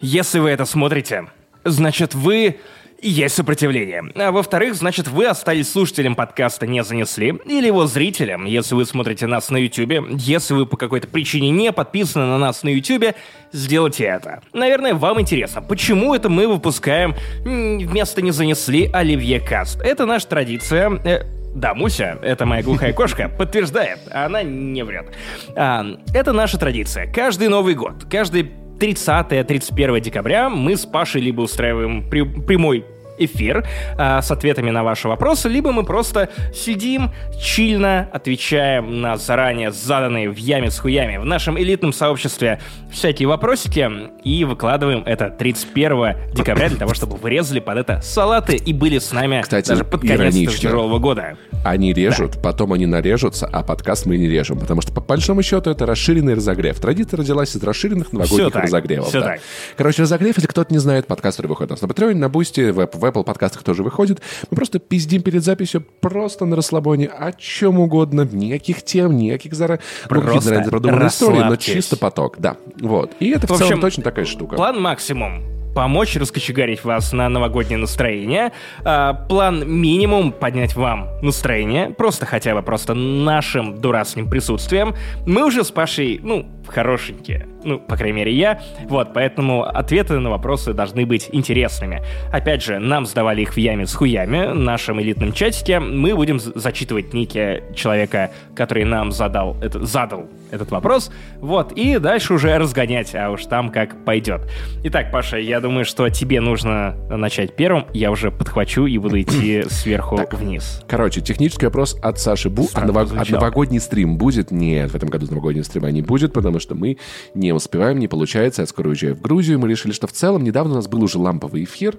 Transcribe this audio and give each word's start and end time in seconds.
Если 0.00 0.38
вы 0.38 0.48
это 0.48 0.64
смотрите, 0.64 1.26
значит 1.62 2.14
вы 2.14 2.58
есть 3.02 3.34
сопротивление. 3.34 4.02
А 4.14 4.32
во-вторых, 4.32 4.74
значит, 4.74 5.08
вы 5.08 5.26
остались 5.26 5.70
слушателем 5.70 6.14
подкаста 6.14 6.66
«Не 6.66 6.82
занесли» 6.82 7.38
или 7.44 7.66
его 7.66 7.86
зрителем, 7.86 8.46
если 8.46 8.74
вы 8.74 8.86
смотрите 8.86 9.26
нас 9.26 9.50
на 9.50 9.58
YouTube. 9.58 10.08
Если 10.18 10.54
вы 10.54 10.64
по 10.64 10.78
какой-то 10.78 11.06
причине 11.06 11.50
не 11.50 11.70
подписаны 11.70 12.24
на 12.24 12.38
нас 12.38 12.62
на 12.62 12.70
YouTube, 12.70 13.14
сделайте 13.52 14.04
это. 14.04 14.42
Наверное, 14.54 14.94
вам 14.94 15.20
интересно, 15.20 15.60
почему 15.60 16.14
это 16.14 16.30
мы 16.30 16.48
выпускаем 16.48 17.14
вместо 17.44 18.22
«Не 18.22 18.30
занесли» 18.30 18.90
Оливье 18.92 19.38
Каст. 19.40 19.82
Это 19.82 20.06
наша 20.06 20.28
традиция. 20.28 20.90
Э, 21.04 21.24
да, 21.54 21.74
Муся, 21.74 22.18
это 22.22 22.46
моя 22.46 22.62
глухая 22.62 22.94
кошка, 22.94 23.28
подтверждает, 23.38 23.98
она 24.10 24.42
не 24.42 24.82
врет. 24.82 25.12
А, 25.56 25.84
это 26.14 26.32
наша 26.32 26.58
традиция. 26.58 27.12
Каждый 27.12 27.48
Новый 27.48 27.74
год, 27.74 28.04
каждый 28.10 28.50
30-31 28.80 30.00
декабря 30.00 30.48
мы 30.48 30.76
с 30.76 30.86
Пашей 30.86 31.20
либо 31.20 31.42
устраиваем 31.42 32.08
при, 32.08 32.22
прямой 32.22 32.84
эфир 33.24 33.66
э, 33.96 34.20
с 34.22 34.30
ответами 34.30 34.70
на 34.70 34.82
ваши 34.82 35.08
вопросы, 35.08 35.48
либо 35.48 35.72
мы 35.72 35.84
просто 35.84 36.28
сидим, 36.54 37.10
чильно 37.40 38.08
отвечаем 38.12 39.00
на 39.00 39.16
заранее 39.16 39.70
заданные 39.70 40.30
в 40.30 40.36
яме 40.36 40.70
с 40.70 40.78
хуями 40.78 41.18
в 41.18 41.24
нашем 41.24 41.58
элитном 41.58 41.92
сообществе 41.92 42.60
всякие 42.90 43.28
вопросики 43.28 43.88
и 44.24 44.44
выкладываем 44.44 45.02
это 45.06 45.30
31 45.30 46.34
декабря 46.34 46.68
для 46.68 46.78
того, 46.78 46.94
чтобы 46.94 47.16
вырезали 47.16 47.60
под 47.60 47.78
это 47.78 48.00
салаты 48.02 48.56
и 48.56 48.72
были 48.72 48.98
с 48.98 49.12
нами 49.12 49.40
Кстати, 49.42 49.68
даже 49.68 49.84
под 49.84 50.02
конец 50.02 50.34
тяжелого 50.34 50.98
года. 50.98 51.36
Они 51.64 51.92
режут, 51.92 52.32
да. 52.34 52.40
потом 52.40 52.72
они 52.72 52.86
нарежутся, 52.86 53.46
а 53.46 53.62
подкаст 53.62 54.06
мы 54.06 54.16
не 54.16 54.28
режем, 54.28 54.58
потому 54.58 54.80
что 54.80 54.92
по 54.92 55.00
большому 55.00 55.42
счету 55.42 55.70
это 55.70 55.86
расширенный 55.86 56.34
разогрев. 56.34 56.78
Традиция 56.80 57.18
родилась 57.18 57.54
из 57.54 57.62
расширенных 57.62 58.12
новогодних 58.12 58.46
все 58.46 58.50
так, 58.50 58.64
разогревов. 58.64 59.08
Все 59.08 59.20
да. 59.20 59.26
так. 59.26 59.40
Короче, 59.76 60.02
разогрев, 60.02 60.36
если 60.36 60.48
кто-то 60.48 60.72
не 60.72 60.78
знает, 60.78 61.06
подкаст, 61.06 61.36
который 61.36 61.48
выходит 61.48 61.72
у 61.72 61.74
нас 61.74 61.82
на 61.82 61.86
Patreon, 61.86 62.14
на 62.14 62.28
Бусти, 62.28 62.70
в 62.70 62.86
Apple 63.10 63.24
подкастах 63.24 63.62
тоже 63.62 63.82
выходит. 63.82 64.20
Мы 64.50 64.56
просто 64.56 64.78
пиздим 64.78 65.22
перед 65.22 65.44
записью 65.44 65.84
просто 66.00 66.44
на 66.44 66.56
расслабоне 66.56 67.06
о 67.06 67.32
чем 67.32 67.80
угодно, 67.80 68.28
никаких 68.30 68.82
тем, 68.82 69.16
никаких 69.16 69.54
зара... 69.54 69.80
Ну, 70.08 70.20
просто 70.20 70.60
ну, 70.60 70.70
продуманные 70.70 71.08
истории, 71.08 71.42
но 71.42 71.56
чисто 71.56 71.96
поток, 71.96 72.36
да. 72.38 72.56
Вот. 72.80 73.12
И 73.20 73.30
это 73.30 73.46
в, 73.46 73.50
в 73.50 73.56
целом 73.56 73.72
общем, 73.72 73.80
точно 73.80 74.02
такая 74.02 74.24
штука. 74.24 74.56
План 74.56 74.80
максимум 74.80 75.42
помочь 75.74 76.16
раскочегарить 76.16 76.84
вас 76.84 77.12
на 77.12 77.28
новогоднее 77.28 77.78
настроение. 77.78 78.52
А, 78.84 79.14
план 79.14 79.68
минимум 79.68 80.32
поднять 80.32 80.74
вам 80.76 81.08
настроение, 81.22 81.90
просто 81.90 82.26
хотя 82.26 82.54
бы 82.54 82.62
просто 82.62 82.94
нашим 82.94 83.80
дурацким 83.80 84.28
присутствием. 84.28 84.94
Мы 85.26 85.44
уже 85.44 85.64
с 85.64 85.70
Пашей, 85.70 86.20
ну, 86.22 86.46
хорошенькие. 86.66 87.46
Ну, 87.64 87.78
по 87.78 87.96
крайней 87.96 88.16
мере, 88.16 88.32
я. 88.32 88.60
Вот, 88.88 89.12
поэтому 89.12 89.64
ответы 89.64 90.18
на 90.18 90.30
вопросы 90.30 90.72
должны 90.72 91.06
быть 91.06 91.28
интересными. 91.32 92.02
Опять 92.32 92.62
же, 92.62 92.78
нам 92.78 93.06
сдавали 93.06 93.42
их 93.42 93.54
в 93.54 93.56
яме 93.56 93.86
с 93.86 93.94
хуями, 93.94 94.52
в 94.52 94.54
нашем 94.54 95.00
элитном 95.00 95.32
чатике. 95.32 95.80
Мы 95.80 96.14
будем 96.14 96.38
зачитывать 96.38 97.12
ники 97.12 97.62
человека, 97.74 98.30
который 98.54 98.84
нам 98.84 99.12
задал, 99.12 99.56
это, 99.60 99.84
задал 99.84 100.28
этот 100.50 100.70
вопрос. 100.70 101.10
Вот, 101.40 101.72
и 101.72 101.98
дальше 101.98 102.34
уже 102.34 102.56
разгонять, 102.58 103.14
а 103.14 103.30
уж 103.30 103.46
там 103.46 103.70
как 103.70 104.04
пойдет. 104.04 104.42
Итак, 104.84 105.10
Паша, 105.12 105.38
я 105.38 105.60
думаю, 105.60 105.84
что 105.84 106.08
тебе 106.08 106.40
нужно 106.40 106.96
начать 107.08 107.54
первым. 107.56 107.86
Я 107.92 108.10
уже 108.10 108.30
подхвачу 108.30 108.86
и 108.86 108.98
буду 108.98 109.20
идти 109.20 109.64
сверху 109.68 110.16
так, 110.16 110.34
вниз. 110.34 110.82
Короче, 110.88 111.20
технический 111.20 111.66
вопрос 111.66 111.96
от 112.02 112.18
Саши 112.18 112.48
Бу. 112.48 112.68
А, 112.74 112.84
новог... 112.84 113.08
а 113.12 113.24
новогодний 113.30 113.80
стрим 113.80 114.16
будет? 114.16 114.50
Нет, 114.50 114.90
в 114.90 114.94
этом 114.94 115.08
году 115.08 115.26
новогодний 115.28 115.64
стрима 115.64 115.90
не 115.90 116.02
будет, 116.02 116.32
потому 116.32 116.58
что 116.58 116.74
мы 116.74 116.98
не 117.34 117.49
успеваем, 117.54 117.98
не 117.98 118.08
получается. 118.08 118.62
Я 118.62 118.66
скоро 118.66 118.88
уезжаю 118.88 119.14
в 119.14 119.20
Грузию. 119.20 119.58
Мы 119.58 119.68
решили, 119.68 119.92
что 119.92 120.06
в 120.06 120.12
целом 120.12 120.44
недавно 120.44 120.72
у 120.72 120.76
нас 120.76 120.88
был 120.88 121.02
уже 121.02 121.18
ламповый 121.18 121.64
эфир, 121.64 121.98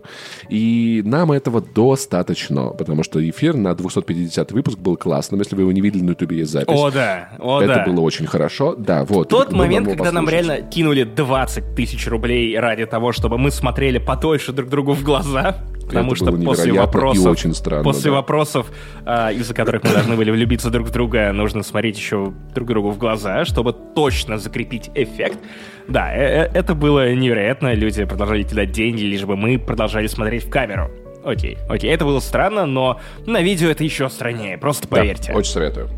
и 0.49 1.02
нам 1.05 1.31
этого 1.31 1.61
достаточно, 1.61 2.67
потому 2.67 3.03
что 3.03 3.27
эфир 3.27 3.55
на 3.55 3.75
250 3.75 4.52
выпуск 4.52 4.77
был 4.77 4.97
классным. 4.97 5.39
Если 5.39 5.55
вы 5.55 5.63
его 5.63 5.72
не 5.72 5.81
видели, 5.81 6.03
на 6.03 6.09
YouTube 6.09 6.31
есть 6.31 6.51
запись. 6.51 6.78
О, 6.78 6.91
да, 6.91 7.29
о, 7.40 7.61
Это 7.61 7.75
да. 7.75 7.85
было 7.85 8.01
очень 8.01 8.28
хорошо. 8.28 8.75
Да, 8.75 9.06
вот. 9.06 9.29
Тот 9.29 9.51
момент, 9.51 9.88
когда 9.88 10.11
нам 10.11 10.28
реально 10.29 10.61
кинули 10.61 11.03
20 11.03 11.75
тысяч 11.75 12.07
рублей 12.07 12.57
ради 12.57 12.85
того, 12.85 13.11
чтобы 13.11 13.38
мы 13.38 13.51
смотрели 13.51 13.97
подольше 13.97 14.51
друг 14.51 14.69
другу 14.69 14.94
в 14.94 15.03
глаза, 15.03 15.57
потому 15.94 16.16
что 16.16 16.31
после 16.31 16.74
вопросов, 16.74 17.31
очень 17.31 17.53
странно, 17.53 17.84
после 17.84 18.12
да. 18.12 18.18
вопросов, 18.18 18.72
э, 19.06 19.34
из-за 19.35 19.53
которых 19.53 19.84
мы 19.84 19.91
должны 19.91 20.16
были 20.16 20.31
влюбиться 20.31 20.69
друг 20.69 20.88
в 20.88 20.91
друга, 20.91 21.31
нужно 21.31 21.63
смотреть 21.63 21.97
еще 21.97 22.34
друг 22.53 22.68
другу 22.68 22.91
в 22.91 22.97
глаза, 22.97 23.46
чтобы 23.46 23.74
точно 23.74 24.38
закрепить 24.38 24.90
эффект. 24.96 25.40
Да, 25.88 26.13
э 26.13 26.46
-э 26.46 26.52
это 26.53 26.75
было 26.75 27.13
невероятно. 27.13 27.74
Люди 27.74 28.06
продолжали 28.06 28.44
кидать 28.44 28.72
деньги, 28.72 29.02
лишь 29.02 29.25
бы 29.25 29.35
мы 29.35 29.59
продолжали 29.59 30.07
смотреть 30.07 30.46
в 30.46 30.50
камеру. 30.50 30.90
Окей, 31.24 31.57
окей, 31.69 31.91
это 31.91 32.06
было 32.06 32.19
странно, 32.19 32.66
но 32.66 33.00
на 33.25 33.41
видео 33.41 33.69
это 33.69 33.84
еще 33.84 34.09
страннее, 34.09 34.58
просто 34.58 34.88
поверьте. 34.88 35.31
Да, 35.31 35.38
очень 35.38 35.52
советую. 35.52 35.90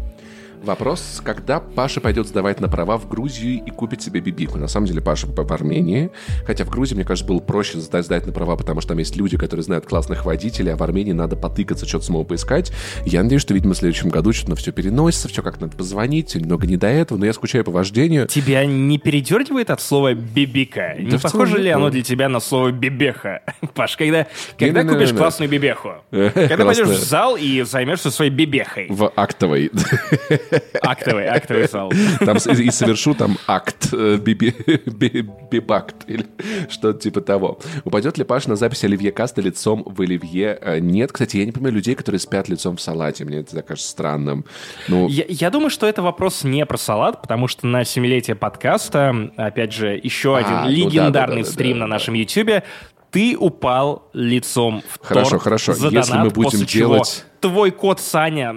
Вопрос, 0.64 1.22
когда 1.22 1.60
Паша 1.60 2.00
пойдет 2.00 2.26
сдавать 2.26 2.62
на 2.62 2.70
права 2.70 2.98
в 2.98 3.10
Грузию 3.10 3.62
и 3.66 3.70
купит 3.70 4.02
себе 4.02 4.22
бибику. 4.22 4.58
На 4.58 4.70
самом 4.70 4.88
деле 4.88 5.02
Паша 5.02 5.28
в 5.28 5.52
Армении, 5.52 6.10
хотя 6.48 6.64
в 6.64 6.70
Грузии, 6.70 6.96
мне 6.96 7.04
кажется, 7.04 7.28
было 7.28 7.40
проще 7.40 7.80
сдать, 7.80 8.06
сдать 8.06 8.26
на 8.26 8.32
права, 8.32 8.56
потому 8.56 8.80
что 8.80 8.90
там 8.90 9.00
есть 9.00 9.18
люди, 9.18 9.38
которые 9.38 9.66
знают 9.66 9.86
классных 9.86 10.24
водителей, 10.24 10.72
а 10.72 10.78
в 10.78 10.84
Армении 10.84 11.12
надо 11.12 11.36
потыкаться, 11.36 11.86
что-то 11.86 12.06
самого 12.06 12.24
поискать. 12.24 12.72
Я 13.06 13.22
надеюсь, 13.24 13.42
что, 13.42 13.54
видимо, 13.54 13.74
в 13.74 13.78
следующем 13.78 14.08
году 14.08 14.32
что-то 14.32 14.56
все 14.56 14.72
переносится, 14.72 15.28
все 15.28 15.44
как 15.44 15.60
надо 15.60 15.76
позвонить, 15.76 16.34
немного 16.34 16.66
не 16.66 16.78
до 16.78 16.88
этого, 16.88 17.18
но 17.18 17.26
я 17.26 17.34
скучаю 17.34 17.66
по 17.66 17.72
вождению. 17.72 18.28
Тебя 18.28 18.66
не 18.66 18.98
передергивает 18.98 19.70
от 19.70 19.82
слова 19.82 20.14
бибика? 20.14 20.96
Да 20.98 21.04
не 21.04 21.18
похоже 21.18 21.58
ли 21.58 21.72
оно 21.72 21.90
для 21.90 22.04
тебя 22.04 22.30
на 22.30 22.40
слово 22.40 22.72
бибеха? 22.72 23.42
Паш, 23.74 23.98
когда, 23.98 24.28
когда 24.58 24.86
купишь 24.86 25.12
классную 25.12 25.50
бибеху? 25.50 25.96
Когда 26.12 26.64
пойдешь 26.64 26.88
в 26.88 27.04
зал 27.04 27.36
и 27.36 27.64
займешься 27.64 28.12
своей 28.12 28.32
бибехой? 28.32 28.88
В 28.90 29.12
актовой. 29.16 29.70
Актовый, 30.82 31.28
актовый 31.28 31.68
зал. 31.68 31.92
Там 32.20 32.38
и 32.38 32.72
совершу 32.72 33.14
там 33.14 33.38
акт, 33.48 33.90
э, 33.94 34.18
бибакт 34.18 35.96
или 36.08 36.26
что-то 36.70 37.00
типа 37.00 37.22
того. 37.22 37.60
Упадет 37.84 38.18
ли 38.18 38.24
Паш 38.24 38.48
на 38.48 38.56
запись 38.56 38.84
Оливье 38.84 39.12
Каста 39.12 39.42
лицом 39.42 39.84
в 39.86 40.02
Оливье? 40.02 40.58
Э, 40.62 40.80
нет, 40.80 41.12
кстати, 41.12 41.38
я 41.38 41.46
не 41.46 41.52
понимаю 41.52 41.76
людей, 41.76 41.96
которые 41.96 42.20
спят 42.20 42.50
лицом 42.50 42.78
в 42.78 42.82
салате. 42.82 43.26
Мне 43.26 43.40
это 43.40 43.62
кажется 43.62 43.90
странным. 43.90 44.46
Ну... 44.88 45.08
Я, 45.08 45.26
я 45.28 45.50
думаю, 45.50 45.70
что 45.70 45.88
это 45.88 46.02
вопрос 46.02 46.44
не 46.44 46.66
про 46.66 46.78
салат, 46.78 47.22
потому 47.22 47.48
что 47.48 47.68
на 47.68 47.84
семилетие 47.84 48.36
подкаста, 48.36 49.32
опять 49.38 49.74
же, 49.74 50.00
еще 50.02 50.36
а, 50.38 50.40
один 50.40 50.62
ну 50.62 50.90
легендарный 50.90 51.38
да, 51.38 51.44
да, 51.44 51.48
да, 51.48 51.52
стрим 51.52 51.80
на 51.80 51.88
нашем 51.88 52.14
YouTube, 52.14 52.64
ты 53.12 53.38
упал 53.38 54.10
лицом 54.14 54.84
в 54.90 55.06
хорошо, 55.06 55.30
торт 55.30 55.44
Хорошо, 55.44 55.74
хорошо. 55.74 55.90
Если 55.90 56.18
мы 56.18 56.30
будем 56.30 56.66
делать... 56.66 57.26
твой 57.44 57.72
кот 57.72 58.00
Саня 58.00 58.56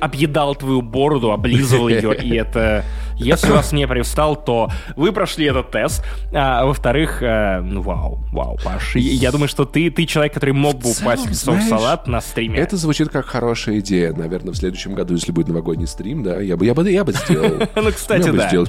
объедал 0.00 0.54
твою 0.54 0.80
бороду, 0.80 1.32
облизывал 1.32 1.88
ее, 1.88 2.14
и 2.14 2.36
это 2.36 2.84
если 3.18 3.50
вас 3.50 3.72
не 3.72 3.86
привстал, 3.86 4.36
то 4.36 4.70
вы 4.94 5.10
прошли 5.10 5.46
этот 5.46 5.70
тест. 5.70 6.04
А, 6.32 6.66
во-вторых, 6.66 7.20
а, 7.22 7.62
ну 7.62 7.80
вау, 7.80 8.20
вау, 8.30 8.58
Паш. 8.62 8.94
Я 8.96 9.32
думаю, 9.32 9.48
что 9.48 9.64
ты, 9.64 9.90
ты 9.90 10.04
человек, 10.04 10.34
который 10.34 10.52
мог 10.52 10.76
бы 10.76 10.90
упасть 10.90 11.26
в 11.26 11.34
салат 11.34 12.06
на 12.06 12.20
стриме. 12.20 12.58
Это 12.58 12.76
звучит 12.76 13.08
как 13.08 13.26
хорошая 13.26 13.80
идея. 13.80 14.12
Наверное, 14.12 14.52
в 14.52 14.56
следующем 14.56 14.94
году, 14.94 15.14
если 15.14 15.32
будет 15.32 15.48
новогодний 15.48 15.86
стрим, 15.86 16.22
да, 16.22 16.40
я 16.40 16.56
бы, 16.56 16.66
я 16.66 16.74
бы, 16.74 16.90
я 16.90 17.04
бы 17.04 17.12
сделал. 17.12 17.66
Ну, 17.86 17.92
кстати, 17.92 18.30
да. 18.30 18.48
сделал 18.48 18.66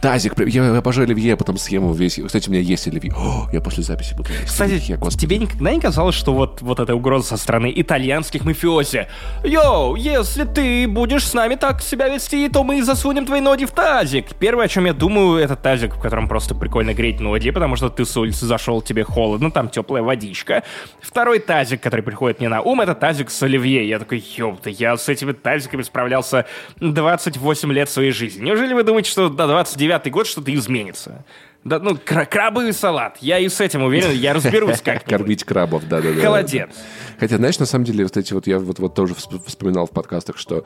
Тазик, 0.00 0.34
я 0.48 0.76
обожаю 0.76 1.06
оливье, 1.06 1.36
потом 1.36 1.58
съем 1.58 1.92
весь. 1.92 2.18
Кстати, 2.24 2.48
у 2.48 2.52
меня 2.52 2.62
есть 2.62 2.88
оливье. 2.88 3.12
я 3.52 3.60
после 3.60 3.84
записи 3.84 4.14
буду 4.14 4.30
Кстати, 4.44 4.96
тебе 5.16 5.38
никогда 5.38 5.72
не 5.72 5.80
казалось, 5.80 6.14
что 6.14 6.34
вот, 6.34 6.60
вот 6.60 6.80
эта 6.80 6.94
угроза 6.94 7.28
со 7.28 7.36
стороны 7.36 7.72
итальянских 7.74 8.44
мафиози? 8.68 9.06
Йоу, 9.44 9.96
если 9.96 10.44
ты 10.44 10.86
будешь 10.88 11.26
с 11.26 11.34
нами 11.34 11.54
так 11.54 11.82
себя 11.82 12.08
вести, 12.08 12.48
то 12.48 12.64
мы 12.64 12.82
засунем 12.82 13.26
твои 13.26 13.40
ноги 13.40 13.64
в 13.64 13.70
тазик. 13.70 14.34
Первое, 14.38 14.66
о 14.66 14.68
чем 14.68 14.86
я 14.86 14.92
думаю, 14.92 15.42
это 15.42 15.56
тазик, 15.56 15.94
в 15.94 16.00
котором 16.00 16.28
просто 16.28 16.54
прикольно 16.54 16.94
греть 16.94 17.20
ноги, 17.20 17.50
потому 17.50 17.76
что 17.76 17.88
ты 17.88 18.04
с 18.04 18.16
улицы 18.16 18.46
зашел, 18.46 18.82
тебе 18.82 19.04
холодно, 19.04 19.50
там 19.50 19.68
теплая 19.68 20.02
водичка. 20.02 20.62
Второй 21.00 21.38
тазик, 21.38 21.80
который 21.80 22.02
приходит 22.02 22.40
мне 22.40 22.48
на 22.48 22.60
ум, 22.60 22.80
это 22.80 22.94
тазик 22.94 23.30
с 23.30 23.42
оливье. 23.42 23.88
Я 23.88 23.98
такой, 23.98 24.22
ёпта, 24.36 24.70
я 24.70 24.96
с 24.96 25.08
этими 25.08 25.32
тазиками 25.32 25.82
справлялся 25.82 26.46
28 26.80 27.72
лет 27.72 27.88
своей 27.88 28.12
жизни. 28.12 28.44
Неужели 28.44 28.74
вы 28.74 28.82
думаете, 28.82 29.10
что 29.10 29.28
до 29.28 29.46
29 29.46 30.10
год 30.10 30.26
что-то 30.26 30.54
изменится? 30.54 31.24
Да, 31.68 31.78
ну, 31.78 31.98
крабовый 32.02 32.72
салат. 32.72 33.18
Я 33.20 33.38
и 33.38 33.48
с 33.48 33.60
этим 33.60 33.82
уверен, 33.82 34.12
я 34.12 34.32
разберусь 34.32 34.80
как 34.80 35.04
Кормить 35.04 35.44
крабов, 35.44 35.86
да-да-да. 35.86 36.20
Холодец. 36.20 36.70
Хотя, 37.18 37.36
знаешь, 37.36 37.58
на 37.58 37.66
самом 37.66 37.84
деле, 37.84 38.04
вот 38.04 38.16
эти 38.16 38.32
вот, 38.32 38.46
я 38.46 38.58
вот, 38.58 38.78
вот 38.78 38.94
тоже 38.94 39.14
вспоминал 39.46 39.86
в 39.86 39.90
подкастах, 39.90 40.38
что 40.38 40.64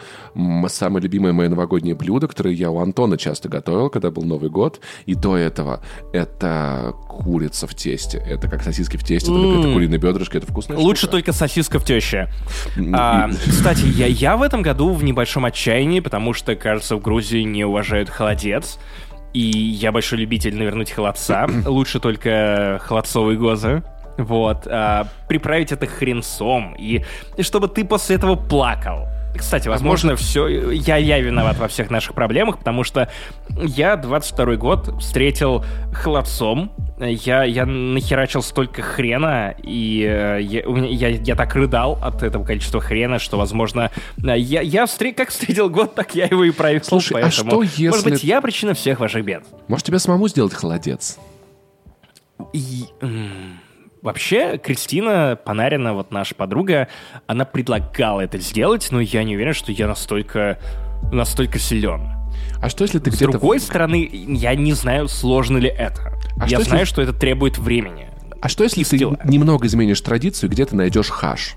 самое 0.69 1.03
любимое 1.03 1.33
мое 1.33 1.49
новогоднее 1.49 1.95
блюдо, 1.95 2.29
которое 2.29 2.55
я 2.55 2.71
у 2.71 2.79
Антона 2.79 3.19
часто 3.19 3.49
готовил, 3.49 3.91
когда 3.91 4.11
был 4.11 4.23
Новый 4.23 4.51
год, 4.51 4.81
и 5.07 5.15
до 5.15 5.37
этого, 5.37 5.83
это 6.13 6.95
курица 7.09 7.67
в 7.67 7.75
тесте. 7.75 8.19
Это 8.19 8.49
как 8.49 8.63
сосиски 8.63 8.97
в 8.97 9.05
тесте, 9.05 9.31
только 9.31 9.61
это 9.61 9.73
куриные 9.73 9.99
бедрышки, 9.99 10.37
это 10.37 10.47
вкусно. 10.47 10.79
Лучше 10.79 11.09
только 11.09 11.33
сосиска 11.33 11.79
в 11.79 11.85
теще. 11.85 12.29
А, 12.93 13.31
кстати, 13.31 13.87
я, 13.87 14.07
я 14.07 14.37
в 14.37 14.43
этом 14.43 14.63
году 14.63 14.93
в 14.93 15.03
небольшом 15.03 15.45
отчаянии, 15.47 16.01
потому 16.01 16.33
что, 16.33 16.55
кажется, 16.55 16.97
в 16.97 17.01
Грузии 17.01 17.43
не 17.43 17.65
уважают 17.65 18.09
холодец. 18.09 18.79
И 19.33 19.41
я 19.41 19.93
большой 19.93 20.19
любитель 20.19 20.55
навернуть 20.57 20.91
холодца. 20.91 21.47
Лучше 21.67 22.01
только 22.01 22.79
холодцовые 22.83 23.39
гозы. 23.39 23.83
Вот. 24.19 24.67
А, 24.67 25.07
приправить 25.29 25.73
это 25.73 25.87
хренцом. 25.87 26.75
И 26.79 27.03
чтобы 27.41 27.69
ты 27.69 27.85
после 27.85 28.17
этого 28.17 28.37
плакал. 28.37 29.09
Кстати, 29.37 29.69
возможно, 29.69 30.15
все... 30.17 30.71
Я, 30.71 30.97
я 30.97 31.19
виноват 31.19 31.59
во 31.59 31.69
всех 31.69 31.91
наших 31.91 32.15
проблемах, 32.15 32.59
потому 32.59 32.85
что 32.85 33.09
я 33.51 33.97
22 33.97 34.57
год 34.57 34.95
встретил 35.01 35.65
холодцом. 35.93 36.73
Я, 36.99 37.45
я 37.45 37.67
нахерачил 37.67 38.43
столько 38.43 38.83
хрена, 38.83 39.55
и 39.63 40.07
э, 40.09 40.41
я, 40.43 40.69
у 40.69 40.77
меня, 40.77 40.89
я, 40.89 41.09
я 41.09 41.35
так 41.35 41.55
рыдал 41.55 41.99
от 42.03 42.23
этого 42.23 42.45
количества 42.45 42.81
хрена, 42.81 43.19
что, 43.19 43.39
возможно, 43.39 43.91
э, 44.23 44.39
я, 44.39 44.61
я 44.61 44.87
встр... 44.87 45.13
как 45.17 45.31
встретил 45.31 45.69
год, 45.69 45.95
так 45.95 46.15
я 46.15 46.27
его 46.27 46.45
и 46.45 46.51
провел. 46.51 46.83
Слушай, 46.83 47.19
а 47.19 47.23
поэтому, 47.23 47.51
что 47.51 47.63
если... 47.63 47.89
Может 47.89 48.05
быть, 48.05 48.25
я 48.25 48.41
причина 48.41 48.75
всех 48.75 49.01
ваших 49.01 49.25
бед. 49.25 49.45
Может, 49.69 49.87
тебе 49.87 49.99
самому 49.99 50.29
сделать 50.29 50.55
холодец? 50.55 51.19
И... 52.53 52.85
м, 53.01 53.59
Вообще, 54.03 54.59
Кристина 54.59 55.39
Панарина, 55.45 55.95
вот 55.95 56.11
наша 56.11 56.35
подруга, 56.35 56.89
она 57.29 57.45
предлагала 57.45 58.21
это 58.21 58.37
сделать, 58.39 58.89
но 58.91 59.01
я 59.01 59.23
не 59.23 59.37
уверен, 59.37 59.55
что 59.55 59.71
я 59.71 59.87
настолько, 59.87 60.59
настолько 61.13 61.61
силен. 61.61 62.09
А 62.61 62.69
что, 62.69 62.83
если 62.83 62.99
ты 62.99 63.13
С 63.13 63.15
где-то... 63.15 63.33
другой 63.33 63.61
стороны, 63.61 64.09
я 64.13 64.57
не 64.57 64.73
знаю, 64.73 65.07
сложно 65.07 65.59
ли 65.59 65.69
это. 65.69 66.19
А 66.41 66.49
я 66.49 66.57
что, 66.59 66.65
знаю, 66.65 66.81
если- 66.81 66.93
что 66.93 67.03
это 67.03 67.13
требует 67.13 67.59
времени. 67.59 68.09
А 68.41 68.49
что, 68.49 68.65
если 68.65 68.81
и 68.81 68.85
ты 68.85 68.99
немного 69.25 69.69
изменишь 69.69 70.01
традицию, 70.01 70.51
где 70.51 70.67
ты 70.67 70.75
найдешь 70.75 71.09
хаш? 71.09 71.55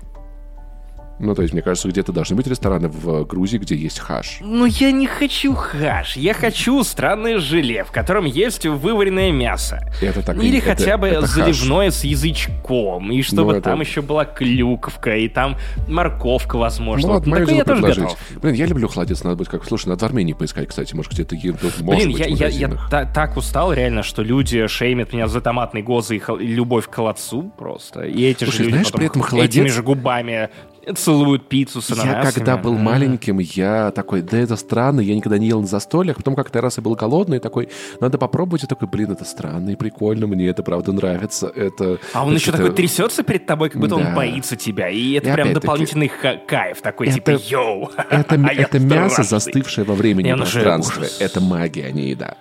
Ну, 1.18 1.34
то 1.34 1.42
есть, 1.42 1.54
мне 1.54 1.62
кажется, 1.62 1.88
где-то 1.88 2.12
должны 2.12 2.36
быть 2.36 2.46
рестораны 2.46 2.88
в 2.88 3.24
Грузии, 3.24 3.58
где 3.58 3.74
есть 3.74 3.98
хаш. 3.98 4.38
Но 4.40 4.66
я 4.66 4.92
не 4.92 5.06
хочу 5.06 5.54
хаш, 5.54 6.16
я 6.16 6.34
хочу 6.34 6.82
странное 6.84 7.38
желе, 7.38 7.84
в 7.84 7.90
котором 7.90 8.26
есть 8.26 8.66
вываренное 8.66 9.32
мясо. 9.32 9.80
Это 10.02 10.22
так 10.22 10.36
Или 10.42 10.58
это- 10.58 10.66
хотя 10.76 10.98
бы 10.98 11.06
это 11.08 11.22
хаш. 11.26 11.30
заливное 11.30 11.90
с 11.90 12.04
язычком, 12.04 13.10
и 13.10 13.22
чтобы 13.22 13.52
Ну, 13.52 13.58
это- 13.58 13.70
там 13.70 13.80
еще 13.80 14.02
была 14.02 14.24
клюковка, 14.24 15.16
и 15.16 15.28
там 15.28 15.56
морковка, 15.88 16.56
возможно. 16.58 17.08
Ну 17.08 17.14
Вот 17.14 17.24
такое 17.24 17.54
я 17.54 17.64
тоже 17.64 17.80
предложить. 17.82 18.04
готов. 18.04 18.18
Блин, 18.42 18.54
я 18.54 18.66
люблю 18.66 18.88
холодец, 18.88 19.24
надо 19.24 19.36
будет 19.36 19.48
как... 19.48 19.64
Слушай, 19.64 19.88
надо 19.88 20.04
в 20.04 20.08
Армении 20.08 20.32
поискать, 20.34 20.68
кстати, 20.68 20.94
может, 20.94 21.12
где-то 21.12 21.34
может 21.36 21.80
Блин, 21.80 22.12
быть, 22.12 22.18
я, 22.18 22.26
я, 22.26 22.48
я 22.48 22.70
та- 22.90 23.04
так 23.06 23.36
устал 23.36 23.72
реально, 23.72 24.02
что 24.02 24.22
люди 24.22 24.66
шеймят 24.66 25.12
меня 25.12 25.28
за 25.28 25.40
томатные 25.40 25.82
гозы 25.82 26.16
и, 26.16 26.18
хол- 26.18 26.38
любовь 26.38 26.88
к 26.88 26.94
холодцу 26.94 27.50
просто. 27.56 28.02
И 28.02 28.22
эти 28.24 28.44
Слушай, 28.44 28.56
же 28.56 28.62
люди 28.64 28.72
знаешь, 28.72 28.86
потом 28.88 28.98
при 28.98 29.06
этом 29.08 29.22
холодец- 29.22 29.50
этими 29.62 29.68
же 29.68 29.82
губами 29.82 30.50
целуют 30.94 31.48
пиццу 31.48 31.80
с 31.82 31.90
Я 31.90 32.02
ананасами. 32.02 32.32
когда 32.34 32.56
был 32.56 32.74
маленьким, 32.78 33.38
я 33.38 33.90
такой, 33.90 34.22
да 34.22 34.38
это 34.38 34.56
странно, 34.56 35.00
я 35.00 35.14
никогда 35.14 35.38
не 35.38 35.46
ел 35.48 35.60
на 35.60 35.66
застольях. 35.66 36.16
Потом 36.16 36.36
как-то 36.36 36.60
раз 36.60 36.76
я 36.76 36.82
был 36.82 36.94
голодный, 36.94 37.38
такой, 37.40 37.68
надо 38.00 38.18
попробовать. 38.18 38.62
Я 38.62 38.68
такой, 38.68 38.88
блин, 38.88 39.10
это 39.12 39.24
странно 39.24 39.70
и 39.70 39.76
прикольно, 39.76 40.26
мне 40.26 40.46
это 40.46 40.62
правда 40.62 40.92
нравится. 40.92 41.48
Это, 41.54 41.98
А 42.12 42.24
он 42.24 42.34
еще 42.34 42.52
такой 42.52 42.72
трясется 42.72 43.22
перед 43.22 43.46
тобой, 43.46 43.70
как 43.70 43.80
будто 43.80 43.96
Да. 43.96 44.08
он 44.08 44.14
боится 44.14 44.56
тебя. 44.56 44.88
И 44.88 45.12
это 45.12 45.30
И 45.30 45.32
прям 45.32 45.52
дополнительный 45.52 46.08
ха- 46.08 46.36
кайф. 46.46 46.80
Такой 46.82 47.08
Это- 47.08 47.16
типа, 47.16 47.30
йоу. 47.48 47.90
Это, 48.10 48.34
а 48.36 48.52
я 48.52 48.62
это 48.62 48.78
мясо, 48.78 49.22
страшный». 49.24 49.24
застывшее 49.24 49.84
во 49.84 49.94
времени 49.94 50.30
И 50.30 50.34
пространстве. 50.34 51.08
Это 51.20 51.40
магия, 51.40 51.86
а 51.86 51.90
не 51.90 52.10
еда. 52.10 52.36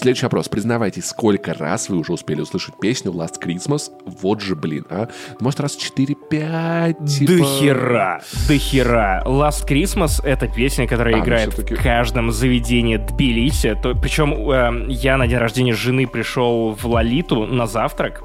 Следующий 0.00 0.24
вопрос. 0.24 0.48
Признавайтесь, 0.48 1.04
сколько 1.04 1.52
раз 1.52 1.90
вы 1.90 1.98
уже 1.98 2.14
успели 2.14 2.40
услышать 2.40 2.74
песню 2.80 3.12
Last 3.12 3.34
Christmas? 3.38 3.90
Вот 4.22 4.40
же, 4.40 4.56
блин, 4.56 4.86
а? 4.88 5.08
Может, 5.40 5.60
раз 5.60 5.76
4-5? 5.76 7.06
Типа... 7.06 7.32
До 7.32 7.44
хера, 7.44 8.20
до 8.48 8.56
хера. 8.56 9.22
Last 9.26 9.68
Christmas— 9.68 10.22
это 10.24 10.48
песня, 10.48 10.88
которая 10.88 11.16
А, 11.16 11.18
ну 11.18 11.24
играет 11.24 11.52
в 11.52 11.82
каждом 11.82 12.32
заведении 12.32 12.96
Тбилиси. 12.96 13.76
То, 13.82 13.94
причем 13.94 14.32
э, 14.50 14.86
я 14.88 15.18
на 15.18 15.26
день 15.26 15.36
рождения 15.36 15.74
жены 15.74 16.06
пришел 16.06 16.72
в 16.72 16.86
Лолиту 16.86 17.44
на 17.44 17.66
завтрак, 17.66 18.22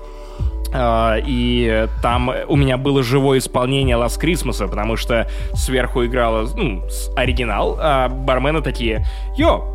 А, 0.74 1.18
и 1.18 1.89
там 2.01 2.31
у 2.48 2.56
меня 2.56 2.77
было 2.77 3.04
живое 3.04 3.39
исполнение 3.39 3.98
Last 3.98 4.22
Christmas, 4.22 4.66
потому 4.66 4.95
что 4.95 5.30
сверху 5.54 6.06
играла 6.06 6.48
ну, 6.56 6.83
оригинал, 7.18 7.77
а 7.81 8.07
бармены 8.07 8.62
такие 8.62 9.06
«Йо, 9.38 9.75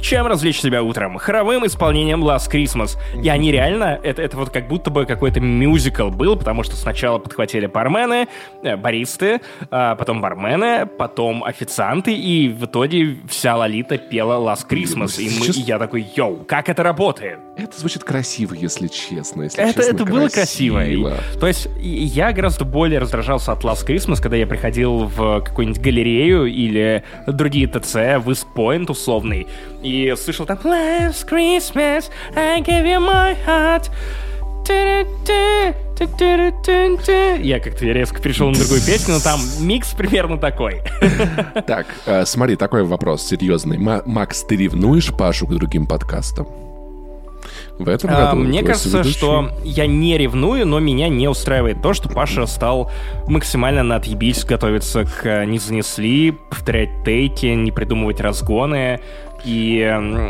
чем 0.00 0.26
развлечь 0.26 0.60
себя 0.60 0.82
утром? 0.82 1.18
Хоровым 1.18 1.66
исполнением 1.66 2.24
Last 2.24 2.50
Christmas. 2.50 2.96
И 3.22 3.28
они 3.28 3.52
реально, 3.52 3.98
это, 4.02 4.22
это 4.22 4.36
вот 4.36 4.50
как 4.50 4.68
будто 4.68 4.90
бы 4.90 5.06
какой-то 5.06 5.40
мюзикл 5.40 6.08
был, 6.08 6.36
потому 6.36 6.62
что 6.62 6.76
сначала 6.76 7.18
подхватили 7.18 7.66
бармены, 7.66 8.28
э, 8.62 8.76
баристы, 8.76 9.40
а 9.70 9.94
потом 9.96 10.20
бармены, 10.20 10.86
потом 10.86 11.44
официанты, 11.44 12.12
и 12.14 12.48
в 12.48 12.64
итоге 12.66 13.16
вся 13.28 13.56
Лолита 13.56 13.98
пела 13.98 14.34
Last 14.34 14.68
Christmas. 14.68 15.20
И, 15.20 15.28
мы, 15.38 15.46
и 15.46 15.60
я 15.60 15.78
такой, 15.78 16.06
йоу, 16.16 16.44
как 16.46 16.68
это 16.68 16.82
работает? 16.82 17.38
Это 17.56 17.78
звучит 17.78 18.04
красиво, 18.04 18.54
если 18.54 18.88
честно. 18.88 19.42
Если 19.42 19.62
Это, 19.62 19.74
честно, 19.74 19.94
это 19.94 20.04
было 20.04 20.28
красиво. 20.28 20.84
И- 20.84 21.02
красиво. 21.02 21.38
то 21.38 21.46
есть 21.46 21.68
я 21.80 22.32
гораздо 22.32 22.64
более 22.64 22.98
раздражался 23.00 23.52
от 23.52 23.62
Last 23.64 23.86
Christmas, 23.86 24.20
когда 24.22 24.36
я 24.36 24.46
приходил 24.46 25.04
в 25.04 25.42
какую-нибудь 25.42 25.80
галерею 25.80 26.46
или 26.46 27.04
другие 27.26 27.66
ТЦ, 27.66 27.94
в 28.24 28.30
Point 28.54 28.90
условный, 28.90 29.46
и 29.82 29.89
слышал 30.16 30.46
там 30.46 30.58
Last 30.64 31.28
Christmas, 31.28 32.10
I 32.36 32.60
gave 32.60 32.84
you 32.84 32.98
my 33.00 33.36
heart. 33.46 33.90
Я 37.42 37.60
как-то 37.60 37.84
резко 37.86 38.20
перешел 38.20 38.48
на 38.50 38.54
другую 38.58 38.80
песню, 38.80 39.14
но 39.14 39.20
там 39.20 39.40
микс 39.60 39.92
примерно 39.92 40.38
такой. 40.38 40.82
Так, 41.66 41.86
э, 42.06 42.24
смотри, 42.24 42.56
такой 42.56 42.84
вопрос 42.84 43.26
серьезный. 43.26 43.78
Ма- 43.78 44.02
Макс, 44.06 44.42
ты 44.44 44.56
ревнуешь 44.56 45.12
Пашу 45.16 45.46
к 45.46 45.54
другим 45.54 45.86
подкастам? 45.86 46.46
В 47.78 47.88
этом 47.88 48.10
А, 48.12 48.26
году? 48.30 48.42
Мне 48.42 48.62
кажется, 48.62 48.90
соведущий? 48.90 49.16
что 49.16 49.50
я 49.64 49.86
не 49.86 50.18
ревную, 50.18 50.66
но 50.66 50.78
меня 50.80 51.08
не 51.08 51.28
устраивает 51.28 51.80
то, 51.80 51.94
что 51.94 52.08
Паша 52.10 52.46
стал 52.46 52.90
максимально 53.26 53.82
на 53.82 53.96
отъебись 53.96 54.44
готовиться 54.44 55.04
к 55.04 55.24
э, 55.24 55.44
«Не 55.46 55.58
занесли», 55.58 56.32
повторять 56.32 56.90
тейки, 57.04 57.46
не 57.46 57.72
придумывать 57.72 58.20
разгоны. 58.20 59.00
И 59.44 59.82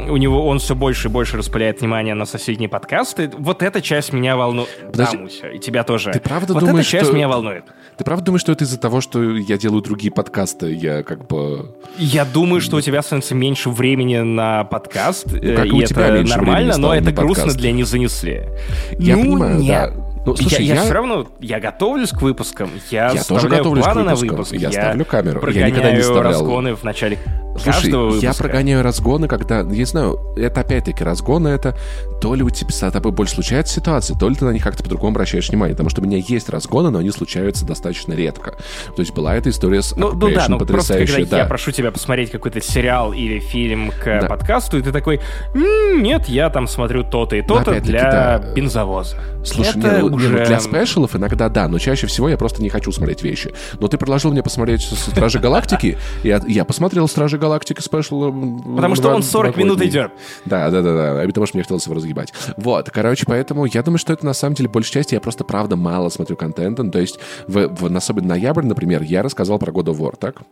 у 0.08 0.16
него 0.16 0.46
он 0.46 0.58
все 0.58 0.74
больше 0.74 1.08
и 1.08 1.10
больше 1.10 1.36
распыляет 1.36 1.80
внимание 1.80 2.14
на 2.14 2.26
соседние 2.26 2.68
подкасты. 2.68 3.30
Вот 3.36 3.62
эта 3.62 3.82
часть 3.82 4.12
меня 4.12 4.36
волнует. 4.36 4.68
Подожди, 4.92 5.16
Да, 5.16 5.22
Муся, 5.22 5.48
и 5.48 5.58
тебя 5.58 5.82
тоже. 5.84 6.12
ты 6.12 6.20
правда 6.20 6.54
вот 6.54 6.60
думаешь, 6.60 6.86
эта 6.86 6.92
часть 6.92 7.06
что- 7.06 7.14
меня 7.16 7.28
волнует. 7.28 7.64
Ты 7.96 8.04
правда 8.04 8.24
думаешь, 8.26 8.40
что 8.40 8.52
это 8.52 8.64
из-за 8.64 8.78
того, 8.78 9.00
что 9.02 9.22
я 9.22 9.58
делаю 9.58 9.82
другие 9.82 10.10
подкасты? 10.12 10.72
Я 10.72 11.02
как 11.02 11.26
бы... 11.26 11.74
Я 11.98 12.24
думаю, 12.24 12.60
что 12.62 12.76
у 12.76 12.80
тебя 12.80 13.02
становится 13.02 13.34
меньше 13.34 13.68
времени 13.68 14.18
на 14.18 14.64
подкаст, 14.64 15.26
э, 15.34 15.54
как 15.54 15.66
и 15.66 15.68
и 15.68 15.72
у 15.72 15.82
тебя 15.84 16.06
это 16.06 16.28
нормально, 16.28 16.78
но 16.78 16.94
это 16.94 17.12
грустно 17.12 17.44
подкаст. 17.44 17.58
для 17.58 17.72
«Не 17.72 17.82
занесли». 17.84 18.44
Я 18.92 19.16
Ну, 19.16 19.22
понимаю, 19.22 19.58
нет. 19.58 19.92
да. 19.94 20.09
Ну, 20.26 20.36
слушай, 20.36 20.64
я, 20.64 20.74
я- 20.74 20.82
все 20.82 20.92
равно, 20.92 21.26
я 21.40 21.60
готовлюсь 21.60 22.10
к 22.10 22.20
выпускам, 22.20 22.70
я, 22.90 23.10
Я 23.12 23.22
тоже 23.24 23.48
готовлюсь 23.48 23.84
к 23.84 23.94
на 23.94 24.02
выпускам. 24.02 24.28
выпуск, 24.30 24.52
Я 24.52 24.70
ставлю 24.70 25.04
камеру. 25.04 25.48
Я 25.50 25.68
никогда 25.68 25.92
не 25.92 26.00
вставлял. 26.00 26.24
разгоны 26.32 26.74
в 26.76 26.84
начале 26.84 27.18
Слушай, 27.56 27.82
каждого 27.82 28.04
выпуска. 28.06 28.26
я 28.26 28.32
прогоняю 28.34 28.82
разгоны, 28.82 29.26
когда, 29.28 29.58
я 29.58 29.64
не 29.64 29.84
знаю, 29.84 30.18
это 30.36 30.60
опять-таки 30.60 31.02
разгоны, 31.02 31.48
это 31.48 31.74
то 32.20 32.34
ли 32.34 32.42
у 32.44 32.50
тебя 32.50 32.70
с 32.70 32.90
тобой 32.90 33.12
больше 33.12 33.34
случается 33.34 33.74
ситуация, 33.74 34.16
то 34.16 34.28
ли 34.28 34.34
ты 34.36 34.44
на 34.44 34.50
них 34.50 34.62
как-то 34.62 34.82
по-другому 34.84 35.10
обращаешь 35.12 35.48
внимание, 35.48 35.74
потому 35.74 35.90
что 35.90 36.00
у 36.00 36.04
меня 36.04 36.18
есть 36.18 36.48
разгоны, 36.48 36.90
но 36.90 36.98
они 37.00 37.10
случаются 37.10 37.66
достаточно 37.66 38.12
редко. 38.12 38.52
То 38.94 39.00
есть 39.02 39.12
была 39.14 39.34
эта 39.34 39.50
история 39.50 39.82
с 39.82 39.96
Ну, 39.96 40.12
ну 40.12 40.30
да, 40.30 40.46
ну 40.48 40.58
просто 40.58 40.58
когда 40.58 40.64
потрясающая, 40.66 41.18
я 41.20 41.26
да. 41.26 41.44
прошу 41.46 41.72
тебя 41.72 41.90
посмотреть 41.90 42.30
какой-то 42.30 42.60
сериал 42.60 43.12
или 43.12 43.40
фильм 43.40 43.90
к 43.90 44.20
Да. 44.20 44.28
подкасту, 44.28 44.78
и 44.78 44.82
ты 44.82 44.92
такой, 44.92 45.20
«М, 45.54 46.02
нет, 46.02 46.28
я 46.28 46.50
там 46.50 46.68
смотрю 46.68 47.02
то-то 47.04 47.34
и 47.36 47.42
то-то 47.42 47.80
для 47.80 48.38
да. 48.38 48.52
бензовоза. 48.54 49.16
Слушай, 49.44 49.78
это 49.78 50.04
ну, 50.10 50.18
не, 50.18 50.28
ну, 50.28 50.34
уже... 50.34 50.46
для 50.46 50.60
спешалов 50.60 51.16
иногда 51.16 51.48
да, 51.48 51.68
но 51.68 51.78
чаще 51.78 52.06
всего 52.06 52.28
я 52.28 52.36
просто 52.36 52.62
не 52.62 52.68
хочу 52.68 52.92
смотреть 52.92 53.22
вещи. 53.22 53.52
Но 53.78 53.88
ты 53.88 53.98
предложил 53.98 54.30
мне 54.32 54.42
посмотреть 54.42 54.82
«Стражи 54.82 55.38
Галактики», 55.38 55.98
и 56.22 56.38
я, 56.46 56.64
посмотрел 56.64 57.08
«Стражи 57.08 57.38
Галактики» 57.38 57.80
спешл. 57.80 58.32
Потому 58.76 58.94
что 58.94 59.10
он 59.10 59.22
40 59.22 59.56
минут 59.56 59.82
идет. 59.82 60.12
Да, 60.44 60.70
да, 60.70 60.82
да, 60.82 60.94
да, 60.94 61.26
потому 61.26 61.46
что 61.46 61.56
мне 61.56 61.62
хотелось 61.62 61.84
его 61.84 61.94
разъебать. 61.94 62.32
Вот, 62.56 62.90
короче, 62.90 63.24
поэтому 63.26 63.66
я 63.66 63.82
думаю, 63.82 63.98
что 63.98 64.12
это 64.12 64.24
на 64.26 64.34
самом 64.34 64.54
деле 64.54 64.68
большей 64.68 64.92
части 64.92 65.14
я 65.14 65.20
просто 65.20 65.44
правда 65.44 65.76
мало 65.76 66.08
смотрю 66.08 66.36
контента. 66.36 66.82
Ну, 66.82 66.90
То 66.90 67.00
есть, 67.00 67.18
в, 67.46 67.68
в- 67.68 67.96
особенно 67.96 68.28
ноябрь, 68.28 68.64
например, 68.64 69.02
я 69.02 69.22
рассказал 69.22 69.58
про 69.58 69.72
God 69.72 69.86
of 69.86 69.98
War, 69.98 70.14
так? 70.18 70.42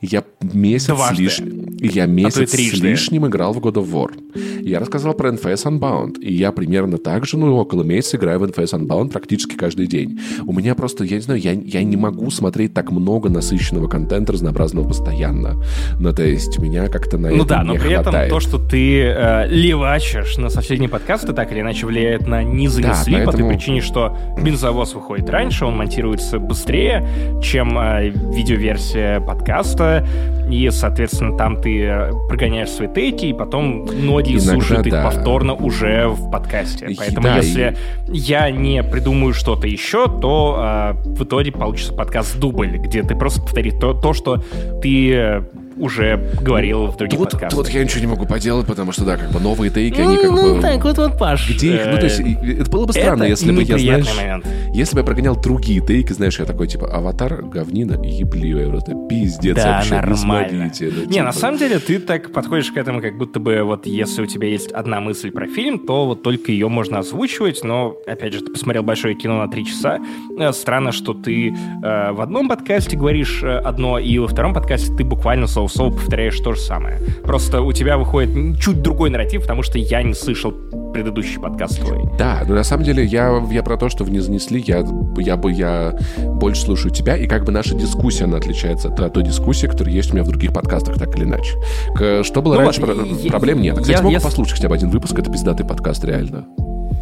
Я 0.00 0.24
месяц 0.40 0.88
Дважды. 0.88 1.16
с 1.16 1.18
лишним, 1.18 1.76
я 1.78 2.06
месяц 2.06 2.48
с 2.48 2.52
трижды. 2.52 2.88
лишним 2.88 3.26
играл 3.26 3.52
в 3.52 3.58
God 3.58 3.74
of 3.74 3.90
War. 3.90 4.62
Я 4.62 4.78
рассказал 4.80 5.14
про 5.14 5.30
NFS 5.30 5.64
Unbound, 5.64 6.20
и 6.20 6.32
я 6.32 6.52
примерно 6.52 6.98
так 6.98 7.26
же, 7.26 7.36
ну, 7.36 7.56
около 7.56 7.82
месяца 7.82 8.16
играю 8.16 8.38
в 8.40 8.44
NFS 8.44 8.78
Unbound 8.78 9.01
практически 9.08 9.54
каждый 9.56 9.86
день. 9.86 10.18
У 10.46 10.52
меня 10.52 10.74
просто, 10.74 11.04
я 11.04 11.16
не 11.16 11.22
знаю, 11.22 11.40
я, 11.40 11.52
я 11.52 11.82
не 11.82 11.96
могу 11.96 12.30
смотреть 12.30 12.74
так 12.74 12.90
много 12.90 13.28
насыщенного 13.28 13.88
контента 13.88 14.32
разнообразного 14.32 14.88
постоянно. 14.88 15.62
Ну, 15.98 16.12
то 16.12 16.22
есть, 16.22 16.58
меня 16.58 16.88
как-то 16.88 17.18
на 17.18 17.30
ну 17.30 17.36
это 17.44 17.46
да, 17.46 17.62
не 17.62 17.68
но 17.68 17.74
при 17.74 17.94
хватает. 17.94 18.26
этом 18.26 18.28
то, 18.30 18.40
что 18.40 18.58
ты 18.58 19.02
э, 19.02 19.46
левачишь 19.48 20.36
на 20.38 20.48
соседние 20.50 20.88
подкасты, 20.88 21.32
так 21.32 21.52
или 21.52 21.60
иначе 21.60 21.86
влияет 21.86 22.26
на 22.26 22.42
занесли, 22.68 23.16
Да, 23.16 23.24
по 23.24 23.32
той 23.32 23.40
поэтому- 23.40 23.48
причине, 23.50 23.80
что 23.80 24.16
бензовоз 24.40 24.94
выходит 24.94 25.28
раньше, 25.30 25.64
он 25.64 25.76
монтируется 25.76 26.38
быстрее, 26.38 27.06
чем 27.42 27.78
э, 27.78 28.08
видеоверсия 28.08 29.20
подкаста, 29.20 30.06
и, 30.50 30.68
соответственно, 30.70 31.36
там 31.38 31.60
ты 31.60 31.82
э, 31.82 32.10
прогоняешь 32.28 32.70
свои 32.70 32.88
тейки, 32.92 33.26
и 33.26 33.32
потом 33.32 33.84
многие 33.86 34.34
Иногда 34.34 34.52
слушают 34.52 34.86
их 34.86 34.92
да. 34.92 35.04
повторно 35.04 35.54
уже 35.54 36.08
в 36.08 36.30
подкасте. 36.30 36.86
И- 36.86 36.94
Поэтому 36.96 37.22
да, 37.28 37.36
если 37.36 37.76
я 38.08 38.50
не 38.50 38.82
придумаю 38.92 39.32
что-то 39.32 39.66
еще, 39.66 40.06
то 40.06 40.94
э, 40.94 41.08
в 41.08 41.24
итоге 41.24 41.50
получится 41.50 41.94
подкаст 41.94 42.38
дубль, 42.38 42.76
где 42.76 43.02
ты 43.02 43.16
просто 43.16 43.40
повторишь 43.40 43.74
то, 43.80 43.94
то 43.94 44.12
что 44.12 44.42
ты 44.82 45.12
э, 45.14 45.42
уже 45.76 46.30
говорил 46.40 46.86
в 46.86 46.96
других 46.96 47.18
Тут, 47.18 47.30
подкастах. 47.32 47.64
тут 47.64 47.68
я 47.74 47.84
ничего 47.84 48.00
не 48.00 48.06
могу 48.06 48.26
поделать, 48.26 48.66
потому 48.66 48.92
что, 48.92 49.04
да, 49.04 49.16
как 49.16 49.30
бы 49.30 49.40
новые 49.40 49.70
тейки, 49.70 50.00
они 50.00 50.16
как 50.16 50.30
ну, 50.30 50.56
бы... 50.56 50.62
так 50.62 50.82
вот, 50.84 50.98
вот, 50.98 51.18
Паш. 51.18 51.48
Где 51.50 51.76
их? 51.76 51.86
Ну, 51.86 51.98
то 51.98 52.04
есть, 52.04 52.20
это 52.20 52.70
было 52.70 52.86
бы 52.86 52.92
странно, 52.92 53.24
если 53.24 53.52
бы 53.52 53.62
я, 53.62 53.78
знаешь... 53.78 54.16
момент. 54.16 54.46
Если 54.74 54.94
бы 54.94 55.00
я 55.00 55.04
прогонял 55.04 55.40
другие 55.40 55.84
тейки, 55.84 56.12
знаешь, 56.12 56.38
я 56.38 56.44
такой, 56.44 56.66
типа, 56.66 56.88
аватар, 56.94 57.42
говнина, 57.42 58.00
ебливая, 58.02 58.68
просто 58.68 58.94
пиздец 59.08 59.56
Да, 59.56 59.76
вообще, 59.76 59.94
нормально. 59.94 60.72
не 60.80 60.86
ну, 60.86 61.04
Не, 61.06 61.22
на 61.22 61.30
типа. 61.30 61.32
самом 61.32 61.58
деле 61.58 61.78
ты 61.78 61.98
так 61.98 62.32
подходишь 62.32 62.70
к 62.70 62.76
этому, 62.76 63.00
как 63.00 63.18
будто 63.18 63.40
бы 63.40 63.62
вот 63.62 63.86
если 63.86 64.22
у 64.22 64.26
тебя 64.26 64.48
есть 64.48 64.72
одна 64.72 65.00
мысль 65.00 65.30
про 65.30 65.46
фильм, 65.46 65.86
то 65.86 66.06
вот 66.06 66.22
только 66.22 66.52
ее 66.52 66.68
можно 66.68 67.00
озвучивать, 67.00 67.62
но, 67.64 67.96
опять 68.06 68.32
же, 68.32 68.40
ты 68.40 68.52
посмотрел 68.52 68.82
большое 68.82 69.14
кино 69.14 69.38
на 69.38 69.48
три 69.48 69.66
часа, 69.66 69.98
Э, 70.38 70.52
странно, 70.52 70.92
что 70.92 71.14
ты 71.14 71.50
э, 71.50 72.12
в 72.12 72.20
одном 72.20 72.48
подкасте 72.48 72.96
говоришь 72.96 73.42
э, 73.42 73.58
одно, 73.58 73.98
и 73.98 74.18
во 74.18 74.28
втором 74.28 74.54
подкасте 74.54 74.94
ты 74.94 75.04
буквально 75.04 75.46
слово 75.46 75.61
в 75.66 75.72
слово 75.72 75.90
повторяешь 75.92 76.38
то 76.40 76.52
же 76.54 76.60
самое. 76.60 76.98
Просто 77.22 77.60
у 77.62 77.72
тебя 77.72 77.96
выходит 77.98 78.58
чуть 78.60 78.82
другой 78.82 79.10
нарратив, 79.10 79.42
потому 79.42 79.62
что 79.62 79.78
я 79.78 80.02
не 80.02 80.14
слышал 80.14 80.52
предыдущий 80.92 81.40
подкаст 81.40 81.80
твой. 81.80 82.02
Да, 82.18 82.42
но 82.46 82.54
на 82.54 82.64
самом 82.64 82.84
деле 82.84 83.04
я, 83.04 83.42
я 83.50 83.62
про 83.62 83.76
то, 83.76 83.88
что 83.88 84.04
«Не 84.04 84.20
занесли», 84.20 84.62
я, 84.66 84.84
я 85.16 85.36
бы 85.36 85.50
я 85.52 85.94
больше 86.18 86.62
слушаю 86.62 86.92
тебя, 86.92 87.16
и 87.16 87.26
как 87.26 87.44
бы 87.44 87.52
наша 87.52 87.74
дискуссия, 87.74 88.24
она 88.24 88.36
отличается 88.36 88.88
от, 88.88 89.12
той 89.12 89.22
дискуссии, 89.24 89.66
которая 89.66 89.94
есть 89.94 90.10
у 90.10 90.14
меня 90.14 90.22
в 90.24 90.28
других 90.28 90.52
подкастах, 90.52 90.98
так 90.98 91.16
или 91.16 91.24
иначе. 91.24 91.54
К- 91.94 92.22
что 92.24 92.42
было 92.42 92.54
Ну 92.54 92.60
раньше, 92.60 92.80
вот, 92.84 92.94
про- 92.96 93.06
я- 93.06 93.30
проблем 93.30 93.62
нет. 93.62 93.74
Кстати, 93.78 93.90
я- 93.96 94.02
могу 94.02 94.12
я 94.12 94.20
послушать 94.20 94.54
хотя 94.56 94.68
бы 94.68 94.74
один 94.74 94.90
выпуск, 94.90 95.18
это 95.18 95.30
пиздатый 95.30 95.64
подкаст, 95.66 96.04
реально. 96.04 96.44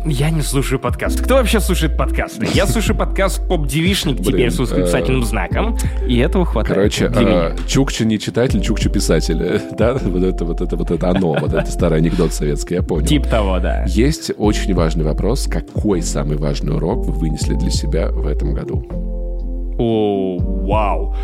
Я 0.06 0.30
не 0.30 0.42
слушаю 0.42 0.78
подкасты. 0.78 1.22
Кто 1.22 1.34
вообще 1.34 1.60
слушает 1.60 1.96
подкасты? 1.96 2.46
Я 2.54 2.66
слушаю 2.66 2.96
подкаст 2.96 3.46
«Поп-девишник» 3.46 4.18
теперь 4.18 4.50
с 4.50 4.58
восклицательным 4.58 5.24
знаком, 5.24 5.76
и 6.06 6.18
этого 6.18 6.44
хватает 6.44 6.76
Короче, 6.76 7.08
для 7.08 7.20
меня. 7.20 7.48
э, 7.50 7.56
Чукча 7.68 8.04
не 8.04 8.18
читатель, 8.18 8.60
Чукча 8.62 8.88
писатель. 8.88 9.60
Да, 9.78 9.94
вот 9.94 10.22
это 10.22 10.44
вот 10.44 10.60
это 10.60 10.76
вот 10.76 10.90
это 10.90 11.10
оно, 11.10 11.34
вот 11.34 11.52
это 11.54 11.70
старый 11.70 11.98
анекдот 11.98 12.32
советский, 12.32 12.74
я 12.74 12.82
понял. 12.82 13.06
Тип 13.06 13.26
того, 13.26 13.58
да. 13.60 13.84
Есть 13.86 14.32
очень 14.36 14.74
важный 14.74 15.04
вопрос. 15.04 15.46
Какой 15.46 16.02
самый 16.02 16.36
важный 16.36 16.74
урок 16.74 17.06
вы 17.06 17.12
вынесли 17.12 17.54
для 17.54 17.70
себя 17.70 18.08
в 18.10 18.26
этом 18.26 18.54
году? 18.54 18.84
О, 19.78 20.38
вау. 20.38 21.14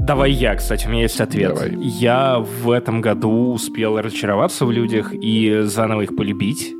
Давай 0.00 0.32
я, 0.32 0.54
кстати, 0.54 0.86
у 0.86 0.90
меня 0.90 1.02
есть 1.02 1.20
ответ. 1.20 1.54
Давай. 1.54 1.74
Я 1.76 2.38
в 2.38 2.70
этом 2.70 3.00
году 3.00 3.52
успел 3.52 3.98
разочароваться 3.98 4.64
в 4.64 4.70
людях 4.70 5.12
и 5.12 5.60
заново 5.64 6.02
их 6.02 6.16
полюбить. 6.16 6.72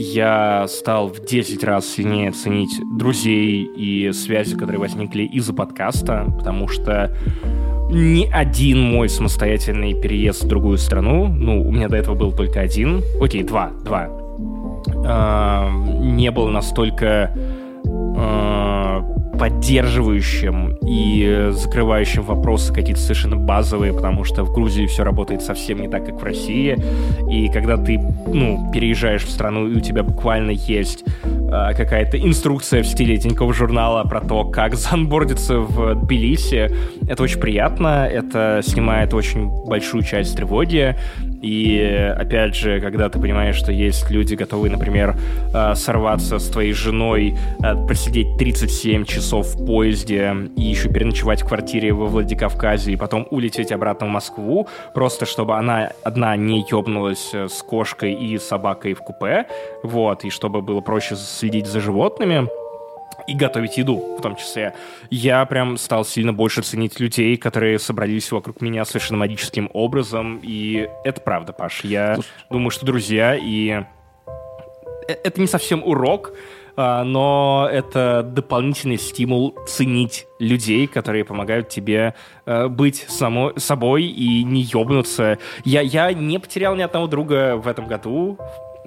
Я 0.00 0.68
стал 0.68 1.08
в 1.08 1.24
10 1.24 1.64
раз 1.64 1.84
сильнее 1.84 2.30
ценить 2.30 2.80
друзей 2.96 3.64
и 3.64 4.12
связи, 4.12 4.54
которые 4.54 4.78
возникли 4.78 5.24
из-за 5.24 5.52
подкаста, 5.52 6.32
потому 6.38 6.68
что 6.68 7.16
ни 7.90 8.30
один 8.32 8.80
мой 8.80 9.08
самостоятельный 9.08 10.00
переезд 10.00 10.44
в 10.44 10.46
другую 10.46 10.78
страну, 10.78 11.26
ну, 11.26 11.66
у 11.66 11.72
меня 11.72 11.88
до 11.88 11.96
этого 11.96 12.14
был 12.14 12.30
только 12.30 12.60
один, 12.60 13.02
окей, 13.20 13.42
два, 13.42 13.72
два, 13.84 14.08
а, 15.04 15.68
не 15.98 16.30
был 16.30 16.46
настолько 16.46 17.36
а, 18.20 19.00
поддерживающим 19.38 20.76
и 20.84 21.50
закрывающим 21.52 22.22
вопросы 22.24 22.74
какие-то 22.74 23.00
совершенно 23.00 23.36
базовые, 23.36 23.92
потому 23.92 24.24
что 24.24 24.42
в 24.42 24.52
Грузии 24.52 24.86
все 24.86 25.04
работает 25.04 25.42
совсем 25.42 25.80
не 25.80 25.88
так, 25.88 26.06
как 26.06 26.20
в 26.20 26.24
России. 26.24 26.76
И 27.30 27.48
когда 27.48 27.76
ты, 27.76 28.00
ну, 28.26 28.70
переезжаешь 28.72 29.22
в 29.22 29.30
страну, 29.30 29.68
и 29.68 29.76
у 29.76 29.80
тебя 29.80 30.02
буквально 30.02 30.50
есть 30.50 31.04
а, 31.50 31.72
какая-то 31.74 32.18
инструкция 32.18 32.82
в 32.82 32.86
стиле 32.86 33.16
Тинькофф 33.16 33.56
журнала 33.56 34.02
про 34.02 34.20
то, 34.20 34.44
как 34.44 34.74
заонбордиться 34.74 35.60
в 35.60 35.94
Тбилиси, 35.94 36.70
это 37.08 37.22
очень 37.22 37.38
приятно, 37.40 38.08
это 38.10 38.60
снимает 38.64 39.14
очень 39.14 39.48
большую 39.66 40.02
часть 40.02 40.36
тревоги, 40.36 40.96
и 41.42 42.14
опять 42.16 42.54
же, 42.54 42.80
когда 42.80 43.08
ты 43.08 43.20
понимаешь, 43.20 43.56
что 43.56 43.72
есть 43.72 44.10
люди, 44.10 44.34
готовые, 44.34 44.72
например, 44.72 45.16
э, 45.54 45.74
сорваться 45.74 46.38
с 46.38 46.48
твоей 46.48 46.72
женой, 46.72 47.36
э, 47.62 47.86
просидеть 47.86 48.36
37 48.38 49.04
часов 49.04 49.46
в 49.46 49.66
поезде 49.66 50.34
и 50.56 50.62
еще 50.62 50.88
переночевать 50.88 51.42
в 51.42 51.48
квартире 51.48 51.92
во 51.92 52.06
Владикавказе 52.06 52.92
и 52.92 52.96
потом 52.96 53.26
улететь 53.30 53.72
обратно 53.72 54.06
в 54.06 54.10
Москву, 54.10 54.68
просто 54.94 55.26
чтобы 55.26 55.56
она 55.56 55.90
одна 56.02 56.36
не 56.36 56.60
ебнулась 56.60 57.30
э, 57.32 57.48
с 57.48 57.62
кошкой 57.62 58.14
и 58.14 58.38
собакой 58.38 58.94
в 58.94 59.00
купе, 59.00 59.46
вот, 59.82 60.24
и 60.24 60.30
чтобы 60.30 60.62
было 60.62 60.80
проще 60.80 61.16
следить 61.16 61.66
за 61.66 61.80
животными, 61.80 62.48
и 63.28 63.34
готовить 63.34 63.76
еду, 63.76 64.16
в 64.18 64.22
том 64.22 64.34
числе. 64.34 64.74
Я 65.10 65.44
прям 65.44 65.76
стал 65.76 66.04
сильно 66.04 66.32
больше 66.32 66.62
ценить 66.62 66.98
людей, 66.98 67.36
которые 67.36 67.78
собрались 67.78 68.32
вокруг 68.32 68.60
меня 68.60 68.84
совершенно 68.84 69.18
магическим 69.18 69.70
образом, 69.74 70.40
и 70.42 70.88
это 71.04 71.20
правда, 71.20 71.52
Паш. 71.52 71.84
Я 71.84 72.14
Слушай. 72.14 72.28
думаю, 72.50 72.70
что 72.70 72.86
друзья, 72.86 73.36
и 73.36 73.82
э- 75.06 75.12
это 75.24 75.40
не 75.40 75.46
совсем 75.46 75.82
урок, 75.84 76.32
а, 76.80 77.02
но 77.02 77.68
это 77.70 78.22
дополнительный 78.22 78.98
стимул 78.98 79.54
ценить 79.66 80.26
людей, 80.38 80.86
которые 80.86 81.24
помогают 81.24 81.68
тебе 81.68 82.14
э, 82.46 82.68
быть 82.68 83.04
само, 83.08 83.52
собой 83.56 84.04
и 84.04 84.44
не 84.44 84.62
ёбнуться. 84.62 85.38
Я, 85.64 85.80
я 85.80 86.12
не 86.12 86.38
потерял 86.38 86.76
ни 86.76 86.82
одного 86.82 87.08
друга 87.08 87.56
в 87.56 87.66
этом 87.66 87.88
году, 87.88 88.38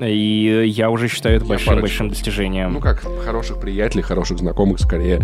и 0.07 0.67
я 0.67 0.89
уже 0.89 1.07
считаю 1.07 1.37
это 1.37 1.45
большим-большим 1.45 1.81
большим 1.81 2.09
достижением. 2.09 2.73
Ну 2.73 2.79
как, 2.79 3.03
хороших 3.23 3.59
приятелей, 3.59 4.01
хороших 4.01 4.39
знакомых 4.39 4.79
скорее. 4.79 5.21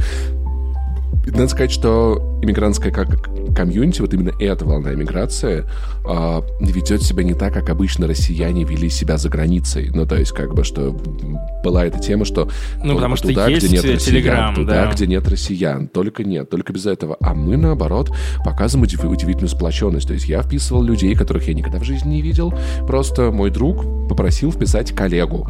Надо 1.25 1.49
сказать, 1.49 1.71
что 1.71 2.39
иммигрантская 2.41 2.91
как 2.91 3.29
комьюнити, 3.53 4.01
вот 4.01 4.13
именно 4.13 4.31
эта 4.39 4.63
волна 4.65 4.93
иммиграции, 4.93 5.65
а, 6.05 6.43
ведет 6.61 7.01
себя 7.01 7.23
не 7.23 7.33
так, 7.33 7.53
как 7.53 7.69
обычно 7.69 8.07
россияне 8.07 8.63
вели 8.63 8.89
себя 8.89 9.17
за 9.17 9.29
границей. 9.29 9.89
Ну, 9.93 10.05
то 10.05 10.15
есть, 10.15 10.31
как 10.31 10.53
бы, 10.53 10.63
что 10.63 10.95
была 11.63 11.85
эта 11.85 11.99
тема, 11.99 12.23
что 12.23 12.49
Ну, 12.83 12.95
потому 12.95 13.15
что 13.15 13.27
туда, 13.27 13.47
есть 13.47 13.65
где 13.65 13.75
нет 13.75 13.85
россиян, 13.85 13.99
Телеграм, 13.99 14.55
туда, 14.55 14.85
да. 14.85 14.91
где 14.91 15.07
нет 15.07 15.27
россиян, 15.27 15.87
только 15.87 16.23
нет, 16.23 16.49
только 16.49 16.71
без 16.71 16.85
этого. 16.85 17.17
А 17.19 17.33
мы, 17.33 17.57
наоборот, 17.57 18.11
показываем 18.45 18.87
удив- 18.87 19.05
удивительную 19.05 19.49
сплоченность. 19.49 20.07
То 20.07 20.13
есть 20.13 20.27
я 20.27 20.41
вписывал 20.41 20.83
людей, 20.83 21.13
которых 21.15 21.47
я 21.47 21.53
никогда 21.53 21.79
в 21.79 21.83
жизни 21.83 22.15
не 22.15 22.21
видел. 22.21 22.53
Просто 22.87 23.31
мой 23.31 23.49
друг 23.49 24.07
попросил 24.07 24.51
вписать 24.51 24.91
коллегу. 24.95 25.49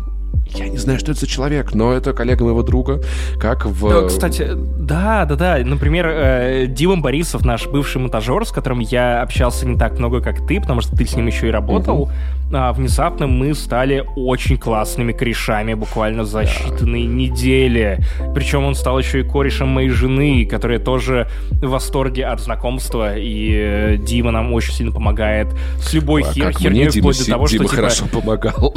Я 0.54 0.70
не 0.70 0.78
знаю, 0.78 0.98
что 1.00 1.12
это 1.12 1.20
за 1.22 1.28
человек, 1.28 1.74
но 1.74 1.92
это 1.92 2.14
коллега 2.14 2.44
моего 2.46 2.64
друга, 2.64 3.02
как 3.40 3.66
в... 3.66 3.90
Ну, 3.90 4.08
кстати, 4.08 4.48
да, 4.56 5.26
да, 5.26 5.36
да. 5.36 5.58
Например, 5.64 6.08
э, 6.08 6.66
Дима 6.68 6.98
Борисов, 6.98 7.46
наш 7.46 7.68
бывший 7.68 8.02
монтажер, 8.02 8.46
с 8.46 8.52
которым 8.52 8.80
я 8.80 9.22
общался 9.22 9.68
не 9.68 9.78
так 9.78 10.00
много, 10.00 10.22
как 10.22 10.48
ты, 10.48 10.60
потому 10.62 10.82
что 10.82 10.96
ты 10.96 11.06
с 11.06 11.16
ним 11.16 11.28
еще 11.28 11.48
и 11.48 11.52
работал. 11.52 12.10
а, 12.54 12.72
внезапно 12.72 13.28
мы 13.28 13.54
стали 13.54 14.06
очень 14.16 14.58
классными 14.58 15.12
корешами 15.12 15.74
буквально 15.74 16.24
за 16.24 16.44
считанные 16.44 17.06
недели. 17.06 18.00
Причем 18.34 18.64
он 18.64 18.76
стал 18.76 18.98
еще 19.00 19.20
и 19.20 19.24
корешем 19.24 19.68
моей 19.68 19.90
жены, 19.90 20.46
которая 20.46 20.80
тоже 20.80 21.28
в 21.52 21.68
восторге 21.68 22.26
от 22.26 22.40
знакомства. 22.40 23.18
И 23.18 23.52
э, 23.54 23.98
Дима 23.98 24.32
нам 24.32 24.54
очень 24.54 24.74
сильно 24.74 24.92
помогает 24.92 25.48
с 25.82 25.94
любой 25.94 26.24
А 26.24 26.32
хер- 26.32 26.58
херней, 26.58 26.88
Дима, 26.88 27.12
вплоть 27.12 27.20
до 27.20 27.32
того, 27.32 27.48
что 27.48 27.58
Дима 27.58 27.66
типа... 27.66 27.76
хорошо 27.76 28.06
помогал. 28.06 28.74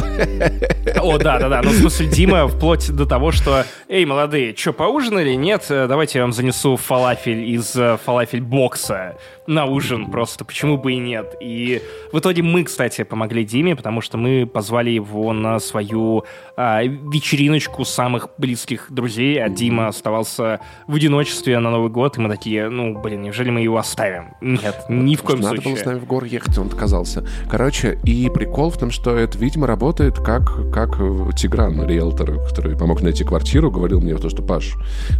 О, 1.01 1.19
да, 1.19 1.39
да, 1.41 1.49
да. 1.49 1.63
Ну, 1.63 1.71
в 1.71 1.75
смысле, 1.75 2.07
Дима, 2.07 2.47
вплоть 2.47 2.91
до 2.91 3.07
того, 3.07 3.33
что, 3.33 3.65
эй, 3.89 4.05
молодые, 4.05 4.55
что, 4.55 4.73
поужинали? 4.73 5.35
Нет, 5.35 5.71
Э, 5.71 5.87
давайте 5.87 6.19
я 6.19 6.25
вам 6.25 6.33
занесу 6.33 6.77
фалафель 6.77 7.45
из 7.45 7.75
э, 7.77 7.97
фалафель-бокса 8.05 9.17
на 9.47 9.67
ужин 9.67 10.11
просто. 10.11 10.45
Почему 10.45 10.77
бы 10.77 10.93
и 10.93 10.99
нет? 10.99 11.35
И 11.41 11.83
в 12.13 12.19
итоге 12.19 12.43
мы, 12.43 12.65
кстати, 12.65 13.05
помогли 13.05 13.45
Диме, 13.45 13.77
потому 13.77 14.01
что 14.01 14.19
мы 14.19 14.47
позвали 14.47 14.91
его 14.91 15.33
на 15.33 15.59
свою 15.59 16.25
а, 16.57 16.83
вечериночку 16.83 17.85
самых 17.85 18.29
близких 18.39 18.87
друзей, 18.91 19.43
а 19.43 19.49
Дима 19.49 19.89
оставался 19.89 20.61
в 20.87 20.95
одиночестве 20.95 21.59
на 21.59 21.71
Новый 21.71 21.91
год, 21.91 22.19
и 22.19 22.21
мы 22.21 22.29
такие, 22.29 22.69
ну, 22.69 22.99
блин, 22.99 23.23
неужели 23.23 23.51
мы 23.51 23.61
его 23.61 23.79
оставим? 23.79 24.35
Нет, 24.41 24.85
ни 24.89 25.17
в 25.17 25.23
коем 25.23 25.41
Надо 25.41 25.57
случае. 25.57 25.75
было 25.75 25.83
с 25.83 25.87
нами 25.87 25.99
в 25.99 26.07
горы 26.07 26.29
ехать, 26.29 26.57
он 26.59 26.69
отказался. 26.69 27.27
Короче, 27.51 27.99
и 28.05 28.29
прикол 28.29 28.71
в 28.71 28.79
том, 28.79 28.91
что 28.91 29.17
это, 29.17 29.37
видимо, 29.39 29.67
работает 29.67 30.19
как, 30.19 30.71
как 30.73 31.01
Тигран, 31.33 31.87
риэлтор, 31.87 32.39
который 32.49 32.77
помог 32.77 33.03
найти 33.03 33.25
квартиру, 33.25 33.71
говорил 33.71 34.01
мне 34.01 34.15
то, 34.17 34.29
что 34.29 34.43
Паш, 34.43 34.75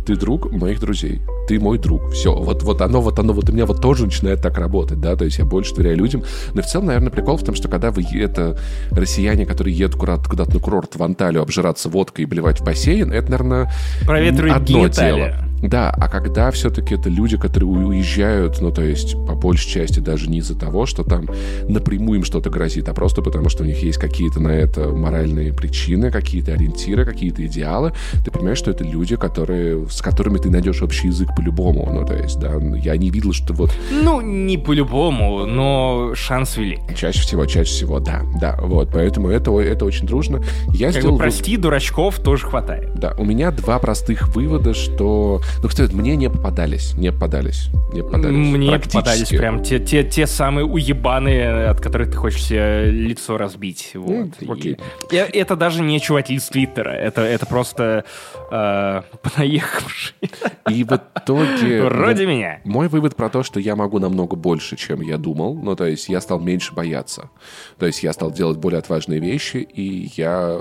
ты 0.07 0.17
друг 0.17 0.51
моих 0.51 0.81
друзей, 0.81 1.21
ты 1.49 1.59
мой 1.59 1.79
друг. 1.79 2.13
Все, 2.13 2.35
вот, 2.35 2.63
вот 2.63 2.81
оно, 2.83 3.01
вот 3.01 3.19
оно, 3.19 3.33
вот 3.33 3.49
у 3.49 3.53
меня 3.53 3.67
вот 3.67 3.81
тоже 3.81 4.05
начинает 4.05 4.43
так 4.43 4.59
работать, 4.59 5.01
да, 5.01 5.17
то 5.17 5.25
есть 5.25 5.39
я 5.39 5.45
больше 5.45 5.75
доверяю 5.75 5.99
людям. 5.99 6.25
Но 6.55 6.63
в 6.63 6.67
целом, 6.67 6.87
наверное, 6.87 7.11
прикол 7.11 7.37
в 7.37 7.45
том, 7.45 7.55
что 7.55 7.69
когда 7.69 7.91
вы 7.91 8.05
это 8.15 8.59
россияне, 8.91 9.47
которые 9.47 9.77
едут 9.77 9.99
куда-то, 9.99 10.29
куда-то 10.29 10.55
на 10.55 10.61
курорт 10.61 10.97
в 10.97 11.03
Анталию 11.03 11.43
обжираться 11.43 11.89
водкой 11.89 12.25
и 12.25 12.27
блевать 12.27 12.61
в 12.61 12.65
бассейн, 12.65 13.13
это, 13.13 13.31
наверное, 13.31 13.73
Проветривать 14.07 14.53
одно 14.53 14.81
гениталии. 14.85 15.17
дело. 15.17 15.50
Да, 15.63 15.91
а 15.91 16.09
когда 16.09 16.51
все-таки 16.51 16.95
это 16.95 17.09
люди, 17.09 17.37
которые 17.37 17.69
уезжают, 17.69 18.61
ну, 18.61 18.71
то 18.73 18.83
есть, 18.83 19.13
по 19.27 19.35
большей 19.35 19.71
части 19.71 20.01
даже 20.01 20.29
не 20.29 20.39
из-за 20.39 20.59
того, 20.59 20.87
что 20.87 21.03
там 21.05 21.27
напрямую 21.69 22.21
им 22.21 22.25
что-то 22.25 22.51
грозит, 22.51 22.89
а 22.89 22.95
просто 22.95 23.23
потому, 23.23 23.49
что 23.49 23.63
у 23.63 23.67
них 23.67 23.83
есть 23.83 23.99
какие-то 23.99 24.41
на 24.41 24.49
это 24.49 24.89
моральные 24.89 25.53
причины, 25.53 26.11
какие-то 26.11 26.53
ориентиры, 26.53 27.05
какие-то 27.05 27.45
идеалы, 27.47 27.93
ты 28.25 28.31
понимаешь, 28.31 28.59
что 28.59 28.71
это 28.71 28.85
люди, 28.85 29.17
которые, 29.17 29.87
с 29.89 30.01
которыми 30.03 30.39
ты 30.39 30.51
найдешь 30.51 30.83
общий 30.83 31.09
язык 31.09 31.29
по-любому. 31.37 31.89
Ну, 31.93 32.07
то 32.07 32.15
есть, 32.15 32.39
да, 32.39 32.55
я 32.77 32.97
не 32.97 33.11
видел, 33.11 33.33
что 33.33 33.53
вот 33.53 33.71
Ну, 33.91 34.21
не 34.21 34.57
по-любому, 34.59 35.47
но 35.47 36.13
шанс 36.15 36.57
велик. 36.57 36.81
чаще 36.97 37.21
всего, 37.21 37.47
чаще 37.47 37.71
всего, 37.71 38.01
да, 38.01 38.23
да, 38.41 38.59
вот, 38.63 38.91
поэтому 38.93 39.29
это, 39.29 39.59
это 39.61 39.85
очень 39.85 40.07
дружно. 40.07 40.43
Я 40.73 40.89
Как 40.93 41.01
сделал... 41.01 41.17
бы, 41.17 41.23
прости, 41.23 41.57
дурачков 41.57 42.19
тоже 42.19 42.47
хватает. 42.47 42.95
Да, 42.95 43.15
у 43.19 43.25
меня 43.25 43.51
два 43.51 43.79
простых 43.79 44.35
вывода, 44.35 44.75
что... 44.75 45.41
Ну, 45.63 45.69
кстати, 45.69 45.93
мне 45.93 46.17
не 46.17 46.31
попадались, 46.31 46.95
не 46.95 47.13
попадались, 47.13 47.69
не 47.93 48.03
попадались. 48.03 48.37
Мне 48.37 48.79
попадались 48.79 49.29
прям 49.29 49.63
те, 49.63 49.79
те, 49.79 50.05
те 50.05 50.27
самые 50.27 50.65
уебаны, 50.65 51.67
от 51.67 51.81
которых 51.81 52.11
ты 52.11 52.17
хочешь 52.17 52.45
себе 52.45 52.91
лицо 52.91 53.37
разбить. 53.37 53.93
Вот. 53.95 54.29
Ну, 54.41 54.53
окей. 54.53 54.79
И- 55.11 55.17
и 55.17 55.17
это 55.17 55.57
даже 55.57 55.83
не 55.83 56.01
чуваки 56.01 56.35
из 56.35 56.49
Твиттера, 56.49 56.91
это, 56.91 57.23
это 57.23 57.47
просто 57.47 58.05
э, 58.51 59.03
понаехавшие. 59.23 60.31
И 60.69 60.85
в 60.85 60.93
итоге... 60.93 61.83
Вроде 61.91 62.25
ну, 62.25 62.31
меня. 62.31 62.61
Мой 62.65 62.89
вывод 62.89 63.17
про 63.17 63.29
то, 63.29 63.43
что 63.43 63.61
я 63.61 63.77
могу 63.77 63.99
намного 63.99 64.37
больше, 64.37 64.77
чем 64.77 65.01
я 65.01 65.19
думал. 65.19 65.55
Ну, 65.55 65.77
то 65.77 65.87
есть 65.87 66.09
я 66.09 66.21
стал 66.21 66.41
меньше 66.41 66.75
бояться. 66.75 67.31
То 67.79 67.87
есть 67.87 68.03
я 68.03 68.13
стал 68.13 68.31
делать 68.31 68.59
более 68.59 68.79
отважные 68.79 69.21
вещи, 69.21 69.59
и 69.59 70.11
я 70.17 70.59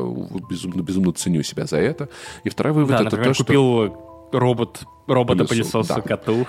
безумно, 0.49 0.81
безумно 0.81 1.13
ценю 1.13 1.43
себя 1.43 1.65
за 1.65 1.77
это. 1.77 2.09
И 2.43 2.49
второй 2.49 2.73
вывод 2.73 2.89
Да, 2.89 2.95
это 2.95 3.03
например, 3.05 3.27
то, 3.27 3.33
что... 3.33 3.43
купил 3.43 4.08
робот, 4.31 4.81
робота-пылесоса 5.07 5.95
да. 5.95 6.01
коту. 6.01 6.45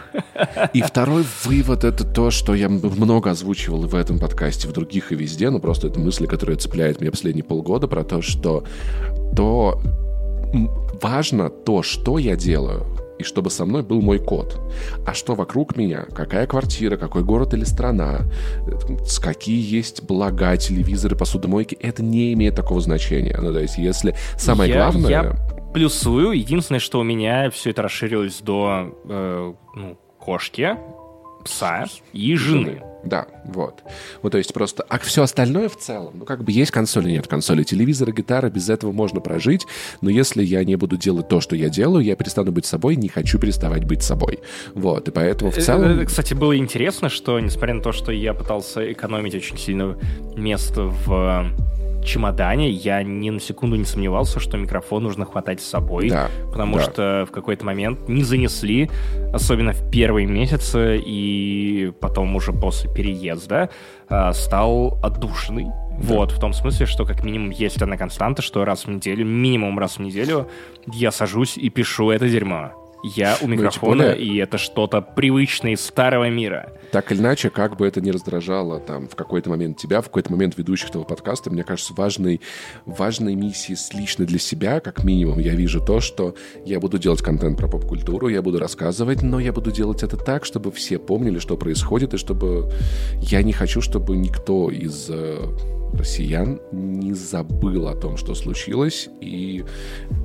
И 0.73 0.83
второй 0.83 1.25
вывод 1.45 1.85
это 1.85 2.05
то, 2.05 2.31
что 2.31 2.55
я 2.55 2.69
много 2.69 3.31
озвучивал 3.31 3.85
и 3.85 3.89
в 3.89 3.95
этом 3.95 4.19
подкасте, 4.19 4.69
в 4.69 4.73
других 4.73 5.13
и 5.13 5.15
везде, 5.15 5.51
но 5.51 5.59
просто 5.59 5.89
это 5.89 5.99
мысли, 5.99 6.27
которые 6.27 6.57
цепляют 6.57 7.01
меня 7.01 7.11
последние 7.11 7.45
полгода, 7.45 7.89
про 7.89 8.05
то, 8.05 8.23
что 8.23 8.65
то 9.37 9.81
важно 11.01 11.49
то, 11.49 11.83
что 11.83 12.19
я 12.19 12.37
делаю, 12.37 12.85
и 13.19 13.23
чтобы 13.23 13.51
со 13.51 13.67
мной 13.67 13.83
был 13.83 14.01
мой 14.01 14.19
код. 14.19 14.59
А 15.07 15.15
что 15.15 15.35
вокруг 15.35 15.77
меня, 15.77 16.07
какая 16.15 16.47
квартира, 16.47 16.97
какой 16.97 17.23
город 17.23 17.55
или 17.55 17.65
страна, 17.65 18.21
какие 19.23 19.63
есть 19.63 20.03
блага, 20.03 20.57
телевизоры, 20.57 21.17
посудомойки, 21.17 21.77
это 21.81 22.03
не 22.03 22.33
имеет 22.33 22.57
такого 22.57 22.81
значения. 22.81 23.39
Ну, 23.41 23.53
то 23.53 23.61
есть, 23.61 23.79
если 23.79 24.17
самое 24.37 24.73
Я- 24.73 24.77
главное... 24.77 25.11
я 25.11 25.60
плюсую. 25.73 26.33
Единственное, 26.33 26.81
что 26.81 27.01
у 27.01 27.03
меня 27.03 27.51
все 27.51 27.71
это 27.71 27.83
расширилось 27.83 28.41
до 28.41 28.97
э, 29.09 29.53
ну, 29.77 29.99
кошки, 30.19 30.77
пса 31.45 31.87
и 32.13 32.35
жены. 32.37 32.83
Да, 33.03 33.27
вот. 33.47 33.83
Вот, 34.21 34.33
то 34.33 34.37
есть 34.37 34.53
просто... 34.53 34.85
А 34.87 34.99
все 34.99 35.23
остальное 35.23 35.71
в 35.71 35.77
целом, 35.79 36.13
ну, 36.19 36.25
как 36.27 36.45
бы 36.45 36.53
есть 36.53 36.71
консоли, 36.71 37.11
нет 37.13 37.27
консоли. 37.27 37.63
Телевизоры, 37.63 38.13
гитара, 38.13 38.51
без 38.51 38.69
этого 38.69 38.93
можно 38.93 39.21
прожить. 39.21 39.67
Но 40.03 40.11
если 40.11 40.43
я 40.45 40.63
не 40.65 40.77
буду 40.77 40.99
делать 40.99 41.27
то, 41.29 41.41
что 41.41 41.57
я 41.57 41.71
делаю, 41.71 42.05
я 42.05 42.15
перестану 42.15 42.53
быть 42.53 42.67
собой, 42.67 42.97
не 42.97 43.09
хочу 43.09 43.39
переставать 43.39 43.85
быть 43.87 44.03
собой. 44.03 44.41
Вот, 44.75 45.09
и 45.09 45.11
поэтому 45.13 45.51
в 45.51 45.57
Э, 45.57 45.61
целом... 45.63 46.01
э, 46.01 46.05
Кстати, 46.05 46.35
было 46.35 46.55
интересно, 46.59 47.09
что, 47.09 47.41
несмотря 47.41 47.73
на 47.73 47.83
то, 47.83 47.93
что 47.93 48.13
я 48.13 48.35
пытался 48.35 48.93
экономить 48.93 49.35
очень 49.35 49.57
сильно 49.57 49.97
место 50.37 50.83
в 50.85 51.47
чемодане, 52.05 52.71
я 52.71 53.03
ни 53.03 53.31
на 53.31 53.41
секунду 53.41 53.77
не 53.77 53.85
сомневался, 53.85 54.41
что 54.41 54.57
микрофон 54.57 55.03
нужно 55.03 55.25
хватать 55.25 55.61
с 55.61 55.67
собой, 55.67 56.11
Да, 56.11 56.29
потому 56.51 56.77
да. 56.77 56.83
что 56.83 57.27
в 57.29 57.33
какой-то 57.33 57.65
момент 57.65 58.09
не 58.09 58.23
занесли, 58.23 58.91
особенно 59.33 59.73
в 59.73 59.91
первые 59.91 60.27
месяцы, 60.27 60.99
и 61.05 61.93
потом 62.01 62.35
уже 62.37 62.53
после 62.53 62.93
переезда 62.93 63.71
э, 64.09 64.33
стал 64.33 64.99
отдушенный. 65.03 65.67
Вот, 65.99 66.33
в 66.33 66.41
том 66.41 66.53
смысле, 66.55 66.87
что 66.87 67.05
как 67.05 67.23
минимум 67.25 67.51
есть 67.51 67.83
одна 67.83 67.97
константа, 67.99 68.41
что 68.41 68.65
раз 68.65 68.87
в 68.87 68.91
неделю, 68.91 69.27
минимум 69.27 69.79
раз 69.79 69.99
в 69.99 70.01
неделю 70.01 70.49
я 70.87 71.11
сажусь 71.13 71.59
и 71.59 71.69
пишу 71.69 72.11
это 72.11 72.29
дерьмо. 72.29 72.73
Я 73.03 73.37
у 73.41 73.47
микрофона, 73.47 74.05
более- 74.05 74.19
и 74.19 74.37
это 74.39 74.59
что-то 74.59 75.01
привычное 75.01 75.73
из 75.73 75.81
старого 75.81 76.29
мира. 76.29 76.73
Так 76.93 77.13
или 77.13 77.21
иначе, 77.21 77.51
как 77.51 77.77
бы 77.77 77.87
это 77.87 78.01
ни 78.01 78.11
раздражало 78.11 78.81
там 78.81 79.09
в 79.09 79.15
какой-то 79.15 79.49
момент 79.51 79.79
тебя, 79.79 80.01
в 80.01 80.05
какой-то 80.07 80.33
момент 80.33 80.59
ведущих 80.59 80.91
этого 80.91 81.05
подкаста, 81.05 81.51
мне 81.51 81.63
кажется, 81.65 81.95
важной, 81.95 82.41
важной 82.85 83.35
миссией 83.35 83.77
лично 83.99 84.25
для 84.27 84.39
себя, 84.39 84.81
как 84.81 85.05
минимум, 85.05 85.39
я 85.39 85.55
вижу 85.55 85.85
то, 85.85 86.01
что 86.01 86.35
я 86.65 86.81
буду 86.81 86.99
делать 86.99 87.23
контент 87.23 87.57
про 87.59 87.69
поп-культуру, 87.69 88.29
я 88.29 88.43
буду 88.43 88.59
рассказывать, 88.59 89.23
но 89.23 89.39
я 89.41 89.53
буду 89.53 89.71
делать 89.71 90.03
это 90.03 90.17
так, 90.17 90.45
чтобы 90.45 90.71
все 90.73 90.99
помнили, 90.99 91.39
что 91.39 91.57
происходит, 91.57 92.15
и 92.15 92.19
чтобы 92.19 92.71
я 93.21 93.43
не 93.43 93.53
хочу, 93.53 93.81
чтобы 93.81 94.17
никто 94.17 94.71
из 94.71 95.07
э, 95.09 95.39
россиян 95.95 96.61
не 96.73 97.13
забыл 97.15 97.89
о 97.89 97.95
том, 97.95 98.17
что 98.17 98.35
случилось. 98.35 99.09
И 99.21 99.65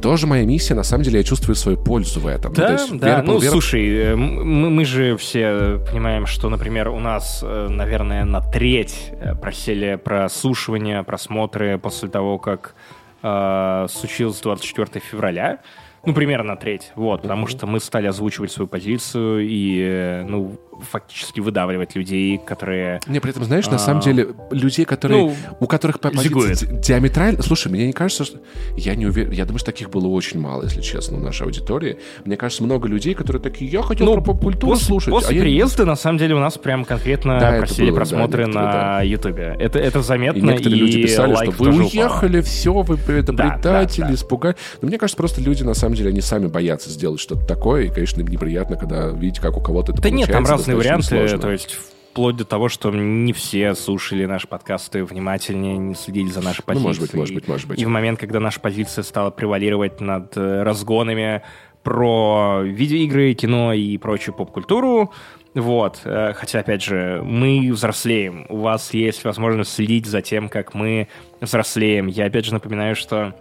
тоже 0.02 0.28
моя 0.28 0.46
миссия, 0.46 0.74
на 0.76 0.84
самом 0.84 1.04
деле, 1.04 1.18
я 1.20 1.24
чувствую 1.24 1.56
свою 1.56 1.78
пользу 1.78 2.20
в 2.20 2.28
этом. 2.28 2.52
Ну, 2.52 2.58
Да, 2.58 2.72
есть 2.74 2.98
да. 2.98 3.08
вера- 3.08 3.22
Ну, 3.24 3.40
вера- 3.40 3.52
слушай, 3.52 3.88
э, 3.88 4.16
мы, 4.16 4.70
мы 4.70 4.86
же 4.86 5.16
все 5.18 5.80
понимаем, 5.92 6.26
что, 6.26 6.50
например, 6.50 6.90
у 6.90 7.00
нас, 7.00 7.42
э, 7.44 7.68
наверное, 7.70 8.26
на 8.26 8.42
треть 8.42 9.12
э, 9.20 9.36
просели 9.36 9.96
прослушивания, 9.96 11.04
просмотры 11.04 11.78
после 11.78 12.10
того, 12.10 12.38
как 12.38 12.76
э, 13.24 13.88
случилось 13.90 14.40
24 14.42 15.00
февраля. 15.04 15.60
Ну, 16.06 16.14
примерно 16.14 16.50
на 16.54 16.56
треть. 16.56 16.92
Вот, 16.96 17.22
потому 17.24 17.48
что 17.48 17.66
мы 17.68 17.80
стали 17.80 18.08
озвучивать 18.08 18.52
свою 18.52 18.68
позицию 18.68 19.48
и, 19.48 19.80
э, 19.82 20.24
ну, 20.28 20.60
фактически 20.92 21.40
выдавливать 21.40 21.96
людей, 21.96 22.38
которые... 22.38 23.00
Не, 23.08 23.20
при 23.22 23.32
этом, 23.32 23.44
знаешь, 23.46 23.66
на 23.68 23.76
А. 23.78 23.80
самом 23.80 24.02
деле, 24.02 24.28
людей, 24.52 24.84
которые, 24.86 25.22
Ну, 25.28 25.36
у 25.62 25.68
которых 25.68 26.00
по 26.02 26.10
позиции 26.10 26.28
зигует. 26.28 26.58
ди- 26.60 26.88
диаметрально... 26.88 27.42
Слушай, 27.42 27.72
мне 27.72 27.88
не 27.88 27.94
кажется, 27.94 28.26
что... 28.26 28.40
Я 28.76 28.96
не 28.96 29.06
уверен... 29.06 29.32
Я 29.32 29.46
думаю, 29.46 29.60
что 29.60 29.68
таких 29.72 29.90
было 29.90 30.08
очень 30.08 30.40
мало, 30.40 30.64
если 30.64 30.82
честно, 30.82 31.18
в 31.18 31.22
нашей 31.22 31.44
аудитории. 31.44 31.98
Мне 32.26 32.36
кажется, 32.36 32.62
много 32.64 32.88
людей, 32.90 33.14
которые 33.14 33.42
такие, 33.42 33.72
я 33.72 33.82
хотел 33.84 34.12
про 34.14 34.22
поп-культуру 34.22 34.76
слушать. 34.76 35.12
после 35.14 35.30
а 35.30 35.34
я- 35.34 35.42
приезда, 35.42 35.86
на 35.86 35.96
самом 35.96 36.18
деле, 36.18 36.36
у 36.36 36.40
нас 36.40 36.58
прям 36.58 36.84
конкретно 36.86 37.40
Да, 37.40 37.50
это 37.52 37.60
просили 37.60 37.86
было, 37.90 37.92
да, 37.92 37.96
просмотры 37.96 38.44
некоторые, 38.46 38.70
на 38.74 39.02
Ютубе. 39.02 39.56
Это, 39.60 39.80
это 39.80 40.00
И 40.00 40.04
заметно, 40.04 40.46
некоторые 40.46 40.78
люди 40.80 41.02
писали, 41.02 41.36
что 41.36 41.52
вы 41.52 41.54
тоже 41.66 41.84
упало. 41.84 41.88
уехали, 41.90 42.42
все, 42.42 42.74
вы 42.82 42.96
это 43.14 43.32
Да, 43.32 43.60
да, 43.64 43.86
да. 43.86 44.14
испугали. 44.14 44.56
Но 44.82 44.90
мне 44.90 44.98
кажется, 44.98 45.16
просто 45.18 45.40
люди, 45.42 45.64
на 45.64 45.74
самом 45.74 45.95
деле, 45.96 46.10
они 46.10 46.22
сами 46.22 46.48
боятся 46.48 46.90
сделать 46.90 47.20
что-то 47.20 47.46
такое, 47.46 47.84
и, 47.84 47.90
конечно, 47.90 48.22
им 48.22 48.28
неприятно, 48.28 48.76
когда 48.78 49.10
видите, 49.10 49.42
как 49.42 49.58
у 49.58 49.62
кого-то 49.62 49.94
это 49.94 50.02
Да 50.02 50.10
нет, 50.10 50.32
там 50.32 50.46
разные 50.46 50.76
варианты, 50.78 51.08
сложно. 51.08 51.38
то 51.40 51.52
есть 51.52 51.74
вплоть 52.12 52.38
до 52.38 52.46
того, 52.46 52.70
что 52.70 52.92
не 52.92 53.34
все 53.34 53.76
слушали 53.76 54.26
наши 54.26 54.48
подкасты 54.48 55.04
внимательнее, 55.04 55.78
не 55.78 55.96
следили 55.96 56.30
за 56.30 56.42
нашей 56.42 56.62
Ну, 56.62 56.66
позицией. 56.68 56.88
может 56.88 57.02
быть, 57.02 57.14
может 57.14 57.36
быть, 57.36 57.48
может 57.48 57.68
быть. 57.68 57.82
И 57.82 57.86
в 57.86 57.90
момент, 57.90 58.20
когда 58.20 58.40
наша 58.40 58.60
позиция 58.62 59.04
стала 59.04 59.32
превалировать 59.32 60.00
над 60.00 60.36
э, 60.38 60.64
разгонами 60.64 61.42
про 61.84 62.62
видеоигры, 62.64 63.34
кино 63.34 63.74
и 63.74 63.98
прочую 63.98 64.34
поп-культуру, 64.34 65.12
вот, 65.54 66.00
э, 66.06 66.34
хотя, 66.36 66.60
опять 66.60 66.82
же, 66.84 67.22
мы 67.24 67.70
взрослеем, 67.72 68.46
у 68.50 68.58
вас 68.58 68.94
есть 68.94 69.24
возможность 69.24 69.74
следить 69.74 70.06
за 70.06 70.22
тем, 70.22 70.50
как 70.50 70.74
мы 70.74 71.08
взрослеем. 71.42 72.08
Я, 72.08 72.26
опять 72.26 72.46
же, 72.46 72.54
напоминаю, 72.54 72.96
что 72.96 73.36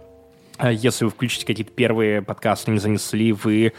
Если 0.63 1.05
вы 1.05 1.11
включите 1.11 1.45
какие-то 1.45 1.71
первые 1.71 2.21
подкасты, 2.21 2.71
не 2.71 2.79
занесли, 2.79 3.33
вы 3.33 3.73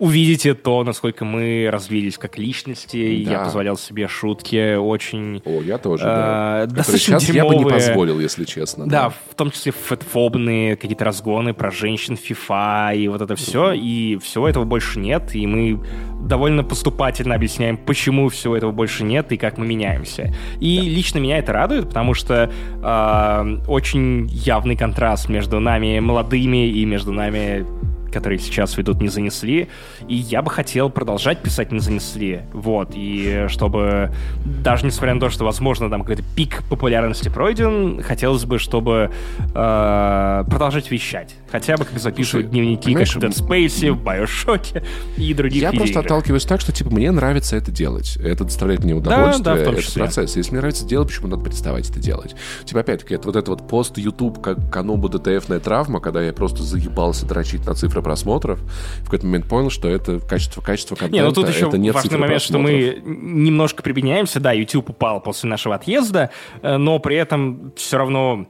увидите 0.00 0.54
то, 0.54 0.82
насколько 0.82 1.26
мы 1.26 1.68
развились 1.70 2.16
как 2.16 2.38
личности. 2.38 3.22
Да. 3.24 3.30
Я 3.30 3.44
позволял 3.44 3.76
себе 3.76 4.08
шутки 4.08 4.76
очень... 4.76 5.42
О, 5.44 5.62
я 5.62 5.76
тоже, 5.76 6.04
э, 6.04 6.06
да. 6.06 6.66
Достаточно 6.66 7.20
сейчас 7.20 7.34
я 7.34 7.44
бы 7.44 7.50
не 7.50 7.58
дерьмовые. 7.58 7.86
позволил, 7.86 8.18
если 8.18 8.44
честно. 8.44 8.88
Да, 8.88 9.10
в 9.10 9.34
том 9.36 9.50
числе 9.50 9.72
фэтфобные 9.72 10.76
какие-то 10.76 11.04
разгоны 11.04 11.52
про 11.52 11.70
женщин, 11.70 12.16
фифа 12.16 12.92
и 12.94 13.08
вот 13.08 13.20
это 13.20 13.36
все. 13.36 13.72
И 13.72 14.16
всего 14.22 14.48
этого 14.48 14.64
больше 14.64 14.98
нет. 14.98 15.34
И 15.34 15.46
мы 15.46 15.78
довольно 16.26 16.64
поступательно 16.64 17.34
объясняем, 17.34 17.76
почему 17.76 18.30
всего 18.30 18.56
этого 18.56 18.72
больше 18.72 19.04
нет 19.04 19.30
и 19.32 19.36
как 19.36 19.58
мы 19.58 19.66
меняемся. 19.66 20.34
И 20.60 20.80
лично 20.80 21.18
меня 21.18 21.38
это 21.38 21.52
радует, 21.52 21.88
потому 21.88 22.14
что 22.14 22.50
э, 22.82 23.56
очень 23.68 24.28
явный 24.28 24.76
контраст 24.76 25.28
между 25.28 25.60
нами 25.60 26.00
молодыми 26.00 26.68
и 26.68 26.86
между 26.86 27.12
нами 27.12 27.66
которые 28.10 28.38
сейчас 28.38 28.76
ведут 28.76 29.00
«Не 29.00 29.08
занесли», 29.08 29.68
и 30.08 30.14
я 30.14 30.42
бы 30.42 30.50
хотел 30.50 30.90
продолжать 30.90 31.38
писать 31.38 31.72
«Не 31.72 31.80
занесли», 31.80 32.42
вот, 32.52 32.90
и 32.94 33.46
чтобы, 33.48 34.12
даже 34.44 34.86
несмотря 34.86 35.14
на 35.14 35.20
то, 35.20 35.30
что, 35.30 35.44
возможно, 35.44 35.88
там 35.90 36.02
какой-то 36.02 36.22
пик 36.36 36.62
популярности 36.68 37.28
пройден, 37.28 38.02
хотелось 38.02 38.44
бы, 38.44 38.58
чтобы 38.58 39.10
э, 39.54 40.44
продолжать 40.48 40.90
вещать, 40.90 41.34
хотя 41.50 41.76
бы 41.76 41.84
как 41.84 41.98
записывать 41.98 42.46
Слушай, 42.46 42.50
дневники, 42.50 42.94
как 42.94 43.06
в 43.06 43.16
Dead 43.16 43.30
Space, 43.30 43.92
в 43.92 44.02
Bioshock 44.02 44.84
и 45.16 45.34
других 45.34 45.62
Я 45.62 45.72
просто 45.72 46.00
отталкиваюсь 46.00 46.44
так, 46.44 46.60
что, 46.60 46.72
типа, 46.72 46.90
мне 46.90 47.10
нравится 47.10 47.56
это 47.56 47.70
делать, 47.70 48.16
это 48.16 48.44
доставляет 48.44 48.84
мне 48.84 48.94
удовольствие, 48.94 49.44
да, 49.44 49.54
да, 49.56 49.62
в 49.62 49.64
том 49.64 49.76
числе. 49.76 50.04
это 50.04 50.14
процесс. 50.14 50.36
Если 50.36 50.50
мне 50.52 50.60
нравится 50.60 50.86
делать, 50.86 51.08
почему 51.08 51.28
надо 51.28 51.44
переставать 51.44 51.88
это 51.90 51.98
делать? 51.98 52.34
Типа, 52.64 52.80
опять-таки, 52.80 53.14
это 53.14 53.26
вот 53.26 53.36
это 53.36 53.50
вот 53.50 53.68
пост 53.68 53.98
YouTube 53.98 54.40
как 54.40 54.70
канобу 54.70 55.08
ДТФная 55.08 55.60
травма, 55.60 56.00
когда 56.00 56.22
я 56.22 56.32
просто 56.32 56.62
заебался 56.62 57.26
дрочить 57.26 57.66
на 57.66 57.74
цифры 57.74 58.02
просмотров, 58.02 58.60
в 59.00 59.04
какой-то 59.04 59.26
момент 59.26 59.46
понял, 59.46 59.70
что 59.70 59.88
это 59.88 60.20
качество, 60.20 60.60
качество 60.60 60.94
контента, 60.94 61.16
не, 61.16 61.22
ну 61.22 61.32
тут 61.32 61.48
еще 61.48 61.68
это 61.68 61.78
нет 61.78 61.94
важный 61.94 62.18
момент, 62.18 62.42
что 62.42 62.58
мы 62.58 63.02
немножко 63.04 63.82
прибедняемся, 63.82 64.40
да, 64.40 64.52
YouTube 64.52 64.90
упал 64.90 65.20
после 65.20 65.48
нашего 65.48 65.74
отъезда, 65.74 66.30
э, 66.62 66.76
но 66.76 66.98
при 66.98 67.16
этом 67.16 67.72
все 67.76 67.98
равно 67.98 68.46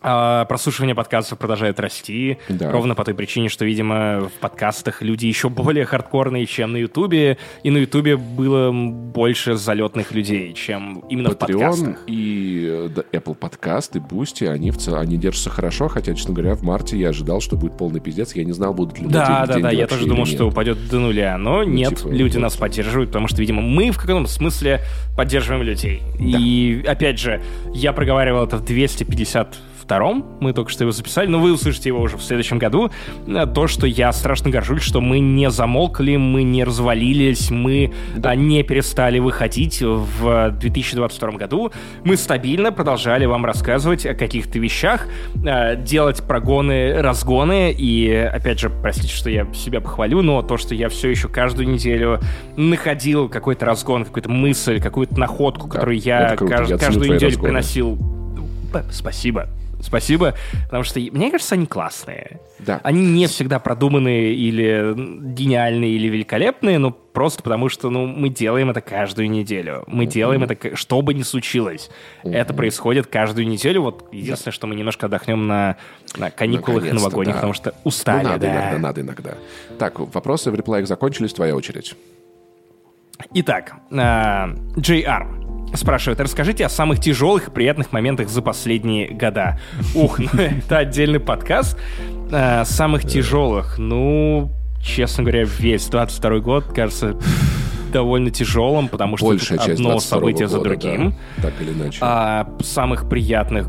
а 0.00 0.44
прослушивание 0.44 0.94
подкастов 0.94 1.38
продолжает 1.38 1.80
расти, 1.80 2.38
да. 2.48 2.70
ровно 2.70 2.94
по 2.94 3.04
той 3.04 3.14
причине, 3.14 3.48
что, 3.48 3.64
видимо, 3.64 4.28
в 4.28 4.40
подкастах 4.40 5.02
люди 5.02 5.26
еще 5.26 5.48
более 5.48 5.84
хардкорные, 5.84 6.46
чем 6.46 6.72
на 6.72 6.76
Ютубе, 6.76 7.38
и 7.62 7.70
на 7.70 7.78
Ютубе 7.78 8.16
было 8.16 8.70
больше 8.72 9.54
залетных 9.54 10.12
людей, 10.12 10.52
чем 10.52 11.04
именно 11.08 11.28
Patreon 11.28 11.34
в 11.34 11.38
подкастах. 11.38 11.98
и 12.06 12.88
да, 12.94 13.02
Apple 13.12 13.36
Podcast 13.38 13.90
и 13.94 13.98
Boosty, 13.98 14.48
они, 14.48 14.70
в, 14.70 14.88
они 14.94 15.16
держатся 15.16 15.50
хорошо, 15.50 15.88
хотя, 15.88 16.14
честно 16.14 16.34
говоря, 16.34 16.54
в 16.54 16.62
марте 16.62 16.96
я 16.96 17.08
ожидал, 17.08 17.40
что 17.40 17.56
будет 17.56 17.76
полный 17.76 18.00
пиздец, 18.00 18.34
я 18.34 18.44
не 18.44 18.52
знал, 18.52 18.74
будут 18.74 18.98
ли 18.98 19.06
Да, 19.06 19.46
да, 19.46 19.58
да, 19.58 19.70
я 19.70 19.86
тоже 19.86 20.06
думал, 20.06 20.26
что 20.26 20.46
упадет 20.46 20.88
до 20.88 21.00
нуля, 21.00 21.36
но 21.38 21.58
ну, 21.58 21.64
нет, 21.64 21.96
типа, 21.96 22.08
люди 22.08 22.36
вот. 22.36 22.42
нас 22.42 22.56
поддерживают, 22.56 23.10
потому 23.10 23.28
что, 23.28 23.40
видимо, 23.40 23.62
мы 23.62 23.90
в 23.90 23.98
каком-то 23.98 24.30
смысле 24.30 24.80
поддерживаем 25.16 25.62
людей. 25.64 26.02
Да. 26.18 26.38
И, 26.38 26.84
опять 26.86 27.18
же, 27.18 27.42
я 27.74 27.92
проговаривал 27.92 28.44
это 28.44 28.58
в 28.58 28.64
250 28.64 29.56
втором, 29.88 30.36
мы 30.40 30.52
только 30.52 30.70
что 30.70 30.84
его 30.84 30.92
записали, 30.92 31.28
но 31.28 31.38
вы 31.38 31.50
услышите 31.50 31.88
его 31.88 32.02
уже 32.02 32.18
в 32.18 32.22
следующем 32.22 32.58
году, 32.58 32.90
э, 33.26 33.46
то, 33.46 33.66
что 33.68 33.86
я 33.86 34.12
страшно 34.12 34.50
горжусь, 34.50 34.82
что 34.82 35.00
мы 35.00 35.18
не 35.18 35.48
замолкли, 35.50 36.16
мы 36.16 36.42
не 36.42 36.62
развалились, 36.62 37.50
мы 37.50 37.94
да. 38.14 38.34
не 38.34 38.62
перестали 38.64 39.18
выходить 39.18 39.80
в 39.80 40.50
2022 40.50 41.30
году. 41.32 41.72
Мы 42.04 42.18
стабильно 42.18 42.70
продолжали 42.70 43.24
вам 43.24 43.46
рассказывать 43.46 44.04
о 44.04 44.12
каких-то 44.12 44.58
вещах, 44.58 45.08
э, 45.42 45.82
делать 45.82 46.22
прогоны, 46.22 47.00
разгоны, 47.00 47.72
и, 47.72 48.10
опять 48.10 48.60
же, 48.60 48.68
простите, 48.68 49.14
что 49.14 49.30
я 49.30 49.50
себя 49.54 49.80
похвалю, 49.80 50.20
но 50.20 50.42
то, 50.42 50.58
что 50.58 50.74
я 50.74 50.90
все 50.90 51.08
еще 51.08 51.28
каждую 51.28 51.66
неделю 51.66 52.20
находил 52.58 53.30
какой-то 53.30 53.64
разгон, 53.64 54.04
какую-то 54.04 54.28
мысль, 54.28 54.82
какую-то 54.82 55.18
находку, 55.18 55.66
да, 55.66 55.72
которую 55.76 55.98
я, 55.98 56.36
кажд... 56.36 56.78
каждую 56.78 57.14
неделю 57.14 57.30
разгоны. 57.30 57.48
приносил 57.48 57.98
Спасибо. 58.90 59.48
Спасибо, 59.80 60.34
потому 60.64 60.84
что, 60.84 61.00
мне 61.00 61.30
кажется, 61.30 61.54
они 61.54 61.66
классные. 61.66 62.40
Да. 62.58 62.80
Они 62.82 63.04
не 63.06 63.26
всегда 63.26 63.58
продуманные 63.58 64.34
или 64.34 64.94
гениальные 64.96 65.92
или 65.92 66.08
великолепные, 66.08 66.78
но 66.78 66.90
просто 66.90 67.42
потому 67.42 67.68
что 67.68 67.90
ну, 67.90 68.06
мы 68.06 68.28
делаем 68.28 68.70
это 68.70 68.80
каждую 68.80 69.30
неделю. 69.30 69.84
Мы 69.86 70.04
mm-hmm. 70.04 70.08
делаем 70.08 70.42
это, 70.44 70.76
что 70.76 71.00
бы 71.00 71.14
ни 71.14 71.22
случилось. 71.22 71.90
Mm-hmm. 72.24 72.34
Это 72.34 72.54
происходит 72.54 73.06
каждую 73.06 73.46
неделю. 73.46 73.82
Вот 73.82 74.08
единственное, 74.12 74.52
да. 74.52 74.56
что 74.56 74.66
мы 74.66 74.74
немножко 74.74 75.06
отдохнем 75.06 75.46
на, 75.46 75.76
на 76.16 76.30
каникулах 76.30 76.84
новогодних, 76.92 77.34
да. 77.34 77.40
потому 77.40 77.52
что 77.54 77.74
устали. 77.84 78.24
Ну, 78.24 78.30
надо 78.30 78.46
да. 78.46 78.52
иногда, 78.52 78.78
надо 78.78 79.00
иногда. 79.00 79.34
Так, 79.78 79.98
вопросы 80.00 80.50
в 80.50 80.54
реплаях 80.54 80.88
закончились, 80.88 81.32
твоя 81.32 81.54
очередь. 81.54 81.94
Итак, 83.34 83.74
uh, 83.90 84.56
э, 84.76 84.80
JR. 84.80 85.47
Спрашивает, 85.74 86.20
расскажите 86.20 86.64
о 86.64 86.68
самых 86.68 87.00
тяжелых 87.00 87.48
и 87.48 87.50
приятных 87.50 87.92
моментах 87.92 88.28
за 88.28 88.42
последние 88.42 89.08
года. 89.08 89.58
Ух, 89.94 90.18
ну 90.18 90.28
это 90.38 90.78
отдельный 90.78 91.20
подкаст. 91.20 91.78
А, 92.32 92.64
самых 92.64 93.04
тяжелых, 93.04 93.78
ну, 93.78 94.50
честно 94.82 95.24
говоря, 95.24 95.44
весь 95.44 95.86
22 95.86 96.38
год, 96.40 96.64
кажется, 96.74 97.16
довольно 97.92 98.30
тяжелым, 98.30 98.88
потому 98.88 99.16
что 99.16 99.26
Большая 99.26 99.58
тут 99.58 99.68
одно 99.68 99.98
событие 100.00 100.46
года, 100.46 100.58
за 100.58 100.64
другим. 100.64 101.14
Да, 101.36 101.42
так 101.44 101.54
или 101.60 101.72
иначе. 101.72 101.98
А 102.02 102.48
самых 102.60 103.08
приятных 103.08 103.68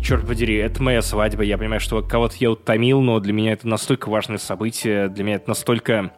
черт 0.00 0.26
подери, 0.26 0.56
это 0.56 0.82
моя 0.82 1.02
свадьба. 1.02 1.42
Я 1.42 1.58
понимаю, 1.58 1.80
что 1.80 2.02
кого-то 2.02 2.36
я 2.38 2.50
утомил, 2.50 3.00
но 3.00 3.20
для 3.20 3.32
меня 3.32 3.52
это 3.52 3.68
настолько 3.68 4.08
важное 4.08 4.38
событие, 4.38 5.08
для 5.08 5.24
меня 5.24 5.36
это 5.36 5.48
настолько 5.48 6.12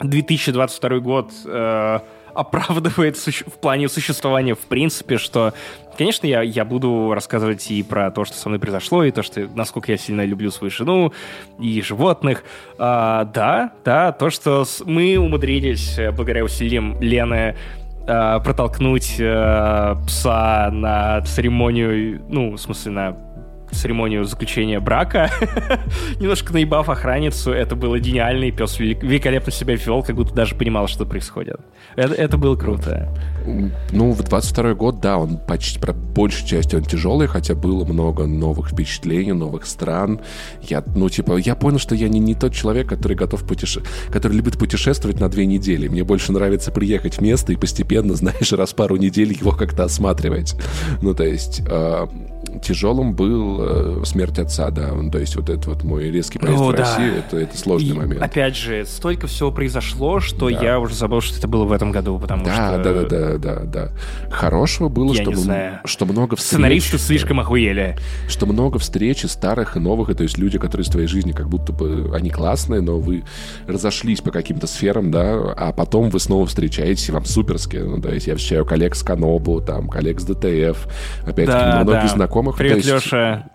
2022 0.00 0.98
год 1.00 1.30
э, 1.44 2.00
оправдывает 2.34 3.16
в 3.16 3.58
плане 3.60 3.88
существования 3.88 4.54
в 4.54 4.66
принципе, 4.66 5.18
что, 5.18 5.54
конечно, 5.96 6.26
я, 6.26 6.42
я 6.42 6.64
буду 6.64 7.12
рассказывать 7.14 7.70
и 7.70 7.82
про 7.82 8.10
то, 8.10 8.24
что 8.24 8.36
со 8.36 8.48
мной 8.48 8.58
произошло, 8.58 9.04
и 9.04 9.10
то, 9.10 9.22
что 9.22 9.48
насколько 9.54 9.92
я 9.92 9.98
сильно 9.98 10.24
люблю 10.24 10.50
свою 10.50 10.70
жену 10.70 11.12
и 11.58 11.82
животных. 11.82 12.44
А, 12.78 13.24
да, 13.24 13.72
да, 13.84 14.12
то, 14.12 14.30
что 14.30 14.64
мы 14.84 15.16
умудрились, 15.18 15.98
э, 15.98 16.10
благодаря 16.10 16.44
усилиям 16.44 17.00
Лены, 17.00 17.56
а, 18.06 18.40
протолкнуть 18.40 19.16
а, 19.20 19.96
пса 20.06 20.70
на 20.72 21.20
церемонию, 21.22 22.22
ну, 22.28 22.52
в 22.52 22.58
смысле, 22.58 22.92
на 22.92 23.16
церемонию 23.70 24.24
заключения 24.24 24.80
брака, 24.80 25.30
немножко 26.20 26.52
наебав 26.52 26.88
охранницу, 26.88 27.52
это 27.52 27.76
было 27.76 27.98
гениально, 27.98 28.44
и 28.44 28.50
пес 28.50 28.78
великолепно 28.78 29.52
себя 29.52 29.76
вел, 29.76 30.02
как 30.02 30.16
будто 30.16 30.34
даже 30.34 30.54
понимал, 30.54 30.88
что 30.88 31.06
происходит. 31.06 31.60
Это, 31.96 32.14
это 32.14 32.36
было 32.36 32.56
круто. 32.56 33.08
Ну, 33.92 34.12
в 34.12 34.22
22 34.22 34.74
год, 34.74 35.00
да, 35.00 35.18
он 35.18 35.38
почти, 35.38 35.78
про 35.78 35.92
большей 35.92 36.46
части 36.46 36.76
он 36.76 36.82
тяжелый, 36.82 37.26
хотя 37.26 37.54
было 37.54 37.84
много 37.84 38.26
новых 38.26 38.70
впечатлений, 38.70 39.32
новых 39.32 39.66
стран. 39.66 40.20
Я, 40.62 40.84
ну, 40.94 41.08
типа, 41.08 41.36
я 41.36 41.54
понял, 41.54 41.78
что 41.78 41.94
я 41.94 42.08
не, 42.08 42.18
не 42.18 42.34
тот 42.34 42.54
человек, 42.54 42.88
который 42.88 43.16
готов 43.16 43.44
путеше... 43.46 43.82
который 44.10 44.34
любит 44.34 44.58
путешествовать 44.58 45.20
на 45.20 45.28
две 45.28 45.46
недели. 45.46 45.88
Мне 45.88 46.04
больше 46.04 46.32
нравится 46.32 46.70
приехать 46.70 47.18
в 47.18 47.20
место 47.20 47.52
и 47.52 47.56
постепенно, 47.56 48.14
знаешь, 48.20 48.52
раз 48.52 48.72
пару 48.72 48.96
недель 48.96 49.32
его 49.32 49.52
как-то 49.52 49.84
осматривать. 49.84 50.54
Ну, 51.02 51.14
то 51.14 51.24
есть, 51.24 51.62
э, 51.66 52.06
тяжелым 52.62 53.14
был 53.14 53.58
э, 53.60 54.02
смерть 54.04 54.38
отца, 54.38 54.70
да. 54.70 54.90
То 55.10 55.18
есть 55.18 55.36
вот 55.36 55.50
это 55.50 55.70
вот 55.70 55.84
мой 55.84 56.10
резкий 56.10 56.38
проезд 56.38 56.60
О, 56.60 56.68
в 56.68 56.72
да. 56.72 56.78
Россию, 56.78 57.14
это, 57.18 57.36
это 57.38 57.56
сложный 57.56 57.90
и, 57.90 57.98
момент. 57.98 58.22
Опять 58.22 58.56
же, 58.56 58.84
столько 58.86 59.26
всего 59.26 59.52
произошло, 59.52 60.20
что 60.20 60.50
да. 60.50 60.62
я 60.62 60.80
уже 60.80 60.94
забыл, 60.94 61.20
что 61.20 61.38
это 61.38 61.48
было 61.48 61.64
в 61.64 61.72
этом 61.72 61.92
году, 61.92 62.18
потому 62.18 62.44
да, 62.44 62.54
что... 62.54 62.82
Да, 62.82 62.92
да, 62.92 63.08
да, 63.08 63.38
да, 63.38 63.60
да. 63.64 63.88
Хорошего 64.30 64.88
было, 64.88 65.12
я 65.12 65.22
что, 65.22 65.80
что 65.84 66.06
много 66.06 66.36
встреч... 66.36 66.50
Сценаристы 66.50 66.98
слишком 66.98 67.40
охуели. 67.40 67.96
Что 68.28 68.46
много 68.46 68.78
встреч 68.78 69.24
и 69.24 69.28
старых, 69.28 69.76
и 69.76 69.80
новых, 69.80 70.10
и 70.10 70.14
то 70.14 70.22
есть 70.22 70.38
люди, 70.38 70.58
которые 70.58 70.84
из 70.84 70.90
твоей 70.90 71.08
жизни 71.08 71.32
как 71.32 71.48
будто 71.48 71.72
бы 71.72 72.10
они 72.14 72.30
классные, 72.30 72.80
но 72.80 72.98
вы 72.98 73.24
разошлись 73.66 74.20
по 74.20 74.30
каким-то 74.30 74.66
сферам, 74.66 75.10
да, 75.10 75.52
а 75.56 75.72
потом 75.72 76.10
вы 76.10 76.20
снова 76.20 76.46
встречаетесь, 76.46 77.08
и 77.08 77.12
вам 77.12 77.24
суперски. 77.24 77.76
Ну, 77.76 78.00
то 78.00 78.12
есть 78.12 78.26
я 78.26 78.36
встречаю 78.36 78.64
коллег 78.64 78.94
с 78.94 79.02
Канобу, 79.02 79.60
там, 79.60 79.88
коллег 79.88 80.20
с 80.20 80.24
ДТФ, 80.24 80.86
опять-таки, 81.22 81.46
да, 81.46 81.80
многих 81.84 82.02
да. 82.02 82.08
знакомых. 82.08 82.29
Привет, 82.56 82.76
есть, 82.78 82.88
Леша. 82.88 83.50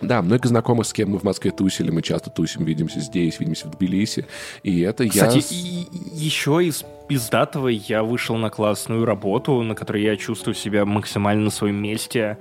Да, 0.00 0.22
многих 0.22 0.46
знакомых, 0.46 0.86
с 0.86 0.92
кем 0.92 1.10
мы 1.10 1.18
в 1.18 1.24
Москве 1.24 1.50
тусили, 1.50 1.90
мы 1.90 2.02
часто 2.02 2.30
тусим, 2.30 2.64
видимся 2.64 3.00
здесь, 3.00 3.38
видимся 3.38 3.68
в 3.68 3.72
Тбилиси. 3.72 4.26
И 4.62 4.80
это 4.80 5.06
Кстати, 5.08 5.44
я... 5.50 5.58
И, 5.58 5.86
еще 6.14 6.64
из 6.64 6.84
пиздатого 7.08 7.68
я 7.68 8.02
вышел 8.02 8.36
на 8.36 8.48
классную 8.48 9.04
работу, 9.04 9.60
на 9.62 9.74
которой 9.74 10.02
я 10.02 10.16
чувствую 10.16 10.54
себя 10.54 10.84
максимально 10.86 11.44
на 11.44 11.50
своем 11.50 11.76
месте. 11.76 12.38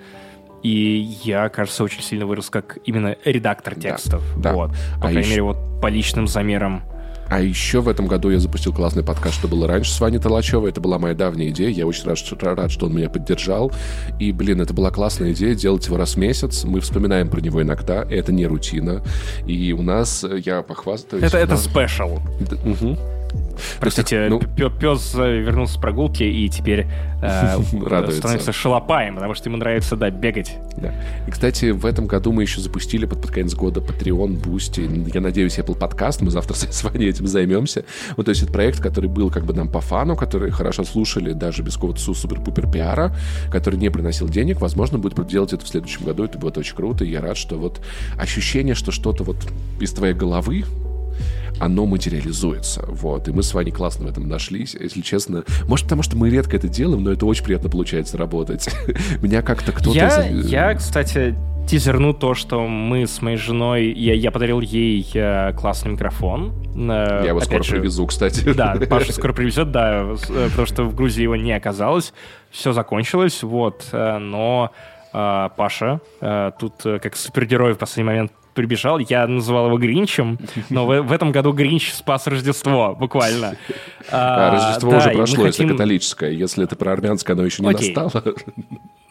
И 0.63 1.17
я, 1.23 1.49
кажется, 1.49 1.83
очень 1.83 2.01
сильно 2.01 2.25
вырос 2.25 2.49
как 2.49 2.77
именно 2.85 3.15
редактор 3.25 3.75
текстов. 3.75 4.23
Да, 4.37 4.53
вот. 4.53 4.71
По 4.71 4.75
а 4.75 5.01
крайней 5.01 5.19
еще... 5.21 5.29
мере, 5.31 5.43
вот 5.43 5.57
по 5.81 5.87
личным 5.87 6.27
замерам. 6.27 6.83
А 7.29 7.41
еще 7.41 7.81
в 7.81 7.87
этом 7.87 8.07
году 8.07 8.29
я 8.31 8.39
запустил 8.39 8.73
классный 8.73 9.03
подкаст, 9.03 9.35
что 9.35 9.47
было 9.47 9.67
раньше 9.67 9.91
с 9.91 9.99
Ваней 9.99 10.19
Толачевой. 10.19 10.71
Это 10.71 10.81
была 10.81 10.97
моя 10.97 11.13
давняя 11.13 11.49
идея. 11.49 11.69
Я 11.69 11.85
очень 11.85 12.05
рад, 12.05 12.17
что, 12.17 12.35
рад, 12.39 12.71
что 12.71 12.87
он 12.87 12.95
меня 12.95 13.09
поддержал. 13.09 13.71
И, 14.19 14.31
блин, 14.31 14.61
это 14.61 14.73
была 14.73 14.89
классная 14.89 15.31
идея 15.33 15.53
делать 15.53 15.85
его 15.85 15.97
раз 15.97 16.15
в 16.15 16.17
месяц. 16.17 16.63
Мы 16.63 16.79
вспоминаем 16.79 17.29
про 17.29 17.39
него 17.39 17.61
иногда. 17.61 18.03
Это 18.09 18.31
не 18.31 18.47
рутина. 18.47 19.03
И 19.45 19.73
у 19.73 19.83
нас, 19.83 20.23
э, 20.23 20.41
я 20.43 20.63
похвастаюсь... 20.63 21.23
Это, 21.23 21.37
это 21.37 21.55
спешл. 21.57 22.19
Угу. 22.65 22.97
Простите, 23.79 24.27
ну, 24.29 24.39
пес 24.39 25.13
вернулся 25.15 25.73
с 25.75 25.77
прогулки 25.77 26.23
и 26.23 26.49
теперь 26.49 26.87
э, 27.21 27.57
становится 28.11 28.51
шалопаем, 28.51 29.15
потому 29.15 29.33
что 29.33 29.49
ему 29.49 29.57
нравится, 29.57 29.95
да, 29.95 30.09
бегать. 30.09 30.57
Да. 30.77 30.93
И, 31.27 31.31
кстати, 31.31 31.71
в 31.71 31.85
этом 31.85 32.07
году 32.07 32.31
мы 32.31 32.43
еще 32.43 32.61
запустили 32.61 33.05
под, 33.05 33.21
под 33.21 33.31
конец 33.31 33.53
года 33.53 33.79
Patreon, 33.79 34.41
Boosty, 34.41 35.11
я 35.13 35.21
надеюсь, 35.21 35.57
Apple 35.57 35.77
Podcast, 35.77 36.19
мы 36.21 36.31
завтра 36.31 36.53
с 36.71 36.83
вами 36.83 37.05
этим 37.05 37.27
займемся. 37.27 37.85
Вот, 38.17 38.25
то 38.25 38.29
есть 38.29 38.43
это 38.43 38.51
проект, 38.51 38.79
который 38.79 39.09
был 39.09 39.29
как 39.29 39.45
бы 39.45 39.53
нам 39.53 39.69
по 39.69 39.81
фану, 39.81 40.15
который 40.15 40.51
хорошо 40.51 40.83
слушали 40.83 41.33
даже 41.33 41.63
без 41.63 41.75
какого-то 41.75 41.99
супер-пупер 41.99 42.69
пиара, 42.69 43.15
который 43.51 43.77
не 43.77 43.89
приносил 43.89 44.27
денег. 44.27 44.61
Возможно, 44.61 44.97
будет 44.97 45.27
делать 45.27 45.53
это 45.53 45.65
в 45.65 45.67
следующем 45.67 46.05
году, 46.05 46.23
это 46.23 46.37
будет 46.37 46.57
очень 46.57 46.75
круто, 46.75 47.03
и 47.03 47.09
я 47.09 47.21
рад, 47.21 47.37
что 47.37 47.57
вот 47.57 47.81
ощущение, 48.17 48.75
что 48.75 48.91
что-то 48.91 49.23
вот 49.23 49.37
из 49.79 49.91
твоей 49.91 50.13
головы 50.13 50.65
оно 51.59 51.85
материализуется. 51.85 52.83
Вот. 52.87 53.27
И 53.27 53.31
мы 53.31 53.43
с 53.43 53.53
Ваней 53.53 53.71
классно 53.71 54.07
в 54.07 54.09
этом 54.09 54.27
нашлись, 54.27 54.75
если 54.79 55.01
честно. 55.01 55.43
Может, 55.67 55.85
потому 55.85 56.03
что 56.03 56.17
мы 56.17 56.29
редко 56.29 56.57
это 56.57 56.67
делаем, 56.67 57.03
но 57.03 57.11
это 57.11 57.25
очень 57.25 57.43
приятно 57.43 57.69
получается 57.69 58.17
работать. 58.17 58.69
Меня 59.21 59.41
как-то 59.41 59.71
кто-то... 59.71 59.95
Я, 59.95 60.25
я, 60.27 60.73
кстати, 60.75 61.35
тизерну 61.69 62.13
то, 62.13 62.33
что 62.33 62.67
мы 62.67 63.05
с 63.05 63.21
моей 63.21 63.37
женой, 63.37 63.91
я, 63.91 64.13
я 64.15 64.31
подарил 64.31 64.59
ей 64.59 65.07
э, 65.13 65.53
классный 65.53 65.91
микрофон. 65.91 66.51
Э, 66.75 67.21
я 67.23 67.29
его 67.29 67.39
скоро 67.41 67.61
же, 67.61 67.75
привезу, 67.75 68.07
кстати. 68.07 68.53
Да, 68.53 68.75
Паша 68.89 69.13
скоро 69.13 69.33
привезет, 69.33 69.71
да, 69.71 70.01
э, 70.29 70.49
потому 70.49 70.65
что 70.65 70.83
в 70.83 70.95
Грузии 70.95 71.21
его 71.21 71.35
не 71.35 71.51
оказалось. 71.53 72.13
Все 72.49 72.73
закончилось, 72.73 73.43
вот, 73.43 73.87
э, 73.91 74.17
но 74.17 74.71
э, 75.13 75.49
Паша 75.55 76.01
тут 76.59 76.73
как 76.81 77.15
супергерой 77.15 77.73
в 77.73 77.77
последний 77.77 78.05
момент 78.05 78.31
прибежал, 78.59 78.99
я 78.99 79.25
называл 79.25 79.67
его 79.67 79.77
Гринчем, 79.77 80.37
но 80.69 80.85
в, 80.85 81.01
в 81.01 81.11
этом 81.13 81.31
году 81.31 81.53
Гринч 81.53 81.93
спас 81.93 82.27
Рождество, 82.27 82.95
буквально. 82.99 83.55
А, 84.11 84.49
Рождество 84.51 84.89
да, 84.89 84.97
уже 84.97 85.11
прошло, 85.11 85.45
если 85.45 85.61
хотим... 85.63 85.77
католическое. 85.77 86.31
Если 86.31 86.63
это 86.63 86.75
про 86.75 86.93
армянское, 86.93 87.35
оно 87.35 87.45
еще 87.45 87.61
не 87.61 87.69
Окей. 87.69 87.93
настало. 87.93 88.23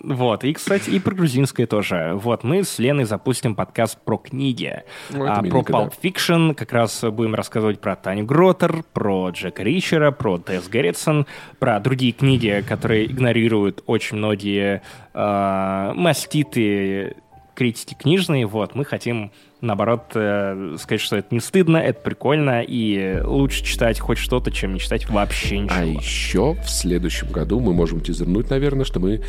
Вот, 0.00 0.44
и, 0.44 0.52
кстати, 0.52 0.90
и 0.90 1.00
про 1.00 1.14
грузинское 1.14 1.66
тоже. 1.66 2.12
Вот, 2.14 2.44
мы 2.44 2.62
с 2.62 2.78
Леной 2.78 3.04
запустим 3.04 3.56
подкаст 3.56 3.98
про 4.04 4.16
книги. 4.16 4.84
Ну, 5.10 5.26
а, 5.26 5.42
про 5.42 5.60
Pulp 5.60 5.92
Fiction 6.00 6.54
как 6.54 6.72
раз 6.72 7.02
будем 7.02 7.34
рассказывать 7.34 7.80
про 7.80 7.96
Таню 7.96 8.24
Гротер, 8.24 8.84
про 8.92 9.30
Джека 9.30 9.62
Ричера, 9.64 10.12
про 10.12 10.38
Тесс 10.38 10.68
Герритсон, 10.68 11.26
про 11.58 11.80
другие 11.80 12.12
книги, 12.12 12.64
которые 12.66 13.06
игнорируют 13.06 13.82
очень 13.86 14.18
многие 14.18 14.82
э, 15.14 15.92
маститы 15.94 17.16
критики 17.58 17.96
книжные. 17.98 18.46
Вот, 18.46 18.76
мы 18.76 18.84
хотим 18.84 19.32
наоборот, 19.60 20.12
э, 20.14 20.76
сказать, 20.78 21.00
что 21.00 21.16
это 21.16 21.34
не 21.34 21.40
стыдно, 21.40 21.76
это 21.78 22.00
прикольно, 22.00 22.62
и 22.62 23.20
лучше 23.24 23.64
читать 23.64 23.98
хоть 23.98 24.18
что-то, 24.18 24.52
чем 24.52 24.74
не 24.74 24.78
читать 24.78 25.10
вообще 25.10 25.58
ничего. 25.58 25.76
А 25.76 25.84
еще 25.84 26.52
в 26.62 26.70
следующем 26.70 27.32
году 27.32 27.58
мы 27.58 27.72
можем 27.72 28.00
тизернуть, 28.00 28.48
наверное, 28.48 28.84
что 28.84 29.00
мы 29.00 29.22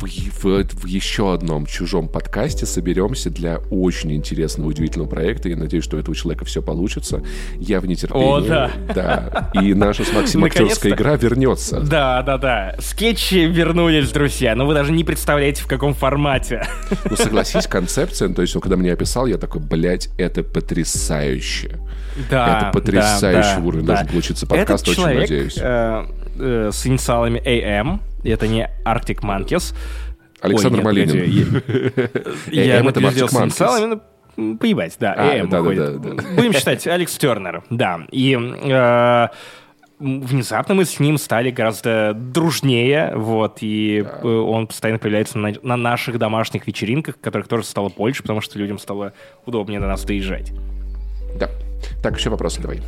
в, 0.00 0.42
в, 0.42 0.64
в 0.82 0.86
еще 0.86 1.32
одном 1.32 1.66
чужом 1.66 2.08
подкасте 2.08 2.66
соберемся 2.66 3.30
для 3.30 3.58
очень 3.70 4.12
интересного, 4.12 4.68
удивительного 4.68 5.08
проекта. 5.08 5.48
Я 5.48 5.56
надеюсь, 5.56 5.84
что 5.84 5.96
у 5.96 6.00
этого 6.00 6.14
человека 6.16 6.44
все 6.44 6.62
получится. 6.62 7.22
Я 7.58 7.80
в 7.80 7.86
нетерпении. 7.86 8.26
О, 8.26 8.40
да. 8.40 8.70
Да. 8.94 9.50
И 9.60 9.74
наша 9.74 10.04
с 10.04 10.12
Максимом 10.12 10.46
актерская 10.46 10.92
игра 10.92 11.16
вернется. 11.16 11.80
Да, 11.80 12.22
да, 12.22 12.38
да. 12.38 12.76
Скетчи 12.78 13.46
вернулись, 13.46 14.10
друзья. 14.10 14.54
Но 14.54 14.66
вы 14.66 14.74
даже 14.74 14.92
не 14.92 15.04
представляете, 15.04 15.62
в 15.62 15.66
каком 15.66 15.94
формате. 15.94 16.66
Ну, 17.08 17.16
согласись, 17.16 17.66
концепция, 17.66 18.28
то 18.28 18.42
есть, 18.42 18.54
он 18.54 18.62
когда 18.62 18.76
меня 18.76 18.92
описал, 18.92 19.26
я 19.26 19.38
такой, 19.38 19.60
блядь, 19.60 20.08
это 20.18 20.42
потрясающе. 20.42 21.78
Да, 22.30 22.58
Это 22.58 22.78
потрясающий 22.78 23.56
да, 23.56 23.62
уровень 23.64 23.86
да. 23.86 23.94
должен 23.94 24.08
получиться 24.08 24.46
подкаст, 24.46 24.82
Этот 24.82 24.88
очень 24.88 25.02
человек, 25.02 25.20
надеюсь. 25.20 25.58
Э, 25.60 26.06
э, 26.40 26.70
с 26.72 26.86
инициалами 26.86 27.40
AM, 27.44 28.00
это 28.24 28.46
не 28.48 28.68
Arctic 28.84 29.20
Monkeys. 29.20 29.74
Александр 30.40 30.86
Ой, 30.86 30.94
нет, 31.04 31.14
Малинин. 31.14 31.62
Я 32.50 32.82
напиздел 32.82 33.28
с 33.28 33.34
инициалами, 33.34 34.00
ну, 34.36 34.56
поебать, 34.56 34.96
да, 34.98 35.14
а, 35.16 35.36
AM 35.36 35.48
да, 35.48 35.62
да, 35.62 35.98
да, 35.98 36.22
Будем 36.36 36.52
считать, 36.52 36.86
Алекс 36.86 37.16
Тернер, 37.16 37.62
да. 37.68 38.00
И 38.10 38.34
э, 38.34 39.28
внезапно 39.98 40.74
мы 40.74 40.84
с 40.86 40.98
ним 40.98 41.18
стали 41.18 41.50
гораздо 41.50 42.14
дружнее, 42.14 43.12
вот, 43.14 43.58
и 43.60 44.02
да. 44.02 44.28
он 44.28 44.66
постоянно 44.66 44.98
появляется 44.98 45.38
на, 45.38 45.52
на 45.62 45.76
наших 45.76 46.18
домашних 46.18 46.66
вечеринках, 46.66 47.20
которых 47.20 47.48
тоже 47.48 47.64
стало 47.64 47.90
больше, 47.90 48.22
потому 48.22 48.40
что 48.40 48.58
людям 48.58 48.78
стало 48.78 49.12
удобнее 49.44 49.80
до 49.80 49.86
нас 49.86 50.04
доезжать. 50.04 50.52
Да. 51.38 51.50
Так, 52.02 52.16
еще 52.16 52.30
вопросы 52.30 52.62
давай. 52.62 52.80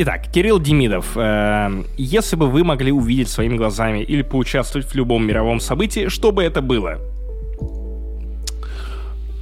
Итак, 0.00 0.28
Кирилл 0.30 0.60
Демидов. 0.60 1.16
Э, 1.16 1.82
если 1.96 2.36
бы 2.36 2.48
вы 2.48 2.62
могли 2.62 2.92
увидеть 2.92 3.28
своими 3.28 3.56
глазами 3.56 3.98
или 3.98 4.22
поучаствовать 4.22 4.86
в 4.86 4.94
любом 4.94 5.26
мировом 5.26 5.58
событии, 5.58 6.06
что 6.06 6.30
бы 6.30 6.44
это 6.44 6.62
было? 6.62 7.00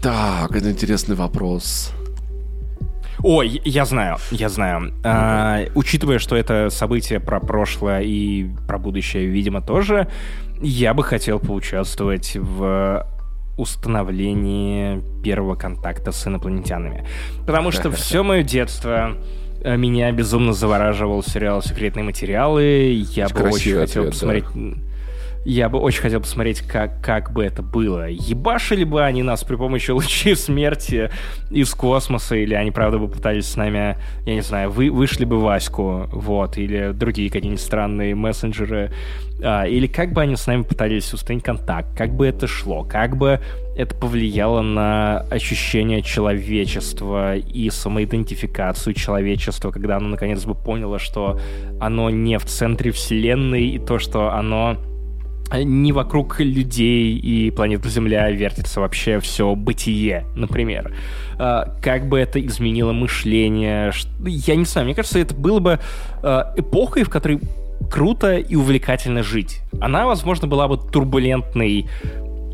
Так, 0.01 0.57
это 0.57 0.71
интересный 0.71 1.15
вопрос. 1.15 1.93
Ой, 3.19 3.61
я 3.67 3.85
знаю, 3.85 4.17
я 4.31 4.49
знаю. 4.49 4.95
А, 5.05 5.67
учитывая, 5.75 6.19
что 6.19 6.37
это 6.37 6.71
событие 6.71 7.21
про 7.21 7.39
прошлое 7.39 8.01
и 8.01 8.47
про 8.67 8.79
будущее, 8.79 9.27
видимо, 9.27 9.61
тоже, 9.61 10.09
я 10.63 10.95
бы 10.95 11.05
хотел 11.05 11.39
поучаствовать 11.39 12.35
в 12.35 13.07
установлении 13.59 15.03
первого 15.23 15.55
контакта 15.55 16.13
с 16.13 16.27
инопланетянами. 16.27 17.07
Потому 17.47 17.73
что 17.73 17.91
все 17.91 18.23
мое 18.23 18.43
детство 18.43 19.19
меня 19.75 20.13
безумно 20.13 20.53
завораживал 20.53 21.25
сериал 21.25 21.61
«Секретные 21.61 22.05
материалы». 22.05 23.05
Я 23.11 23.29
бы 23.29 23.41
очень 23.49 23.75
хотел 23.75 24.03
ответ, 24.03 24.11
посмотреть... 24.13 24.45
Да. 24.55 24.86
Я 25.49 25.69
бы 25.69 25.79
очень 25.79 26.03
хотел 26.03 26.19
посмотреть, 26.19 26.61
как, 26.63 27.01
как 27.01 27.33
бы 27.33 27.45
это 27.45 27.63
было. 27.63 28.09
Ебашили 28.09 28.83
бы 28.83 29.05
они 29.05 29.23
нас 29.23 29.45
при 29.45 29.55
помощи 29.55 29.93
лучей 29.93 30.35
смерти 30.35 31.09
из 31.51 31.73
космоса, 31.73 32.35
или 32.35 32.53
они, 32.53 32.73
правда, 32.73 32.99
бы 32.99 33.07
пытались 33.07 33.47
с 33.47 33.57
нами, 33.57 33.97
я 34.25 34.35
не 34.35 34.41
знаю, 34.41 34.73
вы, 34.73 34.91
вышли 34.91 35.25
бы 35.25 35.39
Ваську, 35.39 36.09
вот, 36.11 36.59
или 36.59 36.91
другие 36.93 37.31
какие-нибудь 37.31 37.63
странные 37.63 38.17
мессенджеры, 38.17 38.91
а, 39.41 39.69
или 39.69 39.87
как 39.87 40.13
бы 40.13 40.21
они 40.23 40.35
с 40.35 40.49
нами 40.49 40.63
пытались 40.63 41.15
установить 41.15 41.45
контакт, 41.45 41.97
как 41.97 42.11
бы 42.17 42.27
это 42.27 42.49
шло, 42.49 42.83
как 42.83 43.17
бы 43.17 43.39
это 43.77 43.95
повлияло 43.95 44.63
на 44.63 45.21
ощущение 45.31 46.03
человечества 46.03 47.37
и 47.37 47.71
самоидентификацию 47.71 48.95
человечества, 48.95 49.71
когда 49.71 49.99
оно 49.99 50.09
наконец 50.09 50.45
бы 50.45 50.57
поняло, 50.57 50.99
что 50.99 51.39
оно 51.79 52.11
не 52.11 52.37
в 52.41 52.47
центре 52.47 52.91
вселенной, 52.91 53.67
и 53.69 53.79
то, 53.79 54.01
что 54.01 54.33
оно 54.33 54.77
не 55.53 55.93
вокруг 55.93 56.41
людей 56.41 57.17
и 57.17 57.51
планеты 57.51 57.89
Земля 57.89 58.31
вертится 58.31 58.81
вообще 58.81 59.21
все 59.21 59.55
бытие, 59.55 60.27
например. 60.35 60.93
А, 61.39 61.75
как 61.81 62.09
бы 62.09 62.19
это 62.19 62.45
изменило 62.45 62.93
мышление? 62.93 63.93
Я 64.25 64.57
не 64.57 64.65
знаю, 64.65 64.87
мне 64.87 64.95
кажется, 64.95 65.19
это 65.19 65.35
было 65.35 65.61
бы 65.61 65.79
а, 66.23 66.53
эпохой, 66.57 67.05
в 67.05 67.11
которой 67.11 67.41
круто 67.91 68.37
и 68.37 68.57
увлекательно 68.57 69.23
жить. 69.23 69.61
Она, 69.81 70.07
возможно, 70.07 70.49
была 70.49 70.67
бы 70.69 70.77
турбулентной 70.79 71.87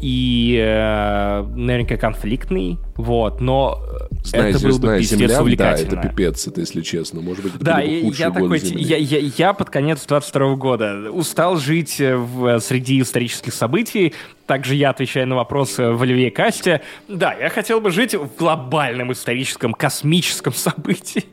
и 0.03 0.59
э, 0.61 1.43
наверняка 1.55 1.97
конфликтный, 1.97 2.77
вот, 2.97 3.41
но 3.41 3.81
Зная, 4.25 4.51
это 4.51 4.59
было 4.59 4.79
бы 4.79 4.99
пиздец 4.99 5.19
земля, 5.21 5.41
увлекательно. 5.41 5.91
Да, 5.93 5.99
это 6.01 6.09
пипец, 6.09 6.47
это 6.49 6.61
если 6.61 6.81
честно. 6.81 7.21
Может 7.21 7.45
быть, 7.45 7.55
это 7.55 7.65
да, 7.65 7.81
я 7.81 8.33
такой, 8.33 8.59
я, 8.59 8.97
я, 8.97 9.19
я 9.19 9.53
под 9.53 9.71
конец 9.71 10.05
22 10.05 10.57
года 10.57 11.09
устал 11.13 11.57
жить 11.57 12.01
в, 12.01 12.59
среди 12.59 13.01
исторических 13.01 13.55
событий, 13.55 14.13
также 14.47 14.75
я 14.75 14.91
отвечаю 14.91 15.29
на 15.29 15.37
вопросы 15.37 15.91
в 15.91 16.03
Оливье 16.03 16.33
Касте. 16.33 16.83
Да, 17.07 17.33
я 17.35 17.49
хотел 17.49 17.81
бы 17.81 17.93
жить 17.93 18.15
в 18.15 18.29
глобальном 18.37 19.13
историческом 19.13 19.73
космическом 19.73 20.53
событии. 20.53 21.25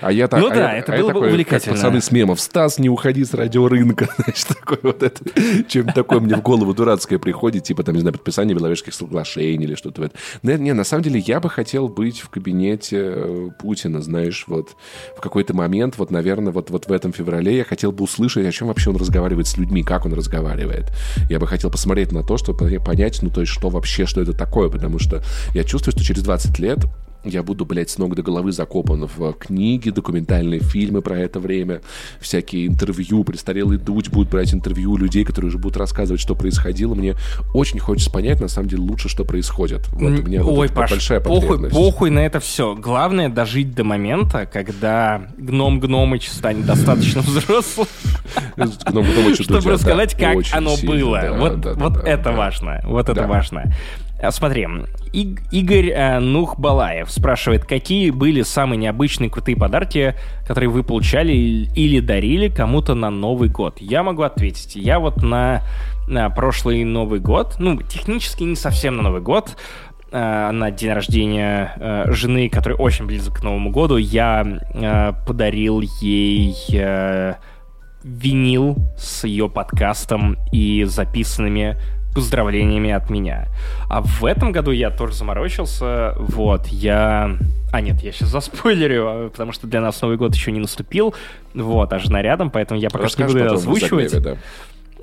А 0.00 0.12
я 0.12 0.28
так, 0.28 0.40
ну 0.40 0.48
а 0.48 0.54
да, 0.54 0.72
я, 0.72 0.78
это 0.78 0.94
а 0.94 0.98
было 0.98 1.12
бы 1.12 1.28
увлекательно. 1.28 1.74
Как 1.74 1.82
пацаны 1.82 2.00
с 2.00 2.10
мемов. 2.10 2.40
Стас, 2.40 2.78
не 2.78 2.88
уходи 2.88 3.24
с 3.24 3.32
радиорынка. 3.34 4.08
Знаешь, 4.18 4.44
такой 4.44 4.78
вот 4.82 5.02
это. 5.02 5.22
Чем 5.68 5.86
такое 5.86 6.20
мне 6.20 6.36
в 6.36 6.42
голову 6.42 6.74
дурацкое 6.74 7.18
приходит, 7.18 7.64
типа, 7.64 7.82
там, 7.82 7.94
не 7.94 8.00
знаю, 8.02 8.12
подписание 8.12 8.54
Беловежских 8.54 8.94
соглашений 8.94 9.64
или 9.64 9.74
что-то 9.74 10.02
в 10.02 10.04
этом. 10.04 10.18
Не, 10.42 10.54
не, 10.58 10.72
на 10.74 10.84
самом 10.84 11.02
деле, 11.02 11.20
я 11.20 11.40
бы 11.40 11.48
хотел 11.48 11.88
быть 11.88 12.20
в 12.20 12.28
кабинете 12.28 12.96
э, 12.98 13.48
Путина, 13.58 14.02
знаешь, 14.02 14.44
вот 14.46 14.76
в 15.16 15.20
какой-то 15.20 15.54
момент, 15.54 15.96
вот, 15.98 16.10
наверное, 16.10 16.52
вот, 16.52 16.70
вот 16.70 16.88
в 16.88 16.92
этом 16.92 17.12
феврале 17.12 17.56
я 17.56 17.64
хотел 17.64 17.92
бы 17.92 18.04
услышать, 18.04 18.46
о 18.46 18.52
чем 18.52 18.68
вообще 18.68 18.90
он 18.90 18.96
разговаривает 18.96 19.46
с 19.46 19.56
людьми, 19.56 19.82
как 19.82 20.04
он 20.04 20.12
разговаривает. 20.12 20.92
Я 21.30 21.38
бы 21.38 21.46
хотел 21.46 21.70
посмотреть 21.70 22.12
на 22.12 22.22
то, 22.22 22.36
чтобы 22.36 22.68
понять, 22.80 23.20
ну, 23.22 23.30
то 23.30 23.40
есть, 23.40 23.52
что 23.52 23.70
вообще, 23.70 24.06
что 24.06 24.20
это 24.20 24.32
такое, 24.32 24.68
потому 24.68 24.98
что 24.98 25.22
я 25.54 25.64
чувствую, 25.64 25.92
что 25.92 26.04
через 26.04 26.22
20 26.22 26.58
лет 26.58 26.80
я 27.26 27.42
буду, 27.42 27.64
блядь, 27.64 27.90
с 27.90 27.98
ног 27.98 28.14
до 28.14 28.22
головы 28.22 28.52
закопан 28.52 29.06
в 29.06 29.32
книги, 29.34 29.90
документальные 29.90 30.60
фильмы 30.60 31.02
про 31.02 31.18
это 31.18 31.40
время, 31.40 31.80
всякие 32.20 32.66
интервью, 32.66 33.24
престарелый 33.24 33.78
Дудь 33.78 34.10
будет 34.10 34.30
брать 34.30 34.54
интервью 34.54 34.92
у 34.92 34.96
людей, 34.96 35.24
которые 35.24 35.48
уже 35.48 35.58
будут 35.58 35.76
рассказывать, 35.76 36.20
что 36.20 36.34
происходило. 36.34 36.94
Мне 36.94 37.14
очень 37.54 37.78
хочется 37.78 38.10
понять, 38.10 38.40
на 38.40 38.48
самом 38.48 38.68
деле, 38.68 38.82
лучше, 38.82 39.08
что 39.08 39.24
происходит. 39.24 39.86
Вот 39.88 40.02
у 40.02 40.22
меня 40.22 40.44
Ой, 40.44 40.68
вот 40.68 40.76
Паш, 40.76 40.90
большая 40.90 41.20
похуй, 41.20 41.70
похуй 41.70 42.10
на 42.10 42.20
это 42.20 42.40
все. 42.40 42.74
Главное 42.74 43.28
дожить 43.28 43.74
до 43.74 43.84
момента, 43.84 44.46
когда 44.46 45.28
гном 45.36 45.80
Гномыч 45.80 46.28
станет 46.28 46.66
достаточно 46.66 47.22
взрослым, 47.22 47.86
чтобы 49.40 49.70
рассказать, 49.70 50.14
как 50.14 50.36
оно 50.52 50.76
было. 50.82 51.56
Вот 51.76 51.96
это 52.04 52.32
важно. 52.32 52.80
Вот 52.84 53.08
это 53.08 53.26
важно. 53.26 53.72
Э, 54.18 54.30
смотри, 54.30 54.66
И- 55.12 55.36
Игорь 55.52 55.90
э, 55.90 56.18
Нухбалаев 56.20 57.10
спрашивает, 57.10 57.64
какие 57.64 58.10
были 58.10 58.42
самые 58.42 58.78
необычные 58.78 59.30
крутые 59.30 59.56
подарки, 59.56 60.14
которые 60.46 60.68
вы 60.68 60.82
получали 60.82 61.32
или 61.32 62.00
дарили 62.00 62.48
кому-то 62.48 62.94
на 62.94 63.10
Новый 63.10 63.48
год? 63.48 63.78
Я 63.80 64.02
могу 64.02 64.22
ответить. 64.22 64.76
Я 64.76 64.98
вот 64.98 65.22
на, 65.22 65.62
на 66.08 66.30
прошлый 66.30 66.84
Новый 66.84 67.20
год, 67.20 67.56
ну, 67.58 67.80
технически 67.82 68.44
не 68.44 68.56
совсем 68.56 68.96
на 68.96 69.02
Новый 69.02 69.20
год, 69.20 69.56
э, 70.12 70.50
на 70.50 70.70
день 70.70 70.92
рождения 70.92 71.74
э, 71.76 72.12
жены, 72.12 72.48
который 72.48 72.76
очень 72.78 73.06
близок 73.06 73.38
к 73.40 73.42
Новому 73.42 73.70
году, 73.70 73.96
я 73.96 74.44
э, 74.74 75.12
подарил 75.26 75.80
ей 76.00 76.54
э, 76.72 77.34
винил 78.02 78.76
с 78.96 79.24
ее 79.24 79.48
подкастом 79.50 80.36
и 80.52 80.84
записанными 80.84 81.76
поздравлениями 82.16 82.90
от 82.90 83.10
меня. 83.10 83.48
А 83.88 84.00
в 84.00 84.24
этом 84.24 84.52
году 84.52 84.70
я 84.70 84.90
тоже 84.90 85.14
заморочился. 85.14 86.14
Вот, 86.18 86.66
я... 86.68 87.36
А, 87.72 87.80
нет, 87.80 88.02
я 88.02 88.12
сейчас 88.12 88.30
заспойлерю, 88.30 89.06
а, 89.06 89.28
потому 89.28 89.52
что 89.52 89.66
для 89.66 89.80
нас 89.80 90.00
Новый 90.00 90.16
год 90.16 90.34
еще 90.34 90.50
не 90.50 90.60
наступил. 90.60 91.14
Вот, 91.54 91.92
а 91.92 91.98
жена 91.98 92.22
рядом, 92.22 92.50
поэтому 92.50 92.80
я 92.80 92.90
пока 92.90 93.08
что 93.08 93.24
не 93.24 93.32
буду 93.32 93.54
озвучивать. 93.54 94.10
Загреве, 94.10 94.38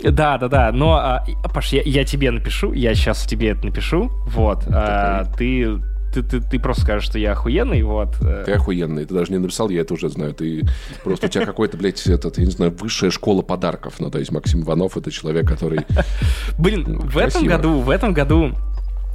да. 0.02 0.12
Да, 0.12 0.38
да, 0.38 0.48
да. 0.48 0.72
Но, 0.72 0.96
а, 0.96 1.24
Паш, 1.54 1.74
я, 1.74 1.84
я 1.86 2.04
тебе 2.04 2.32
напишу, 2.32 2.74
я 2.74 2.96
сейчас 2.96 3.24
тебе 3.24 3.50
это 3.50 3.66
напишу. 3.66 4.10
Вот. 4.26 4.64
А, 4.68 5.26
ты 5.38 5.80
ты, 6.14 6.22
ты, 6.22 6.42
ты 6.42 6.60
просто 6.60 6.84
скажешь, 6.84 7.10
что 7.10 7.18
я 7.18 7.32
охуенный, 7.32 7.82
вот. 7.84 8.16
Ты 8.20 8.52
охуенный, 8.52 9.06
ты 9.06 9.14
даже 9.14 9.32
не 9.32 9.40
написал, 9.40 9.70
я 9.70 9.82
это 9.82 9.94
уже 9.94 10.10
знаю. 10.10 10.34
Ты 10.34 10.64
просто 11.04 11.26
у 11.26 11.30
тебя 11.30 11.46
какой-то, 11.46 11.78
блядь, 11.78 12.06
этот, 12.06 12.38
я 12.38 12.46
не 12.46 12.52
знаю, 12.52 12.72
высшая 12.72 13.10
школа 13.10 13.42
подарков. 13.42 13.96
Ну, 14.00 14.10
то 14.10 14.20
есть 14.20 14.32
Максим 14.32 14.62
Иванов 14.62 14.96
это 14.98 15.12
человек, 15.12 15.48
который... 15.48 15.82
Блин, 16.58 17.00
в 17.00 17.18
этом 17.18 17.46
году, 17.46 17.80
в 17.80 17.90
этом 17.90 18.14
году 18.14 18.54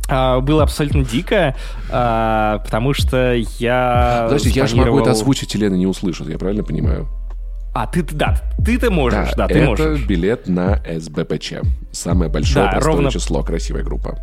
Uh, 0.08 0.40
было 0.40 0.62
абсолютно 0.62 1.04
дико, 1.04 1.54
uh, 1.90 2.64
потому 2.64 2.94
что 2.94 3.34
я... 3.58 4.22
Подожди, 4.24 4.48
я 4.48 4.66
же 4.66 4.74
могу 4.74 5.00
это 5.00 5.10
озвучить, 5.10 5.54
Елена 5.54 5.74
не 5.74 5.86
услышит, 5.86 6.30
я 6.30 6.38
правильно 6.38 6.64
понимаю? 6.64 7.06
А, 7.74 7.86
ты, 7.86 8.02
да, 8.02 8.40
ты-то 8.64 8.90
можешь, 8.90 9.34
да, 9.36 9.46
да 9.46 9.48
ты 9.48 9.58
это 9.58 9.66
можешь. 9.66 10.06
билет 10.06 10.48
на 10.48 10.82
СБПЧ. 10.98 11.56
Самое 11.92 12.30
большое 12.30 12.64
да, 12.64 12.70
простое 12.70 12.94
ровно... 12.94 13.10
число, 13.10 13.42
красивая 13.42 13.82
группа 13.82 14.18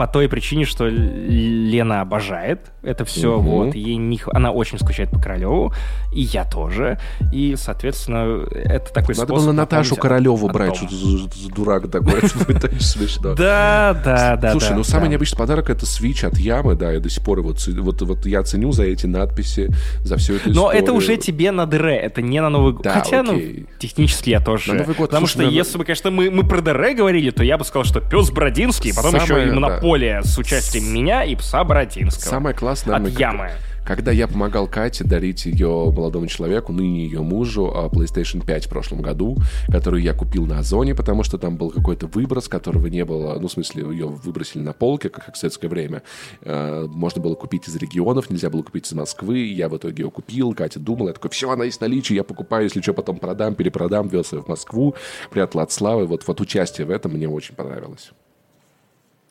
по 0.00 0.06
той 0.06 0.30
причине, 0.30 0.64
что 0.64 0.86
Лена 0.88 2.00
обожает 2.00 2.72
это 2.82 3.04
все, 3.04 3.36
угу. 3.36 3.50
вот, 3.50 3.74
ей 3.74 3.96
не, 3.96 4.18
она 4.32 4.50
очень 4.50 4.78
скучает 4.78 5.10
по 5.10 5.20
Королеву, 5.20 5.74
и 6.10 6.22
я 6.22 6.46
тоже, 6.46 6.98
и, 7.30 7.54
соответственно, 7.58 8.46
это 8.50 8.90
такой 8.94 9.14
Надо 9.14 9.34
было 9.34 9.52
Наташу 9.52 9.96
Королеву 9.96 10.48
брать, 10.48 10.76
что 10.76 10.88
за 10.88 11.50
дурак 11.54 11.90
такой, 11.90 12.14
это 12.48 12.68
очень 12.68 12.80
смешно. 12.80 13.34
Да, 13.34 14.00
да, 14.02 14.36
да. 14.36 14.52
Слушай, 14.52 14.74
ну 14.74 14.84
самый 14.84 15.10
необычный 15.10 15.36
подарок 15.36 15.68
это 15.68 15.84
свич 15.84 16.24
от 16.24 16.38
Ямы, 16.38 16.76
да, 16.76 16.92
я 16.92 17.00
до 17.00 17.10
сих 17.10 17.22
пор 17.22 17.42
вот, 17.42 17.62
вот, 17.66 18.24
я 18.24 18.42
ценю 18.42 18.72
за 18.72 18.84
эти 18.84 19.04
надписи, 19.04 19.68
за 20.02 20.16
всю 20.16 20.36
эту 20.36 20.50
Но 20.50 20.72
это 20.72 20.94
уже 20.94 21.18
тебе 21.18 21.50
на 21.50 21.66
ДР, 21.66 21.88
это 21.88 22.22
не 22.22 22.40
на 22.40 22.48
Новый 22.48 22.72
год. 22.72 22.86
Хотя, 22.86 23.22
ну, 23.22 23.38
технически 23.78 24.30
я 24.30 24.40
тоже. 24.40 24.86
Потому 24.96 25.26
что 25.26 25.42
если 25.42 25.76
бы, 25.76 25.84
конечно, 25.84 26.10
мы, 26.10 26.42
про 26.44 26.62
ДР 26.62 26.94
говорили, 26.94 27.30
то 27.30 27.44
я 27.44 27.58
бы 27.58 27.64
сказал, 27.66 27.84
что 27.84 28.00
пес 28.00 28.30
Бродинский, 28.30 28.94
потом 28.94 29.16
еще 29.16 29.48
и 29.48 29.50
Монополия 29.90 30.22
с 30.22 30.38
участием 30.38 30.84
меня 30.94 31.24
и 31.24 31.34
пса 31.34 31.64
Бородинского. 31.64 32.30
Самое 32.30 32.54
классное... 32.54 32.94
От 32.94 33.08
ямы. 33.08 33.50
Когда 33.84 34.12
я 34.12 34.28
помогал 34.28 34.68
Кате 34.68 35.02
дарить 35.02 35.46
ее 35.46 35.66
молодому 35.90 36.28
человеку, 36.28 36.72
ныне 36.72 37.06
ее 37.06 37.22
мужу, 37.22 37.72
а, 37.74 37.88
PlayStation 37.88 38.46
5 38.46 38.66
в 38.66 38.68
прошлом 38.68 39.02
году, 39.02 39.36
которую 39.66 40.00
я 40.00 40.14
купил 40.14 40.46
на 40.46 40.60
Озоне, 40.60 40.94
потому 40.94 41.24
что 41.24 41.38
там 41.38 41.56
был 41.56 41.70
какой-то 41.70 42.06
выброс, 42.06 42.46
которого 42.46 42.86
не 42.86 43.04
было, 43.04 43.36
ну, 43.40 43.48
в 43.48 43.52
смысле, 43.52 43.82
ее 43.90 44.06
выбросили 44.06 44.62
на 44.62 44.72
полке, 44.72 45.08
как 45.08 45.34
в 45.34 45.36
советское 45.36 45.66
время. 45.66 46.04
А, 46.42 46.86
можно 46.86 47.20
было 47.20 47.34
купить 47.34 47.66
из 47.66 47.74
регионов, 47.74 48.30
нельзя 48.30 48.48
было 48.48 48.62
купить 48.62 48.86
из 48.86 48.92
Москвы. 48.92 49.38
Я 49.38 49.68
в 49.68 49.76
итоге 49.76 50.04
ее 50.04 50.10
купил, 50.12 50.54
Катя 50.54 50.78
думала, 50.78 51.08
я 51.08 51.14
такой, 51.14 51.30
все, 51.30 51.50
она 51.50 51.64
есть 51.64 51.80
наличие, 51.80 52.14
я 52.14 52.22
покупаю, 52.22 52.62
если 52.62 52.80
что, 52.80 52.94
потом 52.94 53.18
продам, 53.18 53.56
перепродам, 53.56 54.06
вез 54.06 54.32
ее 54.32 54.42
в 54.42 54.46
Москву, 54.46 54.94
прятал 55.32 55.62
от 55.62 55.72
славы. 55.72 56.06
Вот, 56.06 56.24
вот 56.28 56.40
участие 56.40 56.86
в 56.86 56.90
этом 56.90 57.10
мне 57.10 57.28
очень 57.28 57.56
понравилось. 57.56 58.12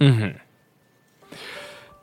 Угу. 0.02 0.34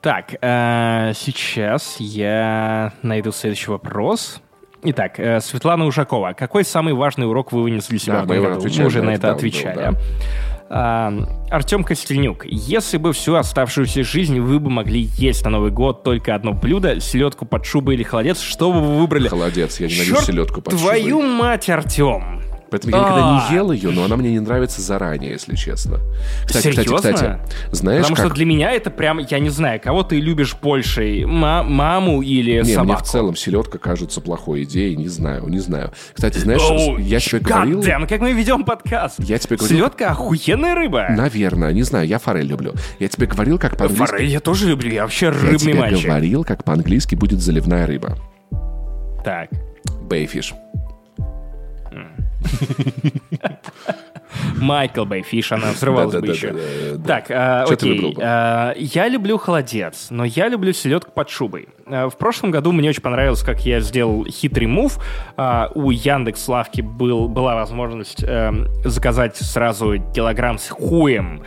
Так, 0.00 0.36
э, 0.40 1.12
сейчас 1.14 1.96
я 1.98 2.92
найду 3.02 3.32
следующий 3.32 3.70
вопрос. 3.70 4.40
Итак, 4.82 5.18
э, 5.18 5.40
Светлана 5.40 5.84
Ужакова. 5.86 6.32
Какой 6.32 6.64
самый 6.64 6.94
важный 6.94 7.26
урок 7.26 7.50
вы 7.50 7.62
вынесли 7.62 7.90
для 7.90 7.98
себя 7.98 8.20
да, 8.20 8.24
в 8.24 8.30
этом 8.30 8.60
году? 8.60 8.68
Мы 8.78 8.84
уже 8.84 9.02
на 9.02 9.10
это, 9.10 9.32
отвечали. 9.32 9.76
Да. 9.76 9.94
А, 10.68 11.12
Артем 11.50 11.84
Костельнюк. 11.84 12.44
Если 12.44 12.96
бы 12.98 13.12
всю 13.12 13.34
оставшуюся 13.34 14.02
жизнь 14.02 14.40
вы 14.40 14.58
бы 14.58 14.70
могли 14.70 15.08
есть 15.16 15.44
на 15.44 15.50
Новый 15.50 15.70
год 15.70 16.02
только 16.02 16.34
одно 16.34 16.52
блюдо, 16.52 17.00
селедку 17.00 17.46
под 17.46 17.64
шубой 17.64 17.94
или 17.94 18.02
холодец, 18.02 18.40
что 18.40 18.72
бы 18.72 18.80
вы 18.80 18.98
выбрали? 18.98 19.28
Холодец, 19.28 19.80
я 19.80 19.86
ненавижу 19.86 20.14
Черт 20.14 20.26
селедку 20.26 20.60
под 20.60 20.76
твою 20.76 21.20
шубой. 21.20 21.36
мать, 21.36 21.68
Артем! 21.68 22.42
Поэтому 22.70 22.96
я 22.96 23.02
никогда 23.02 23.48
не 23.48 23.54
ел 23.54 23.72
ее, 23.72 23.90
но 23.90 24.04
она 24.04 24.16
мне 24.16 24.32
не 24.32 24.40
нравится 24.40 24.82
заранее, 24.82 25.32
если 25.32 25.54
честно. 25.54 25.98
Кстати, 26.46 26.64
Серьезно? 26.72 26.96
кстати, 26.96 27.14
кстати, 27.14 27.38
знаешь, 27.72 28.02
Потому 28.02 28.16
что 28.16 28.34
для 28.34 28.44
меня 28.44 28.72
это 28.72 28.90
прям, 28.90 29.18
я 29.18 29.38
не 29.38 29.50
знаю, 29.50 29.80
кого 29.80 30.02
ты 30.02 30.20
любишь 30.20 30.56
больше, 30.60 31.24
маму 31.26 32.22
или 32.22 32.62
не, 32.62 32.74
собаку? 32.74 32.84
мне 32.84 32.96
в 32.96 33.02
целом 33.02 33.36
селедка 33.36 33.78
кажется 33.78 34.20
плохой 34.20 34.64
идеей, 34.64 34.96
не 34.96 35.08
знаю, 35.08 35.46
не 35.48 35.58
знаю. 35.58 35.92
Кстати, 36.12 36.38
знаешь, 36.38 36.62
я 37.00 37.20
тебе 37.20 37.40
говорил... 37.40 37.80
Damn, 37.80 38.06
как 38.08 38.20
мы 38.20 38.32
ведем 38.32 38.64
подкаст? 38.64 39.20
Я 39.20 39.38
тебе 39.38 39.56
говорил... 39.56 39.78
Селедка 39.78 40.10
охуенная 40.10 40.74
рыба. 40.74 41.06
Наверное, 41.10 41.72
не 41.72 41.82
знаю, 41.82 42.06
я 42.06 42.18
форель 42.18 42.46
люблю. 42.46 42.74
Я 42.98 43.08
тебе 43.08 43.26
говорил, 43.26 43.58
как 43.58 43.76
по-английски... 43.76 44.06
Форель 44.10 44.28
я 44.28 44.40
тоже 44.40 44.68
люблю, 44.68 44.90
я 44.90 45.02
вообще 45.02 45.30
рыбный 45.30 45.52
я 45.52 45.58
тебе 45.58 45.74
мальчик. 45.74 46.06
говорил, 46.06 46.44
как 46.44 46.64
по-английски 46.64 47.14
будет 47.14 47.40
заливная 47.40 47.86
рыба. 47.86 48.16
Так. 49.24 49.50
Bay 50.02 50.22
fish. 50.22 50.54
Майкл 54.56 55.04
Bay 55.04 55.22
fish, 55.22 55.52
она 55.52 55.72
взрывалась 55.72 56.14
бы 56.14 56.26
еще. 56.26 56.54
Так, 57.06 57.30
а, 57.30 57.64
окей. 57.64 58.16
А, 58.20 58.74
я 58.76 59.08
люблю 59.08 59.38
холодец, 59.38 60.08
но 60.10 60.24
я 60.24 60.48
люблю 60.48 60.72
селедку 60.72 61.10
под 61.12 61.28
шубой. 61.30 61.68
А, 61.86 62.08
в 62.08 62.16
прошлом 62.16 62.50
году 62.50 62.72
мне 62.72 62.88
очень 62.88 63.02
понравилось, 63.02 63.42
как 63.42 63.64
я 63.66 63.80
сделал 63.80 64.24
хитрый 64.24 64.66
move. 64.66 64.98
У 65.74 65.90
Яндекс 65.90 66.48
Лавки 66.48 66.80
был, 66.80 67.28
была 67.28 67.54
возможность 67.54 68.22
эм, 68.22 68.68
заказать 68.84 69.36
сразу 69.36 69.96
килограмм 70.14 70.58
с 70.58 70.68
хуем 70.68 71.42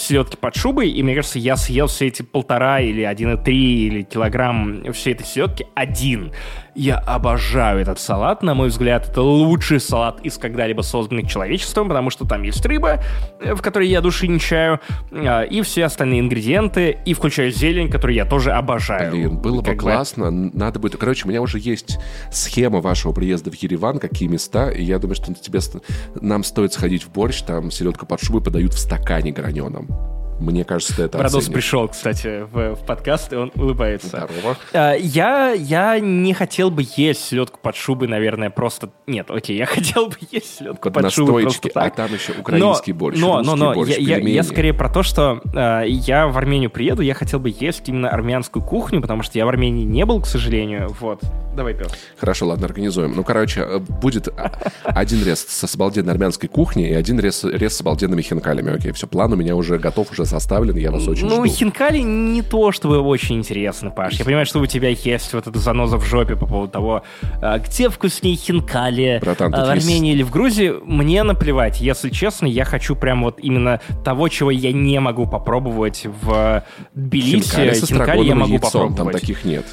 селедки 0.00 0.36
под 0.36 0.56
шубой, 0.56 0.90
и 0.90 1.02
мне 1.02 1.14
кажется, 1.14 1.38
я 1.38 1.56
съел 1.56 1.86
все 1.86 2.06
эти 2.08 2.22
полтора 2.22 2.80
или 2.80 3.02
один 3.02 3.34
и 3.34 3.42
три 3.42 3.86
или 3.86 4.02
килограмм 4.02 4.92
всей 4.92 5.14
этой 5.14 5.26
селедки 5.26 5.66
один. 5.74 6.32
Я 6.74 6.98
обожаю 6.98 7.80
этот 7.80 7.98
салат. 7.98 8.42
На 8.42 8.54
мой 8.54 8.68
взгляд, 8.68 9.08
это 9.08 9.22
лучший 9.22 9.80
салат 9.80 10.20
из 10.22 10.38
когда-либо 10.38 10.82
созданных 10.82 11.28
человечеством, 11.28 11.88
потому 11.88 12.10
что 12.10 12.26
там 12.26 12.42
есть 12.42 12.64
рыба, 12.64 13.02
э, 13.40 13.54
в 13.54 13.60
которой 13.60 13.88
я 13.88 14.00
души 14.00 14.28
не 14.28 14.38
чаю, 14.38 14.80
а, 15.12 15.42
и 15.42 15.62
все 15.62 15.84
остальные 15.84 16.20
ингредиенты, 16.20 16.96
и 17.04 17.12
включая 17.12 17.50
зелень, 17.50 17.90
которую 17.90 18.16
я 18.16 18.24
тоже 18.24 18.52
обожаю. 18.52 19.10
Блин, 19.10 19.36
было 19.38 19.62
бы 19.62 19.74
классно. 19.74 20.30
Надо 20.30 20.78
будет... 20.78 20.96
Короче, 20.96 21.26
у 21.26 21.28
меня 21.28 21.42
уже 21.42 21.58
есть 21.58 21.98
схема 22.30 22.80
вашего 22.80 23.12
приезда 23.12 23.50
в 23.50 23.54
Ереван, 23.54 23.98
какие 23.98 24.28
места, 24.28 24.70
и 24.70 24.82
я 24.82 24.98
думаю, 24.98 25.16
что 25.16 25.34
тебе... 25.34 25.60
нам 26.20 26.44
стоит 26.44 26.72
сходить 26.72 27.02
в 27.04 27.12
борщ, 27.12 27.42
там 27.42 27.70
селедка 27.70 28.06
под 28.06 28.22
шубой 28.22 28.42
подают 28.42 28.74
в 28.74 28.78
стакане 28.78 29.32
граненом. 29.32 29.89
time. 29.90 30.19
Мне 30.40 30.64
кажется, 30.64 30.96
ты 30.96 31.02
это 31.02 31.18
Брадос 31.18 31.42
оценишь. 31.42 31.54
пришел, 31.54 31.88
кстати, 31.88 32.46
в, 32.50 32.74
в 32.74 32.86
подкаст, 32.86 33.32
и 33.32 33.36
он 33.36 33.52
улыбается. 33.54 34.08
Здорово. 34.08 34.56
А, 34.72 34.94
я, 34.94 35.52
я 35.52 36.00
не 36.00 36.32
хотел 36.32 36.70
бы 36.70 36.82
есть 36.96 37.22
селедку 37.26 37.58
под 37.60 37.76
шубой, 37.76 38.08
наверное, 38.08 38.48
просто... 38.48 38.90
Нет, 39.06 39.30
окей, 39.30 39.58
я 39.58 39.66
хотел 39.66 40.06
бы 40.06 40.16
есть 40.30 40.58
селедку 40.58 40.90
под, 40.90 41.02
под 41.02 41.12
шубой 41.12 41.42
просто 41.42 41.68
а 41.68 41.72
так. 41.72 41.92
А 41.92 41.96
там 41.96 42.14
еще 42.14 42.32
украинский 42.32 42.94
но, 42.94 42.98
борщ, 42.98 43.18
Но, 43.18 43.42
но, 43.42 43.54
но, 43.54 43.74
борщ, 43.74 43.96
я, 43.98 44.16
я, 44.16 44.28
я 44.28 44.42
скорее 44.42 44.72
про 44.72 44.88
то, 44.88 45.02
что 45.02 45.42
э, 45.54 45.82
я 45.86 46.26
в 46.26 46.38
Армению 46.38 46.70
приеду, 46.70 47.02
я 47.02 47.12
хотел 47.12 47.38
бы 47.38 47.54
есть 47.54 47.88
именно 47.88 48.08
армянскую 48.08 48.64
кухню, 48.64 49.02
потому 49.02 49.22
что 49.22 49.36
я 49.36 49.44
в 49.44 49.48
Армении 49.48 49.84
не 49.84 50.06
был, 50.06 50.22
к 50.22 50.26
сожалению, 50.26 50.88
вот. 51.00 51.20
Давай, 51.54 51.74
пес. 51.74 51.88
Хорошо, 52.16 52.46
ладно, 52.46 52.66
организуем. 52.66 53.14
Ну, 53.14 53.24
короче, 53.24 53.60
э, 53.60 53.78
будет 53.78 54.28
один 54.84 55.22
рез 55.22 55.44
с 55.46 55.74
обалденной 55.74 56.12
армянской 56.12 56.48
кухней 56.48 56.88
и 56.88 56.94
один 56.94 57.20
рез, 57.20 57.44
рез 57.44 57.76
с 57.76 57.80
обалденными 57.80 58.22
хинкалями. 58.22 58.74
Окей, 58.74 58.92
все, 58.92 59.06
план 59.06 59.32
у 59.32 59.36
меня 59.36 59.56
уже 59.56 59.78
готов, 59.78 60.10
уже 60.12 60.24
составлен, 60.30 60.76
я 60.76 60.90
вас 60.90 61.06
очень 61.06 61.24
ну, 61.24 61.30
жду. 61.30 61.44
Ну, 61.44 61.46
хинкали 61.46 61.98
не 61.98 62.42
то, 62.42 62.72
чтобы 62.72 63.00
очень 63.00 63.36
интересно, 63.36 63.90
Паш. 63.90 64.14
Я 64.14 64.24
понимаю, 64.24 64.46
что 64.46 64.60
у 64.60 64.66
тебя 64.66 64.88
есть 64.88 65.32
вот 65.34 65.46
эта 65.46 65.58
заноза 65.58 65.98
в 65.98 66.04
жопе 66.04 66.36
по 66.36 66.46
поводу 66.46 66.72
того, 66.72 67.02
а, 67.42 67.58
где 67.58 67.90
вкуснее 67.90 68.36
хинкали, 68.36 69.18
Братан, 69.20 69.54
а, 69.54 69.66
в 69.66 69.68
Армении 69.68 70.10
есть... 70.10 70.14
или 70.14 70.22
в 70.22 70.30
Грузии. 70.30 70.72
Мне 70.84 71.22
наплевать. 71.22 71.80
Если 71.80 72.10
честно, 72.10 72.46
я 72.46 72.64
хочу 72.64 72.96
прям 72.96 73.24
вот 73.24 73.38
именно 73.40 73.80
того, 74.04 74.28
чего 74.28 74.50
я 74.50 74.72
не 74.72 74.98
могу 75.00 75.26
попробовать 75.26 76.06
в 76.22 76.64
Тбилиси. 76.94 77.50
Хинкали, 77.50 77.74
хинкали 77.74 78.24
я 78.24 78.34
могу 78.34 78.52
яйцом, 78.52 78.70
попробовать. 78.70 78.96
Там 78.96 79.10
таких 79.12 79.44
нет. 79.44 79.66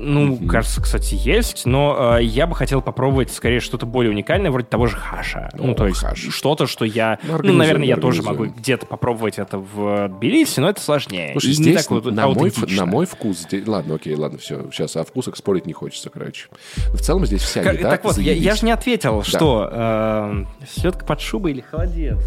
Ну, 0.00 0.34
mm-hmm. 0.34 0.46
кажется, 0.46 0.80
кстати, 0.80 1.14
есть, 1.14 1.66
но 1.66 2.16
э, 2.18 2.22
я 2.22 2.46
бы 2.46 2.54
хотел 2.54 2.80
попробовать 2.80 3.32
скорее 3.32 3.60
что-то 3.60 3.84
более 3.86 4.12
уникальное, 4.12 4.50
вроде 4.50 4.66
того 4.66 4.86
же 4.86 4.96
хаша. 4.96 5.50
О, 5.54 5.58
ну, 5.58 5.74
то 5.74 5.86
есть 5.86 6.00
хаш. 6.00 6.28
что-то, 6.30 6.66
что 6.66 6.84
я... 6.84 7.18
Ну, 7.22 7.38
ну 7.42 7.52
наверное, 7.52 7.86
я 7.86 7.96
тоже 7.96 8.22
могу 8.22 8.46
где-то 8.46 8.86
попробовать 8.86 9.38
это 9.38 9.58
в 9.58 10.08
Тбилиси, 10.08 10.60
но 10.60 10.70
это 10.70 10.80
сложнее. 10.80 11.32
Слушай, 11.32 11.52
здесь 11.52 11.84
так 11.84 11.90
вот 11.90 12.04
на, 12.12 12.28
мой, 12.28 12.52
на 12.68 12.86
мой 12.86 13.06
вкус... 13.06 13.38
Здесь, 13.38 13.66
ладно, 13.66 13.96
окей, 13.96 14.14
ладно, 14.14 14.38
все. 14.38 14.70
Сейчас 14.70 14.96
о 14.96 15.04
вкусах 15.04 15.36
спорить 15.36 15.66
не 15.66 15.72
хочется, 15.72 16.10
короче. 16.10 16.48
В 16.76 17.00
целом 17.00 17.26
здесь 17.26 17.42
вся 17.42 17.62
еда 17.62 17.90
Так 17.90 18.04
вот, 18.04 18.18
я, 18.18 18.32
я 18.32 18.54
же 18.54 18.64
не 18.64 18.72
ответил, 18.72 19.18
да. 19.18 19.24
что 19.24 19.68
э, 19.70 20.44
селедка 20.74 21.04
под 21.04 21.20
шубой 21.20 21.52
или 21.52 21.60
холодец? 21.60 22.18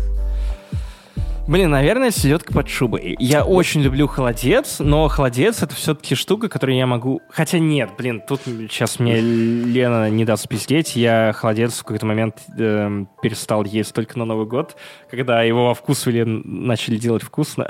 Блин, 1.48 1.72
наверное, 1.72 2.12
селедка 2.12 2.54
под 2.54 2.70
шубой. 2.70 3.16
Я 3.20 3.44
очень 3.44 3.82
люблю 3.82 4.08
холодец, 4.08 4.78
но 4.80 5.08
холодец 5.08 5.64
это 5.64 5.76
все-таки 5.76 6.16
штука, 6.16 6.48
которую 6.50 6.78
я 6.78 6.86
могу... 6.86 7.22
Хотя 7.30 7.60
нет, 7.60 7.90
блин, 7.98 8.22
тут 8.26 8.42
сейчас 8.46 9.00
мне 9.00 9.20
Лена 9.20 10.10
не 10.10 10.24
даст 10.24 10.48
пиздеть. 10.48 10.96
Я 10.96 11.34
холодец 11.34 11.80
в 11.80 11.84
какой-то 11.84 12.06
момент 12.06 12.38
э, 12.58 13.06
перестал 13.22 13.66
есть 13.66 13.94
только 13.94 14.20
на 14.20 14.26
Новый 14.26 14.46
год, 14.46 14.78
когда 15.10 15.42
его 15.42 15.68
во 15.68 15.74
вкусвеле 15.74 16.26
начали 16.26 16.98
делать 16.98 17.24
вкусно. 17.24 17.68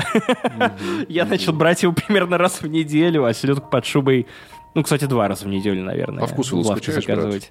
Я 1.08 1.26
начал 1.26 1.54
брать 1.54 1.84
его 1.84 1.94
примерно 1.94 2.38
раз 2.38 2.62
в 2.62 2.68
неделю, 2.68 3.26
а 3.26 3.34
селедку 3.34 3.70
под 3.70 3.86
шубой... 3.86 4.28
Ну, 4.76 4.84
кстати, 4.84 5.06
два 5.06 5.28
раза 5.28 5.46
в 5.46 5.48
неделю, 5.48 5.84
наверное. 5.84 6.20
По 6.20 6.28
вкусу 6.28 6.64
скучаешь, 6.64 7.04
заказывать. 7.04 7.50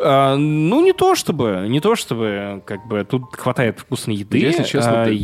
А, 0.00 0.36
ну, 0.36 0.84
не 0.84 0.92
то 0.92 1.14
чтобы, 1.14 1.66
не 1.68 1.80
то 1.80 1.94
чтобы, 1.96 2.62
как 2.66 2.86
бы, 2.86 3.04
тут 3.04 3.34
хватает 3.36 3.78
вкусной 3.78 4.16
еды. 4.16 4.38
Если 4.38 4.64
честно, 4.64 5.02
а, 5.02 5.06
ты... 5.06 5.14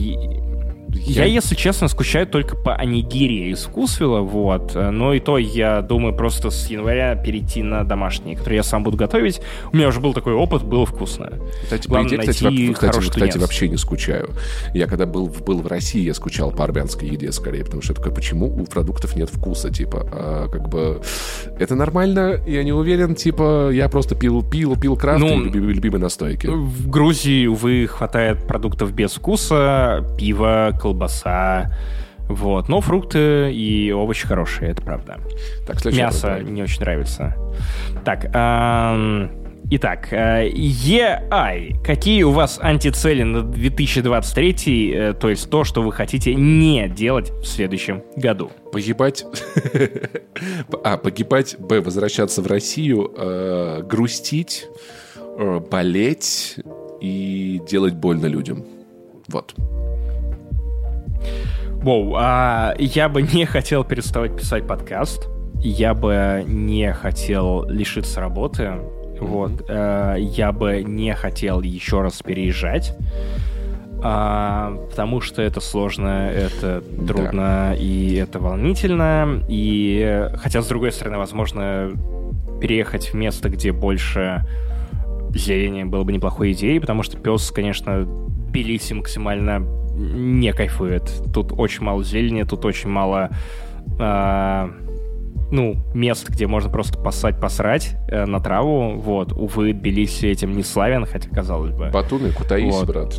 Я, 0.94 1.24
если 1.24 1.54
честно, 1.54 1.88
скучаю 1.88 2.26
только 2.26 2.56
по 2.56 2.74
анигире 2.74 3.50
из 3.50 3.64
вкусвилла, 3.64 4.20
вот. 4.20 4.74
Но 4.74 5.14
и 5.14 5.20
то 5.20 5.38
я 5.38 5.82
думаю 5.82 6.14
просто 6.14 6.50
с 6.50 6.68
января 6.68 7.14
перейти 7.14 7.62
на 7.62 7.84
домашние, 7.84 8.36
которые 8.36 8.58
я 8.58 8.62
сам 8.62 8.82
буду 8.82 8.96
готовить. 8.96 9.40
У 9.72 9.76
меня 9.76 9.88
уже 9.88 10.00
был 10.00 10.14
такой 10.14 10.34
опыт, 10.34 10.62
было 10.62 10.86
вкусно. 10.86 11.32
Кстати, 11.64 11.88
по 11.88 11.98
еде, 11.98 12.18
кстати, 12.18 12.72
кстати, 12.72 12.98
кстати, 13.00 13.38
вообще 13.38 13.68
не 13.68 13.76
скучаю. 13.76 14.30
Я 14.74 14.86
когда 14.86 15.06
был, 15.06 15.28
был 15.28 15.60
в 15.60 15.66
России, 15.66 16.02
я 16.02 16.14
скучал 16.14 16.50
по 16.50 16.64
армянской 16.64 17.08
еде 17.08 17.32
скорее, 17.32 17.64
потому 17.64 17.82
что 17.82 17.92
я 17.92 17.96
такой, 17.96 18.12
почему 18.12 18.46
у 18.46 18.64
продуктов 18.64 19.16
нет 19.16 19.30
вкуса, 19.30 19.70
типа, 19.70 20.08
а, 20.12 20.48
как 20.48 20.68
бы, 20.68 21.00
это 21.58 21.74
нормально, 21.74 22.40
я 22.46 22.62
не 22.62 22.72
уверен, 22.72 23.14
типа, 23.14 23.70
я 23.70 23.88
просто 23.88 24.14
пил, 24.14 24.42
пил, 24.42 24.76
пил 24.76 24.96
крафт 24.96 25.20
ну, 25.20 25.40
и 25.40 25.44
любимые, 25.44 25.74
любимые 25.74 26.00
настойки. 26.00 26.46
В 26.46 26.88
Грузии, 26.88 27.46
увы, 27.46 27.86
хватает 27.86 28.46
продуктов 28.46 28.92
без 28.92 29.12
вкуса, 29.12 30.04
пива, 30.18 30.72
колбаса, 30.80 31.70
вот. 32.30 32.68
Но 32.68 32.80
фрукты 32.80 33.52
и 33.52 33.90
овощи 33.90 34.26
хорошие, 34.26 34.70
это 34.70 34.82
правда. 34.82 35.18
Так, 35.66 35.84
Мясо 35.86 36.28
вопрос, 36.28 36.48
не 36.48 36.62
очень 36.62 36.80
нравится. 36.80 37.36
Так, 38.04 38.24
эм, 38.32 39.30
итак, 39.68 40.12
э, 40.12 40.48
EI. 40.48 41.82
Какие 41.82 42.22
у 42.22 42.30
вас 42.30 42.60
антицели 42.62 43.24
на 43.24 43.42
2023, 43.42 44.92
э, 44.92 45.12
то 45.14 45.28
есть 45.28 45.50
то, 45.50 45.64
что 45.64 45.82
вы 45.82 45.92
хотите 45.92 46.36
не 46.36 46.88
делать 46.88 47.30
в 47.30 47.44
следующем 47.44 48.04
году? 48.14 48.52
Погибать. 48.70 49.24
а, 50.84 50.98
погибать, 50.98 51.56
б, 51.58 51.80
возвращаться 51.80 52.42
в 52.42 52.46
Россию, 52.46 53.12
э, 53.16 53.82
грустить, 53.82 54.68
э, 55.36 55.60
болеть 55.68 56.58
и 57.00 57.60
делать 57.68 57.94
больно 57.94 58.26
людям. 58.26 58.64
Вот. 59.26 59.54
Воу, 61.82 62.14
а 62.14 62.74
я 62.78 63.08
бы 63.08 63.22
не 63.22 63.46
хотел 63.46 63.84
переставать 63.84 64.36
писать 64.36 64.66
подкаст. 64.66 65.28
Я 65.62 65.94
бы 65.94 66.44
не 66.46 66.92
хотел 66.92 67.66
лишиться 67.68 68.20
работы. 68.20 68.64
Mm-hmm. 68.64 69.26
Вот. 69.26 69.64
А, 69.70 70.14
я 70.16 70.52
бы 70.52 70.82
не 70.82 71.14
хотел 71.14 71.62
еще 71.62 72.02
раз 72.02 72.22
переезжать. 72.22 72.94
А, 74.02 74.76
потому 74.90 75.22
что 75.22 75.40
это 75.40 75.60
сложно, 75.60 76.30
это 76.30 76.82
трудно 77.06 77.70
да. 77.70 77.74
и 77.74 78.14
это 78.14 78.38
волнительно. 78.40 79.42
И 79.48 80.28
хотя, 80.36 80.60
с 80.60 80.66
другой 80.66 80.92
стороны, 80.92 81.16
возможно, 81.16 81.92
переехать 82.60 83.08
в 83.08 83.14
место, 83.14 83.48
где 83.48 83.72
больше 83.72 84.46
зелени 85.34 85.84
было 85.84 86.04
бы 86.04 86.12
неплохой 86.12 86.52
идеей, 86.52 86.78
потому 86.78 87.02
что 87.02 87.16
пес, 87.16 87.50
конечно, 87.50 88.04
Тбилиси 88.04 88.92
максимально 88.92 89.60
не 90.00 90.52
кайфует. 90.52 91.10
Тут 91.32 91.52
очень 91.56 91.84
мало 91.84 92.02
зелени, 92.02 92.42
тут 92.44 92.64
очень 92.64 92.90
мало... 92.90 93.30
Э, 93.98 94.68
ну, 95.52 95.76
мест, 95.94 96.28
где 96.28 96.46
можно 96.46 96.70
просто 96.70 96.98
посать, 96.98 97.40
посрать 97.40 97.96
э, 98.08 98.24
на 98.24 98.40
траву. 98.40 98.94
Вот, 98.96 99.32
увы, 99.32 99.72
Тбилиси 99.72 100.26
этим 100.26 100.52
не 100.56 100.62
славен, 100.62 101.06
хотя 101.06 101.28
казалось 101.28 101.72
бы. 101.72 101.90
Батуны, 101.90 102.32
Кутаиси, 102.32 102.70
вот. 102.70 102.86
брат. 102.86 103.18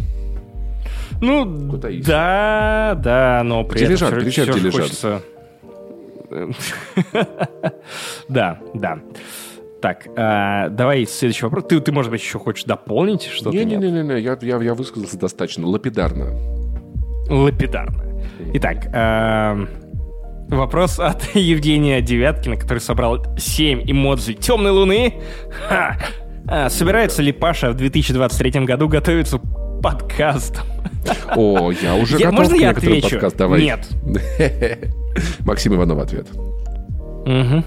Ну, 1.22 1.70
Кутаиси. 1.70 2.08
да, 2.08 2.98
да, 2.98 3.42
но 3.44 3.64
при 3.64 3.86
где 3.86 3.94
этом 3.94 4.14
лежат, 4.14 4.32
все, 4.32 4.44
все, 4.44 4.54
все 4.54 4.72
хочется... 4.72 5.22
Да, 8.30 8.60
да. 8.74 9.00
Так, 9.82 10.08
э, 10.16 10.70
давай 10.70 11.06
следующий 11.06 11.44
вопрос. 11.44 11.66
Ты, 11.68 11.80
ты, 11.82 11.92
может 11.92 12.12
быть, 12.12 12.22
еще 12.22 12.40
хочешь 12.40 12.64
дополнить 12.64 13.24
что-то? 13.26 13.58
Не-не-не, 13.58 14.22
я, 14.22 14.38
я, 14.40 14.62
я 14.62 14.74
высказался 14.74 15.18
достаточно 15.18 15.68
лапидарно. 15.68 16.61
Лапидарно. 17.32 18.04
Итак, 18.54 18.88
э, 18.94 19.66
вопрос 20.50 21.00
от 21.00 21.24
Евгения 21.34 22.02
Девяткина, 22.02 22.58
который 22.58 22.80
собрал 22.80 23.26
7 23.38 23.84
эмоций 23.90 24.34
темной 24.34 24.72
луны. 24.72 25.14
Ха! 25.68 25.98
А, 26.48 26.70
собирается 26.70 27.22
ли 27.22 27.32
Паша 27.32 27.72
в 27.72 27.76
2023 27.76 28.66
году 28.66 28.90
готовиться 28.90 29.40
подкастом? 29.82 30.66
О, 31.36 31.72
я 31.72 31.96
уже 31.96 32.18
я, 32.18 32.26
готов 32.28 32.40
можно 32.40 32.56
я 32.56 32.72
отвечу? 32.72 33.12
подкаст. 33.12 33.38
Давай. 33.38 33.62
Нет. 33.62 33.88
Максим 35.46 35.76
Иванов 35.76 36.00
ответ. 36.00 36.28
Угу. 36.32 37.64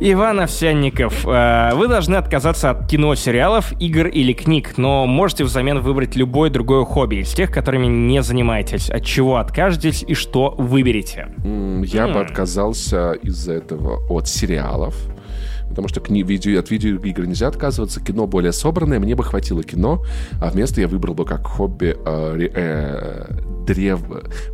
Иван 0.00 0.38
Овсянников, 0.38 1.26
э, 1.26 1.70
вы 1.74 1.88
должны 1.88 2.14
отказаться 2.14 2.70
от 2.70 2.88
кино, 2.88 3.16
сериалов, 3.16 3.72
игр 3.80 4.06
или 4.06 4.32
книг, 4.32 4.74
но 4.78 5.06
можете 5.06 5.42
взамен 5.42 5.80
выбрать 5.80 6.14
любое 6.14 6.50
другое 6.50 6.84
хобби 6.84 7.16
из 7.16 7.32
тех, 7.32 7.50
которыми 7.50 7.86
не 7.86 8.22
занимаетесь. 8.22 8.90
От 8.90 9.04
чего 9.04 9.38
откажетесь 9.38 10.04
и 10.06 10.14
что 10.14 10.54
выберете? 10.56 11.28
Я 11.84 12.06
бы 12.06 12.20
отказался 12.20 13.12
из-за 13.12 13.54
этого 13.54 13.98
от 14.08 14.28
сериалов 14.28 14.94
потому 15.78 15.88
что 15.90 16.00
кни- 16.00 16.24
видео, 16.24 16.58
от 16.58 16.72
видеоигр 16.72 17.24
нельзя 17.24 17.46
отказываться, 17.46 18.00
кино 18.00 18.26
более 18.26 18.50
собранное, 18.50 18.98
мне 18.98 19.14
бы 19.14 19.22
хватило 19.22 19.62
кино, 19.62 20.04
а 20.40 20.50
вместо 20.50 20.80
я 20.80 20.88
выбрал 20.88 21.14
бы 21.14 21.24
как 21.24 21.46
хобби 21.46 21.96
э, 22.04 22.48
э, 22.52 23.26
древ... 23.64 24.00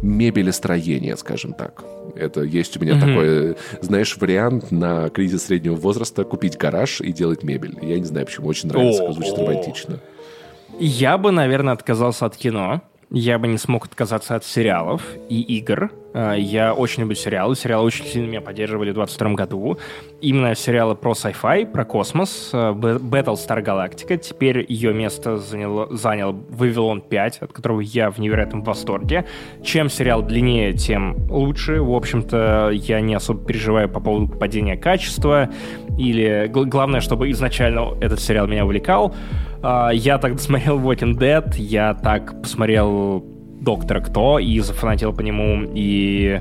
мебелестроение, 0.03 1.17
скажем 1.17 1.55
так. 1.55 1.83
Это 2.15 2.43
есть 2.43 2.77
у 2.77 2.81
меня 2.81 2.93
mm-hmm. 2.93 3.01
такой, 3.01 3.57
знаешь, 3.81 4.15
вариант 4.19 4.71
на 4.71 5.09
кризис 5.09 5.47
среднего 5.47 5.77
возраста 5.77 6.25
купить 6.25 6.59
гараж 6.59 7.01
и 7.01 7.11
делать 7.11 7.43
мебель. 7.43 7.79
Я 7.81 7.99
не 7.99 8.05
знаю, 8.05 8.27
почему 8.27 8.49
очень 8.49 8.69
нравится, 8.69 9.11
звучит 9.11 9.39
романтично. 9.39 10.01
Я 10.79 11.17
бы, 11.17 11.31
наверное, 11.31 11.73
отказался 11.73 12.27
от 12.27 12.37
кино. 12.37 12.83
Я 13.11 13.39
бы 13.39 13.49
не 13.49 13.57
смог 13.57 13.87
отказаться 13.87 14.35
от 14.35 14.45
сериалов 14.45 15.01
и 15.31 15.41
игр. 15.41 15.91
А, 16.15 16.35
я 16.35 16.73
очень 16.73 17.01
люблю 17.03 17.17
сериалы. 17.17 17.57
Сериалы 17.57 17.85
очень 17.85 18.07
сильно 18.07 18.29
меня 18.29 18.41
поддерживали 18.41 18.93
в 18.93 18.95
22 18.95 19.33
году. 19.33 19.79
Именно 20.21 20.55
сериалы 20.55 20.95
про 20.95 21.13
sci-fi, 21.13 21.67
про 21.67 21.85
космос. 21.85 22.51
А, 22.53 22.73
Battlestar 22.73 23.63
Galactica. 23.63 24.17
Теперь 24.17 24.65
ее 24.69 24.95
место 24.95 25.37
заняло, 25.39 25.95
занял 25.95 26.33
Вавилон 26.33 27.01
5, 27.01 27.39
от 27.39 27.53
которого 27.53 27.81
я 27.81 28.11
в 28.11 28.19
невероятном 28.19 28.63
восторге. 28.63 29.27
Чем 29.63 29.91
сериал 29.91 30.23
длиннее, 30.23 30.73
тем 30.73 31.17
лучше. 31.29 31.83
В 31.83 31.93
общем-то, 31.93 32.71
я 32.73 33.01
не 33.01 33.15
особо 33.15 33.45
переживаю 33.45 33.89
по 33.89 33.99
поводу 33.99 34.29
падения 34.29 34.77
качества. 34.77 35.51
Или 35.99 36.49
главное, 36.49 37.01
чтобы 37.01 37.31
изначально 37.33 37.97
этот 38.01 38.21
сериал 38.21 38.47
меня 38.47 38.65
увлекал. 38.65 39.15
А, 39.63 39.91
я 39.91 40.19
так 40.19 40.39
смотрел 40.39 40.79
Walking 40.79 41.19
Dead, 41.19 41.53
я 41.57 41.95
так 41.95 42.41
посмотрел 42.41 43.34
Доктора 43.65 44.01
Кто 44.01 44.39
и 44.39 44.61
зафанатил 44.61 45.13
по 45.13 45.23
нему, 45.23 45.65
и 45.75 46.41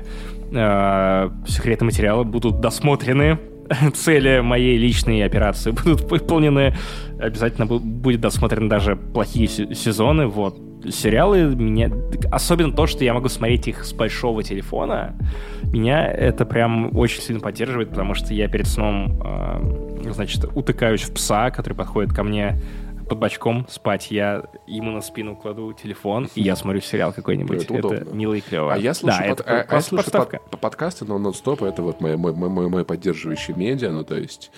э, 0.52 1.30
секретные 1.46 1.86
материалы 1.86 2.24
будут 2.24 2.60
досмотрены. 2.60 3.38
Цели 3.94 4.40
моей 4.40 4.76
личной 4.76 5.24
операции 5.24 5.70
будут 5.84 6.02
выполнены. 6.02 6.74
Обязательно 7.18 7.66
будет 7.66 8.20
досмотрены 8.20 8.68
даже 8.68 8.96
плохие 8.96 9.48
сезоны. 9.48 10.26
Вот. 10.26 10.58
Сериалы 10.90 11.56
меня... 11.56 11.90
Особенно 12.30 12.72
то, 12.72 12.86
что 12.86 13.04
я 13.04 13.14
могу 13.14 13.28
смотреть 13.28 13.68
их 13.68 13.84
с 13.84 13.94
большого 13.94 14.42
телефона. 14.42 15.14
Меня 15.62 16.06
это 16.06 16.44
прям 16.44 16.94
очень 16.96 17.22
сильно 17.22 17.40
поддерживает, 17.40 17.88
потому 17.88 18.14
что 18.14 18.34
я 18.34 18.48
перед 18.48 18.66
сном, 18.66 19.18
э, 19.24 20.10
значит, 20.12 20.44
утыкаюсь 20.54 21.02
в 21.02 21.14
пса, 21.14 21.50
который 21.50 21.74
подходит 21.74 22.12
ко 22.12 22.22
мне 22.22 22.60
под 23.08 23.18
бочком 23.18 23.66
спать, 23.68 24.10
я 24.10 24.44
ему 24.66 24.90
на 24.90 25.00
спину 25.00 25.36
кладу 25.36 25.72
телефон, 25.72 26.28
и 26.34 26.42
я 26.42 26.56
смотрю 26.56 26.80
сериал 26.80 27.12
какой-нибудь. 27.12 27.64
Это, 27.64 27.94
это 27.94 28.14
мило 28.14 28.34
и 28.34 28.40
клево. 28.40 28.72
А 28.72 28.78
я 28.78 28.94
слушаю, 28.94 29.22
да, 29.22 29.28
под, 29.28 29.40
это 29.40 29.66
а, 29.70 29.74
я 29.74 29.80
слушаю 29.80 30.26
под, 30.50 30.60
подкасты, 30.60 31.04
но 31.04 31.18
нон-стоп 31.18 31.62
это 31.62 31.82
вот 31.82 32.00
мой, 32.00 32.16
мой, 32.16 32.32
мой, 32.32 32.68
мой 32.68 32.84
поддерживающий 32.84 33.54
медиа, 33.54 33.90
ну 33.90 34.04
то 34.04 34.16
есть 34.16 34.50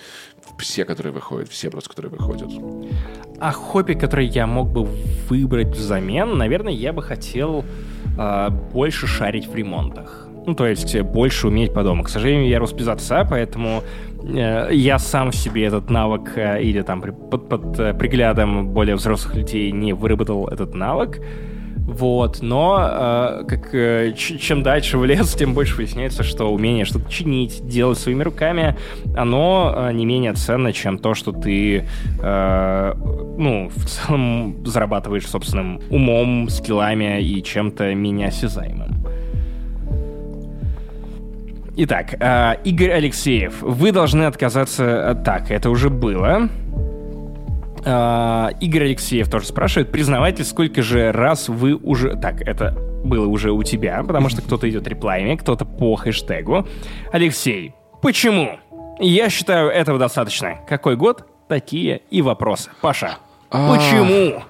все, 0.58 0.84
которые 0.84 1.12
выходят, 1.12 1.48
все 1.48 1.70
просто, 1.70 1.90
которые 1.90 2.10
выходят. 2.10 2.50
А 3.40 3.52
хобби, 3.52 3.94
который 3.94 4.26
я 4.26 4.46
мог 4.46 4.68
бы 4.68 4.84
выбрать 5.28 5.68
взамен, 5.68 6.36
наверное, 6.36 6.72
я 6.72 6.92
бы 6.92 7.02
хотел 7.02 7.64
э, 8.18 8.48
больше 8.72 9.06
шарить 9.06 9.46
в 9.46 9.54
ремонтах. 9.54 10.28
Ну, 10.46 10.54
то 10.54 10.66
есть 10.66 10.98
больше 11.00 11.48
уметь 11.48 11.74
по 11.74 11.82
дому. 11.82 12.04
К 12.04 12.08
сожалению, 12.08 12.48
я 12.48 12.60
рос 12.60 12.72
без 12.72 12.86
отца, 12.86 13.26
поэтому 13.28 13.82
я 14.28 14.98
сам 14.98 15.32
себе 15.32 15.64
этот 15.64 15.90
навык 15.90 16.36
э, 16.36 16.62
или 16.62 16.82
там 16.82 17.00
под, 17.00 17.48
под 17.48 17.78
э, 17.78 17.94
приглядом 17.94 18.68
более 18.68 18.96
взрослых 18.96 19.36
людей 19.36 19.70
не 19.70 19.92
выработал 19.92 20.48
этот 20.48 20.74
навык. 20.74 21.20
Вот, 21.86 22.42
но 22.42 22.78
э, 22.80 23.44
как, 23.46 23.72
э, 23.72 24.12
чем 24.16 24.64
дальше 24.64 24.98
в 24.98 25.04
лес, 25.04 25.32
тем 25.34 25.54
больше 25.54 25.76
выясняется, 25.76 26.24
что 26.24 26.52
умение 26.52 26.84
что-то 26.84 27.08
чинить, 27.08 27.64
делать 27.64 27.98
своими 27.98 28.24
руками, 28.24 28.76
оно 29.16 29.72
э, 29.76 29.92
не 29.92 30.04
менее 30.04 30.32
ценно, 30.32 30.72
чем 30.72 30.98
то, 30.98 31.14
что 31.14 31.30
ты, 31.30 31.86
э, 32.20 32.94
ну, 33.38 33.70
в 33.72 33.84
целом 33.84 34.66
зарабатываешь 34.66 35.28
собственным 35.28 35.80
умом, 35.88 36.48
скиллами 36.48 37.22
и 37.22 37.40
чем-то 37.40 37.94
менее 37.94 38.28
осязаемым. 38.28 39.06
Итак, 41.78 42.14
э, 42.18 42.54
Игорь 42.64 42.90
Алексеев, 42.90 43.60
вы 43.60 43.92
должны 43.92 44.22
отказаться... 44.22 45.20
Так, 45.26 45.50
это 45.50 45.68
уже 45.68 45.90
было. 45.90 46.48
Э, 47.84 48.48
Игорь 48.62 48.84
Алексеев 48.84 49.28
тоже 49.28 49.46
спрашивает, 49.46 49.92
признавайте, 49.92 50.42
сколько 50.44 50.82
же 50.82 51.12
раз 51.12 51.50
вы 51.50 51.74
уже... 51.74 52.16
Так, 52.16 52.40
это 52.40 52.74
было 53.04 53.26
уже 53.26 53.52
у 53.52 53.62
тебя, 53.62 54.02
потому 54.02 54.30
что 54.30 54.40
кто-то 54.40 54.68
идет 54.70 54.88
реплаями, 54.88 55.36
кто-то 55.36 55.66
по 55.66 55.96
хэштегу. 55.96 56.66
Алексей, 57.12 57.74
почему? 58.00 58.58
Я 58.98 59.28
считаю, 59.28 59.68
этого 59.68 59.98
достаточно. 59.98 60.56
Какой 60.66 60.96
год? 60.96 61.26
Такие 61.46 62.00
и 62.10 62.22
вопросы. 62.22 62.70
Паша, 62.80 63.18
а. 63.50 63.76
почему? 63.76 64.42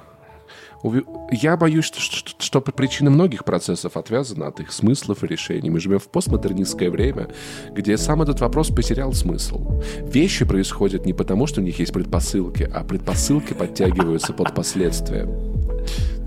Я 1.33 1.57
боюсь, 1.57 1.85
что, 1.85 2.01
что, 2.01 2.31
что 2.39 2.61
причины 2.61 3.11
многих 3.11 3.45
процессов 3.45 3.97
отвязаны 3.97 4.45
от 4.45 4.61
их 4.61 4.73
смыслов 4.73 5.25
и 5.25 5.27
решений. 5.27 5.71
Мы 5.71 5.81
живем 5.81 5.99
в 5.99 6.09
постмодернистское 6.09 6.91
время, 6.91 7.29
где 7.73 7.97
сам 7.97 8.23
этот 8.23 8.41
вопрос 8.41 8.69
потерял 8.69 9.13
смысл. 9.13 9.81
Вещи 10.03 10.45
происходят 10.45 11.07
не 11.07 11.13
потому, 11.13 11.47
что 11.47 11.61
у 11.61 11.65
них 11.65 11.79
есть 11.79 11.93
предпосылки, 11.93 12.71
а 12.73 12.85
предпосылки 12.85 13.53
подтягиваются 13.53 14.33
под 14.33 14.55
последствия. 14.55 15.29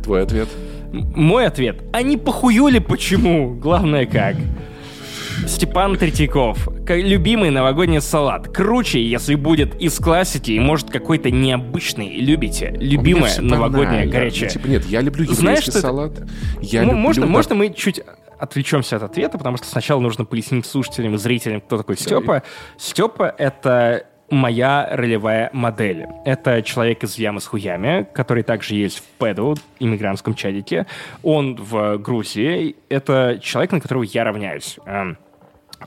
Твой 0.03 0.23
ответ? 0.23 0.49
Мой 0.91 1.45
ответ. 1.45 1.83
Они 1.93 2.17
похуюли 2.17 2.79
почему? 2.79 3.55
Главное 3.55 4.05
как. 4.05 4.35
Степан 5.47 5.97
Третьяков. 5.97 6.67
Любимый 6.87 7.49
новогодний 7.49 8.01
салат. 8.01 8.47
Круче, 8.47 9.03
если 9.03 9.35
будет 9.35 9.75
из 9.79 9.97
классики 9.97 10.51
и 10.51 10.59
может 10.59 10.89
какой-то 10.89 11.31
необычный. 11.31 12.19
Любите? 12.19 12.73
Любимое 12.79 13.39
новогоднее 13.39 14.07
горячее. 14.07 14.49
типа, 14.49 14.67
нет, 14.67 14.85
я 14.85 15.01
люблю 15.01 15.23
еврейский 15.23 15.41
Знаешь, 15.41 15.65
салат. 15.65 16.21
Я 16.61 16.83
люблю, 16.83 16.97
можно, 16.97 17.23
так... 17.23 17.31
можно 17.31 17.55
мы 17.55 17.73
чуть 17.73 18.01
отвлечемся 18.37 18.95
от 18.95 19.03
ответа, 19.03 19.37
потому 19.37 19.57
что 19.57 19.67
сначала 19.67 19.99
нужно 19.99 20.25
пояснить 20.25 20.65
слушателям 20.65 21.15
и 21.15 21.17
зрителям, 21.17 21.61
кто 21.61 21.77
такой 21.77 21.97
Степа. 21.97 22.43
Степа— 22.77 23.33
это 23.37 24.05
моя 24.29 24.87
ролевая 24.91 25.49
модель. 25.53 26.07
Это 26.25 26.61
человек 26.61 27.03
из 27.03 27.17
ямы 27.17 27.41
с 27.41 27.47
хуями, 27.47 28.07
который 28.13 28.43
также 28.43 28.75
есть 28.75 28.99
в 28.99 29.03
Пэду, 29.17 29.55
иммигрантском 29.79 30.35
чадике. 30.35 30.85
Он 31.23 31.55
в 31.55 31.97
Грузии. 31.97 32.75
Это 32.89 33.39
человек, 33.41 33.71
на 33.71 33.81
которого 33.81 34.03
я 34.03 34.23
равняюсь. 34.23 34.77
Эм, 34.85 35.17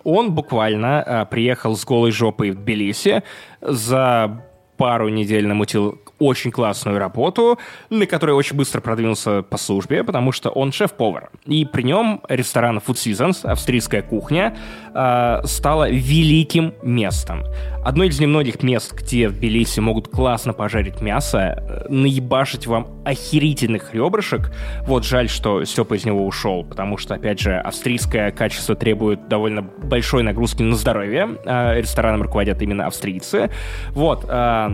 он 0.05 0.33
буквально 0.33 1.05
э, 1.07 1.27
приехал 1.27 1.77
с 1.77 1.85
голой 1.85 2.11
жопой 2.11 2.51
в 2.51 2.57
Тбилиси, 2.57 3.23
за 3.61 4.43
пару 4.77 5.09
недель 5.09 5.47
намутил 5.47 6.01
очень 6.23 6.51
классную 6.51 6.99
работу, 6.99 7.59
на 7.91 8.07
которой 8.07 8.33
очень 8.33 8.57
быстро 8.57 8.81
продвинулся 8.81 9.43
по 9.43 9.59
службе, 9.59 10.05
потому 10.05 10.33
что 10.33 10.51
он 10.51 10.73
шеф-повар. 10.73 11.31
И 11.47 11.65
при 11.65 11.83
нем 11.83 12.21
ресторан 12.29 12.79
Food 12.79 12.95
Seasons, 12.95 13.45
австрийская 13.45 14.03
кухня, 14.03 14.57
э, 14.95 15.41
стала 15.45 15.91
великим 15.91 16.75
местом. 16.83 17.45
Одно 17.85 18.05
из 18.05 18.21
немногих 18.21 18.63
мест, 18.63 18.93
где 18.93 19.29
в 19.29 19.33
Тбилиси 19.33 19.81
могут 19.81 20.07
классно 20.07 20.53
пожарить 20.53 21.01
мясо, 21.01 21.39
э, 21.39 21.87
наебашить 21.89 22.67
вам 22.69 22.87
охерительных 23.05 23.93
ребрышек. 23.93 24.53
Вот 24.87 25.05
жаль, 25.05 25.29
что 25.29 25.65
Степа 25.65 25.95
из 25.95 26.05
него 26.05 26.25
ушел, 26.25 26.65
потому 26.65 26.97
что, 26.97 27.15
опять 27.15 27.41
же, 27.41 27.57
австрийское 27.57 28.31
качество 28.31 28.77
требует 28.77 29.29
довольно 29.29 29.63
большой 29.63 30.23
нагрузки 30.23 30.63
на 30.63 30.77
здоровье. 30.77 31.37
Э, 31.45 31.81
рестораном 31.81 32.23
руководят 32.23 32.63
именно 32.63 32.87
австрийцы. 32.87 33.51
Вот. 33.91 34.25
Э, 34.29 34.71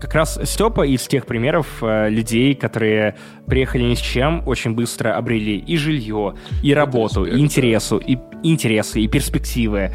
как 0.00 0.14
раз 0.14 0.38
Степа 0.44 0.86
из 0.86 1.06
тех 1.06 1.26
примеров 1.26 1.66
э, 1.82 2.08
людей, 2.08 2.54
которые 2.54 3.16
приехали 3.46 3.82
ни 3.82 3.94
с 3.94 4.00
чем, 4.00 4.46
очень 4.46 4.74
быстро 4.74 5.16
обрели 5.16 5.58
и 5.58 5.76
жилье, 5.76 6.34
и 6.62 6.74
работу, 6.74 7.24
и 7.24 7.38
интересу, 7.38 7.98
и 7.98 8.18
интересы, 8.42 9.00
и 9.00 9.08
перспективы. 9.08 9.92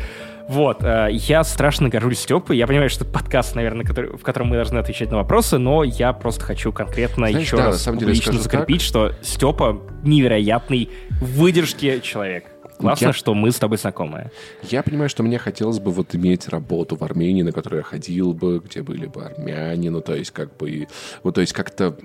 Вот, 0.48 0.84
э, 0.84 1.08
я 1.12 1.44
страшно 1.44 1.90
горжусь 1.90 2.20
Степой. 2.20 2.58
Я 2.58 2.68
понимаю, 2.68 2.90
что 2.90 3.06
это 3.06 3.14
подкаст, 3.14 3.56
наверное, 3.56 3.86
который, 3.86 4.18
в 4.18 4.22
котором 4.22 4.48
мы 4.48 4.58
должны 4.58 4.78
отвечать 4.78 5.10
на 5.10 5.18
вопросы, 5.18 5.58
но 5.58 5.84
я 5.84 6.12
просто 6.14 6.44
хочу 6.44 6.72
конкретно 6.72 7.30
Знаешь, 7.30 7.46
еще 7.46 7.58
да, 7.58 7.68
раз 7.68 7.84
публично 7.84 8.34
закрепить, 8.34 8.82
так. 8.82 8.88
что 8.88 9.12
Степа 9.22 9.82
невероятный 10.04 10.90
выдержки 11.22 12.00
человек. 12.02 12.53
Классно, 12.78 13.08
я... 13.08 13.14
что 13.14 13.34
мы 13.34 13.52
с 13.52 13.60
тобой 13.60 13.78
знакомы. 13.78 14.32
Я 14.64 14.84
понимаю, 14.84 15.10
что 15.10 15.24
мне 15.24 15.38
хотелось 15.38 15.80
бы 15.80 15.92
вот 15.92 16.16
иметь 16.16 16.48
работу 16.50 16.96
в 16.96 17.04
Армении, 17.04 17.42
на 17.42 17.52
которую 17.52 17.80
я 17.80 17.84
ходил 17.84 18.34
бы, 18.34 18.62
где 18.64 18.82
были 18.82 19.06
бы 19.06 19.24
армяне, 19.24 19.90
ну, 19.90 20.02
то 20.02 20.16
есть 20.16 20.32
как 20.32 20.58
бы... 20.58 20.88
Вот, 21.24 21.36
то 21.36 21.42
есть 21.42 21.54
как-то 21.54 21.98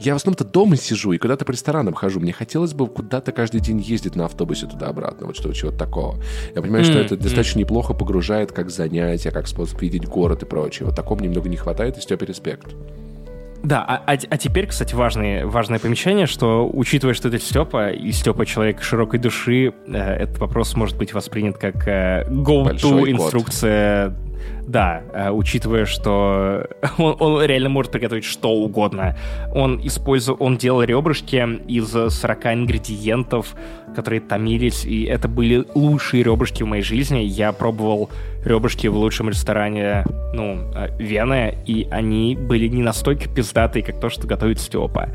я 0.00 0.14
в 0.14 0.16
основном-то 0.16 0.44
дома 0.44 0.76
сижу 0.76 1.12
и 1.12 1.18
куда-то 1.18 1.44
по 1.44 1.52
ресторанам 1.52 1.94
хожу. 1.94 2.20
Мне 2.20 2.32
хотелось 2.32 2.74
бы 2.74 2.86
куда-то 2.86 3.32
каждый 3.32 3.60
день 3.60 3.80
ездить 3.80 4.16
на 4.16 4.26
автобусе 4.26 4.66
туда-обратно, 4.66 5.26
вот 5.26 5.36
что 5.36 5.52
чего-то 5.52 5.78
такого. 5.78 6.22
Я 6.54 6.62
понимаю, 6.62 6.84
mm-hmm. 6.84 6.88
что 6.88 6.98
это 6.98 7.16
достаточно 7.16 7.60
неплохо 7.60 7.94
погружает 7.94 8.52
как 8.52 8.70
занятие, 8.70 9.30
как 9.30 9.46
способ 9.46 9.80
видеть 9.80 10.06
город 10.06 10.42
и 10.42 10.46
прочее. 10.46 10.86
Вот 10.86 10.96
такого 10.96 11.20
немного 11.20 11.48
не 11.48 11.56
хватает, 11.56 11.98
и 11.98 12.00
Степе 12.00 12.26
респект. 12.26 12.74
Да, 13.64 13.82
а, 13.82 14.02
а, 14.06 14.18
а 14.28 14.36
теперь, 14.36 14.66
кстати, 14.66 14.94
важное, 14.94 15.46
важное 15.46 15.78
помечание, 15.78 16.26
что, 16.26 16.68
учитывая, 16.70 17.14
что 17.14 17.28
это 17.28 17.38
Степа, 17.38 17.90
и 17.90 18.12
Степа 18.12 18.44
человек 18.44 18.82
широкой 18.82 19.18
души, 19.18 19.72
э, 19.86 19.96
этот 19.96 20.38
вопрос 20.38 20.76
может 20.76 20.98
быть 20.98 21.14
воспринят 21.14 21.56
как 21.56 21.88
э, 21.88 22.26
go-to 22.28 23.10
инструкция 23.10 24.14
да, 24.66 25.02
э, 25.12 25.30
учитывая, 25.30 25.84
что 25.84 26.66
он, 26.98 27.16
он 27.18 27.44
реально 27.44 27.68
может 27.68 27.92
приготовить 27.92 28.24
что 28.24 28.50
угодно. 28.50 29.16
Он 29.54 29.80
использовал, 29.84 30.42
он 30.42 30.56
делал 30.56 30.82
ребрышки 30.82 31.36
из 31.68 31.90
40 31.90 32.46
ингредиентов, 32.46 33.54
которые 33.94 34.20
томились, 34.20 34.84
и 34.84 35.04
это 35.04 35.28
были 35.28 35.64
лучшие 35.74 36.22
ребрышки 36.22 36.62
в 36.62 36.66
моей 36.66 36.82
жизни. 36.82 37.20
Я 37.20 37.52
пробовал 37.52 38.10
ребрышки 38.44 38.86
в 38.86 38.96
лучшем 38.96 39.28
ресторане, 39.28 40.04
ну, 40.32 40.70
э, 40.74 40.88
Вены, 40.98 41.56
и 41.66 41.86
они 41.90 42.36
были 42.36 42.68
не 42.68 42.82
настолько 42.82 43.28
пиздатые, 43.28 43.84
как 43.84 44.00
то, 44.00 44.10
что 44.10 44.26
готовит 44.26 44.60
Степа. 44.60 45.10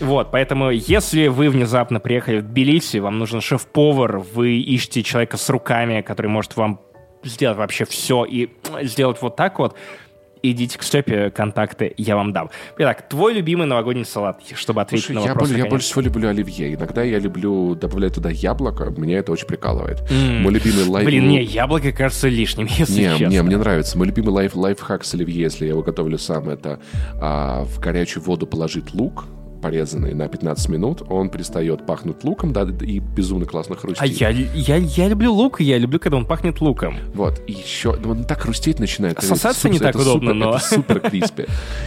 Вот, 0.00 0.30
поэтому 0.30 0.70
если 0.70 1.28
вы 1.28 1.48
внезапно 1.48 2.00
приехали 2.00 2.38
в 2.38 2.42
Тбилиси, 2.42 2.98
вам 2.98 3.18
нужен 3.18 3.40
шеф-повар, 3.40 4.18
вы 4.18 4.58
ищете 4.58 5.02
человека 5.02 5.36
с 5.36 5.48
руками, 5.48 6.02
который 6.02 6.28
может 6.28 6.56
вам 6.56 6.80
сделать 7.24 7.58
вообще 7.58 7.84
все 7.84 8.24
и 8.24 8.50
сделать 8.82 9.20
вот 9.20 9.36
так 9.36 9.58
вот, 9.58 9.76
идите 10.42 10.78
к 10.78 10.82
Степе, 10.82 11.30
контакты 11.30 11.94
я 11.96 12.16
вам 12.16 12.32
дам. 12.32 12.50
Итак, 12.78 13.08
твой 13.08 13.34
любимый 13.34 13.66
новогодний 13.66 14.04
салат, 14.04 14.40
чтобы 14.54 14.82
ответить 14.82 15.06
Слушай, 15.06 15.20
на 15.20 15.28
вопрос. 15.28 15.50
Я, 15.50 15.58
я 15.58 15.66
больше 15.66 15.86
всего 15.86 16.02
люблю 16.02 16.28
оливье. 16.28 16.74
Иногда 16.74 17.02
я 17.02 17.18
люблю 17.18 17.74
добавлять 17.74 18.14
туда 18.14 18.30
яблоко, 18.30 18.90
меня 18.96 19.18
это 19.18 19.32
очень 19.32 19.46
прикалывает. 19.46 20.02
Mm. 20.10 20.40
Мой 20.40 20.52
любимый 20.52 20.84
лайф... 20.84 21.06
Блин, 21.06 21.28
не, 21.28 21.42
яблоко 21.42 21.92
кажется 21.92 22.28
лишним, 22.28 22.66
если 22.70 23.02
не, 23.02 23.18
честно. 23.18 23.32
Не, 23.32 23.42
мне 23.42 23.56
нравится. 23.56 23.96
Мой 23.96 24.08
любимый 24.08 24.30
лайф, 24.30 24.54
лайфхак 24.54 25.04
с 25.04 25.14
оливье, 25.14 25.42
если 25.42 25.64
я 25.64 25.70
его 25.70 25.82
готовлю 25.82 26.18
сам, 26.18 26.48
это 26.48 26.80
а, 27.20 27.64
в 27.64 27.78
горячую 27.78 28.22
воду 28.24 28.46
положить 28.46 28.94
лук, 28.94 29.24
порезанный 29.62 30.12
на 30.12 30.28
15 30.28 30.68
минут, 30.68 31.02
он 31.08 31.30
перестает 31.30 31.86
пахнуть 31.86 32.24
луком, 32.24 32.52
да, 32.52 32.66
и 32.80 32.98
безумно 32.98 33.46
классно 33.46 33.76
хрустит. 33.76 34.02
А 34.02 34.06
я, 34.06 34.28
я, 34.28 34.76
я 34.76 35.08
люблю 35.08 35.32
лук, 35.32 35.60
я 35.60 35.78
люблю, 35.78 35.98
когда 35.98 36.16
он 36.16 36.26
пахнет 36.26 36.60
луком. 36.60 36.98
Вот, 37.14 37.40
и 37.46 37.52
еще, 37.52 37.96
ну, 38.02 38.10
он 38.10 38.24
так 38.24 38.40
хрустеть 38.42 38.78
начинает. 38.80 39.22
Сосаться 39.22 39.68
не 39.68 39.78
так 39.78 39.94
удобно, 39.94 40.30
супер, 40.30 40.34
но... 40.34 40.50
Это 40.50 40.64
супер 40.64 41.00
криспи. 41.10 41.46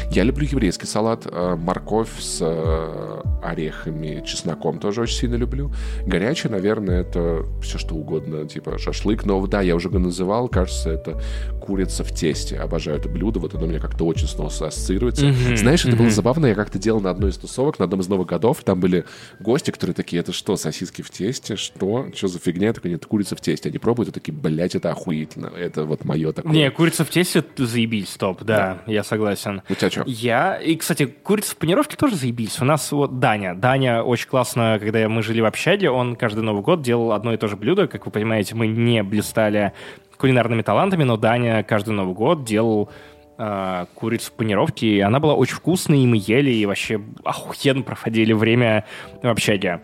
Я 0.09 0.23
люблю 0.23 0.47
еврейский 0.49 0.87
салат, 0.87 1.27
э, 1.29 1.55
морковь 1.55 2.19
с 2.19 2.39
э, 2.41 3.21
орехами, 3.43 4.23
чесноком 4.25 4.79
тоже 4.79 5.01
очень 5.01 5.17
сильно 5.17 5.35
люблю. 5.35 5.71
Горячий, 6.05 6.47
наверное, 6.49 7.01
это 7.01 7.45
все 7.61 7.77
что 7.77 7.95
угодно, 7.95 8.47
типа 8.47 8.77
шашлык, 8.77 9.25
но 9.25 9.45
да, 9.47 9.61
я 9.61 9.75
уже 9.75 9.89
его 9.89 9.99
называл, 9.99 10.47
кажется, 10.47 10.89
это 10.91 11.21
курица 11.65 12.03
в 12.03 12.11
тесте. 12.11 12.57
Обожаю 12.57 12.97
это 12.97 13.09
блюдо, 13.09 13.39
вот 13.39 13.55
оно 13.55 13.65
у 13.65 13.67
меня 13.67 13.79
как-то 13.79 14.05
очень 14.05 14.27
снова 14.27 14.49
ассоциируется. 14.49 15.25
Mm-hmm. 15.25 15.57
Знаешь, 15.57 15.85
это 15.85 15.95
mm-hmm. 15.95 15.99
было 15.99 16.09
забавно, 16.09 16.45
я 16.47 16.55
как-то 16.55 16.77
делал 16.77 17.01
на 17.01 17.09
одной 17.09 17.31
из 17.31 17.37
тусовок, 17.37 17.79
на 17.79 17.85
одном 17.85 18.01
из 18.01 18.07
новых 18.07 18.27
годов, 18.27 18.63
там 18.63 18.79
были 18.79 19.05
гости, 19.39 19.71
которые 19.71 19.95
такие, 19.95 20.19
это 20.19 20.31
что, 20.31 20.55
сосиски 20.55 21.01
в 21.01 21.09
тесте? 21.09 21.55
Что? 21.55 22.07
Что 22.15 22.27
за 22.27 22.39
фигня? 22.39 22.67
Я 22.67 22.73
такой, 22.73 22.91
нет, 22.91 23.05
курица 23.05 23.35
в 23.35 23.41
тесте. 23.41 23.69
Они 23.69 23.77
пробуют 23.77 24.09
и 24.09 24.11
такие, 24.11 24.33
блядь, 24.33 24.75
это 24.75 24.91
охуительно. 24.91 25.47
Это 25.47 25.85
вот 25.85 26.05
мое 26.05 26.31
такое. 26.31 26.51
Не, 26.51 26.69
курица 26.71 27.03
в 27.03 27.09
тесте 27.09 27.43
заебись, 27.57 28.09
стоп, 28.09 28.43
да, 28.43 28.81
да. 28.85 28.91
я 28.91 29.03
согласен. 29.03 29.61
У 29.69 29.73
тебя 29.73 29.89
что? 29.89 30.03
Я, 30.05 30.55
и, 30.55 30.75
кстати, 30.75 31.05
курица 31.05 31.51
в 31.51 31.57
панировке 31.57 31.97
тоже 31.97 32.15
заебись. 32.15 32.59
У 32.61 32.65
нас 32.65 32.91
вот 32.91 33.19
Даня. 33.19 33.55
Даня 33.55 34.03
очень 34.03 34.27
классно, 34.27 34.77
когда 34.79 35.07
мы 35.09 35.23
жили 35.23 35.41
в 35.41 35.45
общаге, 35.45 35.89
он 35.89 36.15
каждый 36.15 36.43
Новый 36.43 36.61
год 36.61 36.81
делал 36.81 37.11
одно 37.11 37.33
и 37.33 37.37
то 37.37 37.47
же 37.47 37.55
блюдо. 37.55 37.87
Как 37.87 38.05
вы 38.05 38.11
понимаете, 38.11 38.55
мы 38.55 38.67
не 38.67 39.03
блистали 39.03 39.73
кулинарными 40.17 40.61
талантами, 40.61 41.03
но 41.03 41.17
Даня 41.17 41.63
каждый 41.63 41.91
Новый 41.93 42.13
год 42.13 42.43
делал 42.43 42.89
э, 43.37 43.85
курицу 43.95 44.31
в 44.31 44.33
панировке, 44.33 44.87
и 44.87 44.99
она 44.99 45.19
была 45.19 45.33
очень 45.33 45.55
вкусной, 45.55 45.99
и 45.99 46.07
мы 46.07 46.17
ели, 46.19 46.51
и 46.51 46.65
вообще 46.65 47.01
охуенно 47.23 47.83
проходили 47.83 48.33
время 48.33 48.85
в 49.21 49.27
общаге. 49.27 49.81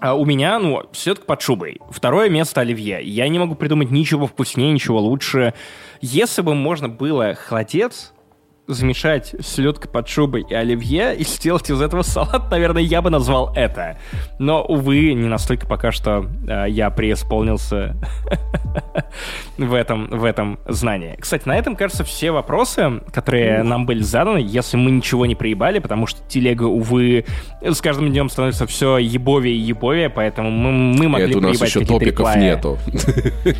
А 0.00 0.14
у 0.14 0.24
меня, 0.24 0.58
ну, 0.58 0.82
селедка 0.92 1.24
под 1.24 1.40
шубой. 1.42 1.80
Второе 1.90 2.28
место 2.28 2.60
оливье. 2.60 3.00
Я 3.02 3.28
не 3.28 3.38
могу 3.38 3.54
придумать 3.54 3.90
ничего 3.90 4.26
вкуснее, 4.26 4.72
ничего 4.72 5.00
лучше. 5.00 5.54
Если 6.00 6.42
бы 6.42 6.54
можно 6.54 6.88
было 6.88 7.34
холодец 7.34 8.13
замешать 8.66 9.34
селедкой 9.40 9.90
под 9.90 10.08
шубой 10.08 10.44
и 10.48 10.54
оливье 10.54 11.14
и 11.16 11.24
сделать 11.24 11.70
из 11.70 11.80
этого 11.80 12.02
салат, 12.02 12.50
наверное, 12.50 12.82
я 12.82 13.02
бы 13.02 13.10
назвал 13.10 13.52
это. 13.54 13.98
Но, 14.38 14.62
увы, 14.62 15.12
не 15.12 15.28
настолько 15.28 15.66
пока 15.66 15.92
что 15.92 16.26
э, 16.48 16.66
я 16.68 16.90
преисполнился 16.90 17.96
в, 19.58 19.74
этом, 19.74 20.06
в 20.08 20.24
этом 20.24 20.58
знании. 20.66 21.16
Кстати, 21.18 21.46
на 21.46 21.56
этом, 21.56 21.76
кажется, 21.76 22.04
все 22.04 22.30
вопросы, 22.30 23.00
которые 23.12 23.62
нам 23.62 23.86
были 23.86 24.02
заданы, 24.02 24.38
если 24.38 24.76
мы 24.76 24.90
ничего 24.90 25.26
не 25.26 25.34
проебали, 25.34 25.78
потому 25.78 26.06
что 26.06 26.20
телега, 26.26 26.64
увы, 26.64 27.26
с 27.60 27.80
каждым 27.80 28.10
днем 28.10 28.30
становится 28.30 28.66
все 28.66 28.98
ебовее 28.98 29.54
и 29.54 29.58
ебовее, 29.58 30.08
поэтому 30.08 30.50
мы, 30.50 30.72
мы 30.72 31.08
могли 31.08 31.30
Это 31.30 31.38
у 31.38 31.40
нас 31.42 31.60
еще 31.60 31.84
топиков 31.84 32.34
нету. 32.36 32.78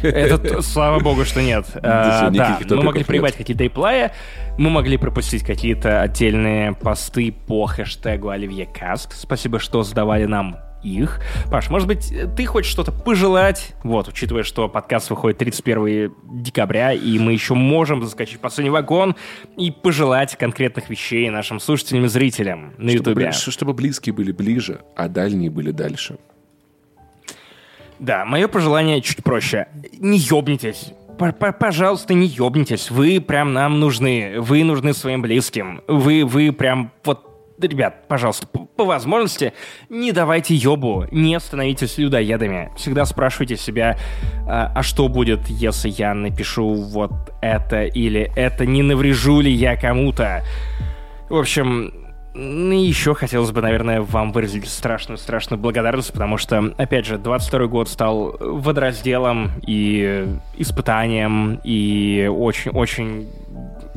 Это, 0.02 0.62
слава 0.62 1.00
богу, 1.00 1.24
что 1.24 1.42
нет. 1.42 1.66
А, 1.86 2.30
да, 2.30 2.58
мы 2.70 2.82
могли 2.82 3.04
проебать 3.04 3.36
какие-то 3.36 3.62
реплаи, 3.64 4.10
мы 4.56 4.70
могли 4.70 4.96
пропустить 4.96 5.44
какие-то 5.44 6.02
отдельные 6.02 6.72
посты 6.72 7.32
по 7.32 7.66
хэштегу 7.66 8.28
Оливье 8.28 8.66
Каст. 8.66 9.12
Спасибо, 9.12 9.58
что 9.58 9.82
задавали 9.82 10.26
нам 10.26 10.56
их. 10.82 11.20
Паш, 11.50 11.70
может 11.70 11.88
быть, 11.88 12.14
ты 12.36 12.46
хочешь 12.46 12.70
что-то 12.70 12.92
пожелать? 12.92 13.74
Вот, 13.82 14.06
учитывая, 14.08 14.42
что 14.42 14.68
подкаст 14.68 15.10
выходит 15.10 15.38
31 15.38 16.14
декабря, 16.42 16.92
и 16.92 17.18
мы 17.18 17.32
еще 17.32 17.54
можем 17.54 18.02
заскочить 18.04 18.36
в 18.36 18.40
последний 18.40 18.70
вагон 18.70 19.16
и 19.56 19.70
пожелать 19.70 20.36
конкретных 20.36 20.90
вещей 20.90 21.28
нашим 21.30 21.58
слушателям 21.58 22.04
и 22.04 22.08
зрителям 22.08 22.74
на 22.78 22.90
Ютубе. 22.90 23.32
Чтобы, 23.32 23.52
чтобы 23.52 23.72
близкие 23.72 24.12
были 24.12 24.30
ближе, 24.30 24.82
а 24.94 25.08
дальние 25.08 25.50
были 25.50 25.70
дальше. 25.70 26.18
Да, 27.98 28.24
мое 28.24 28.46
пожелание 28.48 29.00
чуть 29.00 29.24
проще. 29.24 29.68
Не 29.98 30.18
ёбнитесь 30.18 30.92
пожалуйста, 31.16 32.14
не 32.14 32.26
ёбнитесь. 32.26 32.90
Вы 32.90 33.20
прям 33.20 33.52
нам 33.52 33.80
нужны. 33.80 34.34
Вы 34.38 34.64
нужны 34.64 34.92
своим 34.94 35.22
близким. 35.22 35.82
Вы, 35.86 36.24
вы 36.24 36.52
прям 36.52 36.92
вот 37.04 37.30
Ребят, 37.56 38.08
пожалуйста, 38.08 38.48
по, 38.48 38.64
по 38.64 38.84
возможности 38.84 39.52
не 39.88 40.10
давайте 40.10 40.56
ёбу, 40.56 41.06
не 41.12 41.38
становитесь 41.38 41.98
людоедами. 41.98 42.72
Всегда 42.76 43.04
спрашивайте 43.04 43.56
себя, 43.56 43.96
а, 44.48 44.72
а 44.74 44.82
что 44.82 45.08
будет, 45.08 45.46
если 45.46 45.88
я 45.88 46.14
напишу 46.14 46.74
вот 46.74 47.12
это 47.40 47.84
или 47.84 48.32
это, 48.34 48.66
не 48.66 48.82
наврежу 48.82 49.40
ли 49.40 49.52
я 49.52 49.76
кому-то. 49.76 50.42
В 51.30 51.36
общем, 51.36 52.03
и 52.34 52.76
еще 52.76 53.14
хотелось 53.14 53.52
бы, 53.52 53.62
наверное, 53.62 54.00
вам 54.00 54.32
выразить 54.32 54.68
страшную-страшную 54.68 55.60
благодарность, 55.60 56.12
потому 56.12 56.36
что, 56.36 56.74
опять 56.76 57.06
же, 57.06 57.16
22 57.16 57.66
год 57.66 57.88
стал 57.88 58.36
водоразделом 58.40 59.52
и 59.66 60.26
испытанием, 60.56 61.60
и 61.62 62.28
очень-очень 62.32 63.28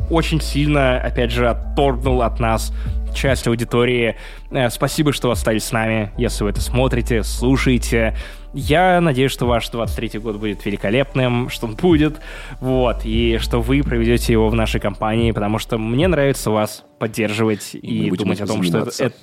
очень 0.10 0.42
сильно, 0.42 1.00
опять 1.00 1.32
же, 1.32 1.50
отторгнул 1.50 2.22
от 2.22 2.40
нас 2.40 2.74
часть 3.14 3.48
аудитории. 3.48 4.16
Э, 4.52 4.70
спасибо, 4.70 5.12
что 5.12 5.32
остались 5.32 5.66
с 5.66 5.72
нами, 5.72 6.12
если 6.18 6.44
вы 6.44 6.52
это 6.52 6.62
смотрите, 6.62 7.24
слушаете. 7.24 8.16
Я 8.54 9.02
надеюсь, 9.02 9.32
что 9.32 9.46
ваш 9.46 9.70
23 9.70 10.20
год 10.20 10.38
будет 10.38 10.66
великолепным, 10.66 11.50
что 11.50 11.68
он 11.68 11.76
будет, 11.76 12.20
вот, 12.60 13.02
и 13.04 13.38
что 13.40 13.62
вы 13.62 13.84
проведете 13.84 14.34
его 14.34 14.50
в 14.50 14.56
нашей 14.56 14.80
компании, 14.80 15.32
потому 15.32 15.60
что 15.60 15.78
мне 15.78 16.08
нравится 16.08 16.50
вас 16.50 16.84
поддерживать 16.98 17.76
и, 17.76 18.08
и 18.08 18.12
думать 18.12 18.42
о 18.42 18.48
том, 18.48 18.64
что 18.64 18.80
это, 18.80 19.04
это... 19.04 19.16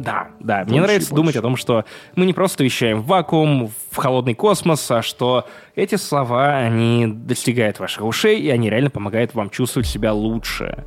Да, 0.00 0.28
да. 0.40 0.60
Больше 0.60 0.70
Мне 0.70 0.80
нравится 0.80 1.14
думать 1.14 1.36
о 1.36 1.42
том, 1.42 1.56
что 1.56 1.84
мы 2.16 2.24
не 2.24 2.32
просто 2.32 2.64
вещаем 2.64 3.02
в 3.02 3.06
вакуум, 3.06 3.70
в 3.90 3.96
холодный 3.96 4.34
космос, 4.34 4.90
а 4.90 5.02
что 5.02 5.46
эти 5.76 5.96
слова, 5.96 6.56
они 6.56 7.06
достигают 7.06 7.78
ваших 7.78 8.04
ушей, 8.04 8.40
и 8.40 8.48
они 8.48 8.70
реально 8.70 8.88
помогают 8.88 9.34
вам 9.34 9.50
чувствовать 9.50 9.86
себя 9.86 10.14
лучше. 10.14 10.86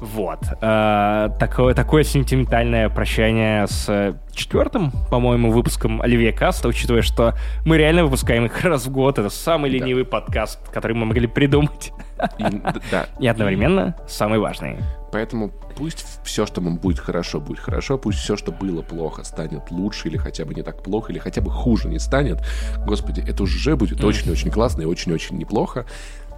Вот. 0.00 0.38
Э, 0.62 1.28
такое, 1.38 1.74
такое 1.74 2.02
сентиментальное 2.02 2.88
прощание 2.88 3.66
с 3.66 4.16
четвертым, 4.32 4.90
по-моему, 5.10 5.50
выпуском 5.50 6.00
Оливье 6.00 6.32
Каста, 6.32 6.68
учитывая, 6.68 7.02
что 7.02 7.34
мы 7.66 7.76
реально 7.76 8.04
выпускаем 8.04 8.46
их 8.46 8.64
раз 8.64 8.86
в 8.86 8.90
год. 8.90 9.18
Это 9.18 9.28
самый 9.28 9.70
да. 9.70 9.76
ленивый 9.76 10.06
подкаст, 10.06 10.66
который 10.70 10.94
мы 10.94 11.04
могли 11.04 11.26
придумать. 11.26 11.92
И, 12.38 12.44
да. 12.90 13.06
И 13.20 13.26
одновременно 13.26 13.96
самый 14.06 14.38
важный. 14.38 14.78
Поэтому 15.16 15.50
пусть 15.76 16.04
все, 16.24 16.44
что 16.44 16.60
будет 16.60 16.98
хорошо, 16.98 17.40
будет 17.40 17.58
хорошо. 17.58 17.96
Пусть 17.96 18.18
все, 18.18 18.36
что 18.36 18.52
было 18.52 18.82
плохо, 18.82 19.24
станет 19.24 19.70
лучше 19.70 20.08
или 20.08 20.18
хотя 20.18 20.44
бы 20.44 20.52
не 20.52 20.60
так 20.60 20.82
плохо, 20.82 21.10
или 21.10 21.18
хотя 21.18 21.40
бы 21.40 21.50
хуже 21.50 21.88
не 21.88 21.98
станет. 21.98 22.44
Господи, 22.84 23.24
это 23.26 23.44
уже 23.44 23.76
будет 23.76 24.04
очень-очень 24.04 24.50
классно 24.50 24.82
и 24.82 24.84
очень-очень 24.84 25.38
неплохо. 25.38 25.86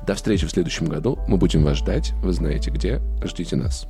До 0.06 0.14
встречи 0.14 0.46
в 0.46 0.50
следующем 0.52 0.86
году. 0.86 1.18
Мы 1.26 1.38
будем 1.38 1.64
вас 1.64 1.78
ждать. 1.78 2.12
Вы 2.22 2.32
знаете 2.32 2.70
где. 2.70 3.00
Ждите 3.24 3.56
нас. 3.56 3.88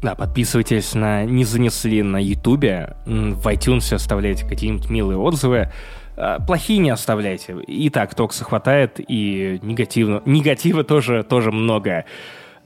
Да, 0.00 0.14
подписывайтесь 0.14 0.94
на 0.94 1.24
«Не 1.24 1.44
занесли» 1.44 2.04
на 2.04 2.22
Ютубе. 2.22 2.94
В 3.06 3.44
iTunes 3.48 3.92
оставляйте 3.92 4.46
какие-нибудь 4.46 4.90
милые 4.90 5.18
отзывы. 5.18 5.72
А, 6.16 6.38
плохие 6.38 6.78
не 6.78 6.90
оставляйте. 6.90 7.56
И 7.66 7.90
так 7.90 8.14
токса 8.14 8.44
хватает, 8.44 9.00
и 9.00 9.58
негативно, 9.60 10.22
негатива 10.24 10.84
тоже, 10.84 11.24
тоже 11.24 11.50
много. 11.50 12.04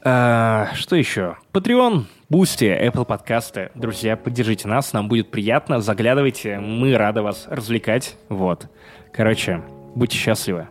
А, 0.05 0.69
что 0.75 0.97
еще? 0.97 1.37
Patreon, 1.53 2.05
Бусти, 2.29 2.65
Apple 2.65 3.05
подкасты. 3.05 3.71
Друзья, 3.75 4.17
поддержите 4.17 4.69
нас, 4.69 4.93
нам 4.93 5.09
будет 5.09 5.31
приятно. 5.31 5.81
Заглядывайте, 5.81 6.59
мы 6.61 6.97
рады 6.97 7.23
вас 7.23 7.47
развлекать. 7.49 8.17
Вот. 8.29 8.69
Короче, 9.13 9.63
будьте 9.95 10.17
счастливы. 10.17 10.69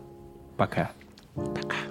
Пока. 0.56 0.90
Пока. 1.34 1.87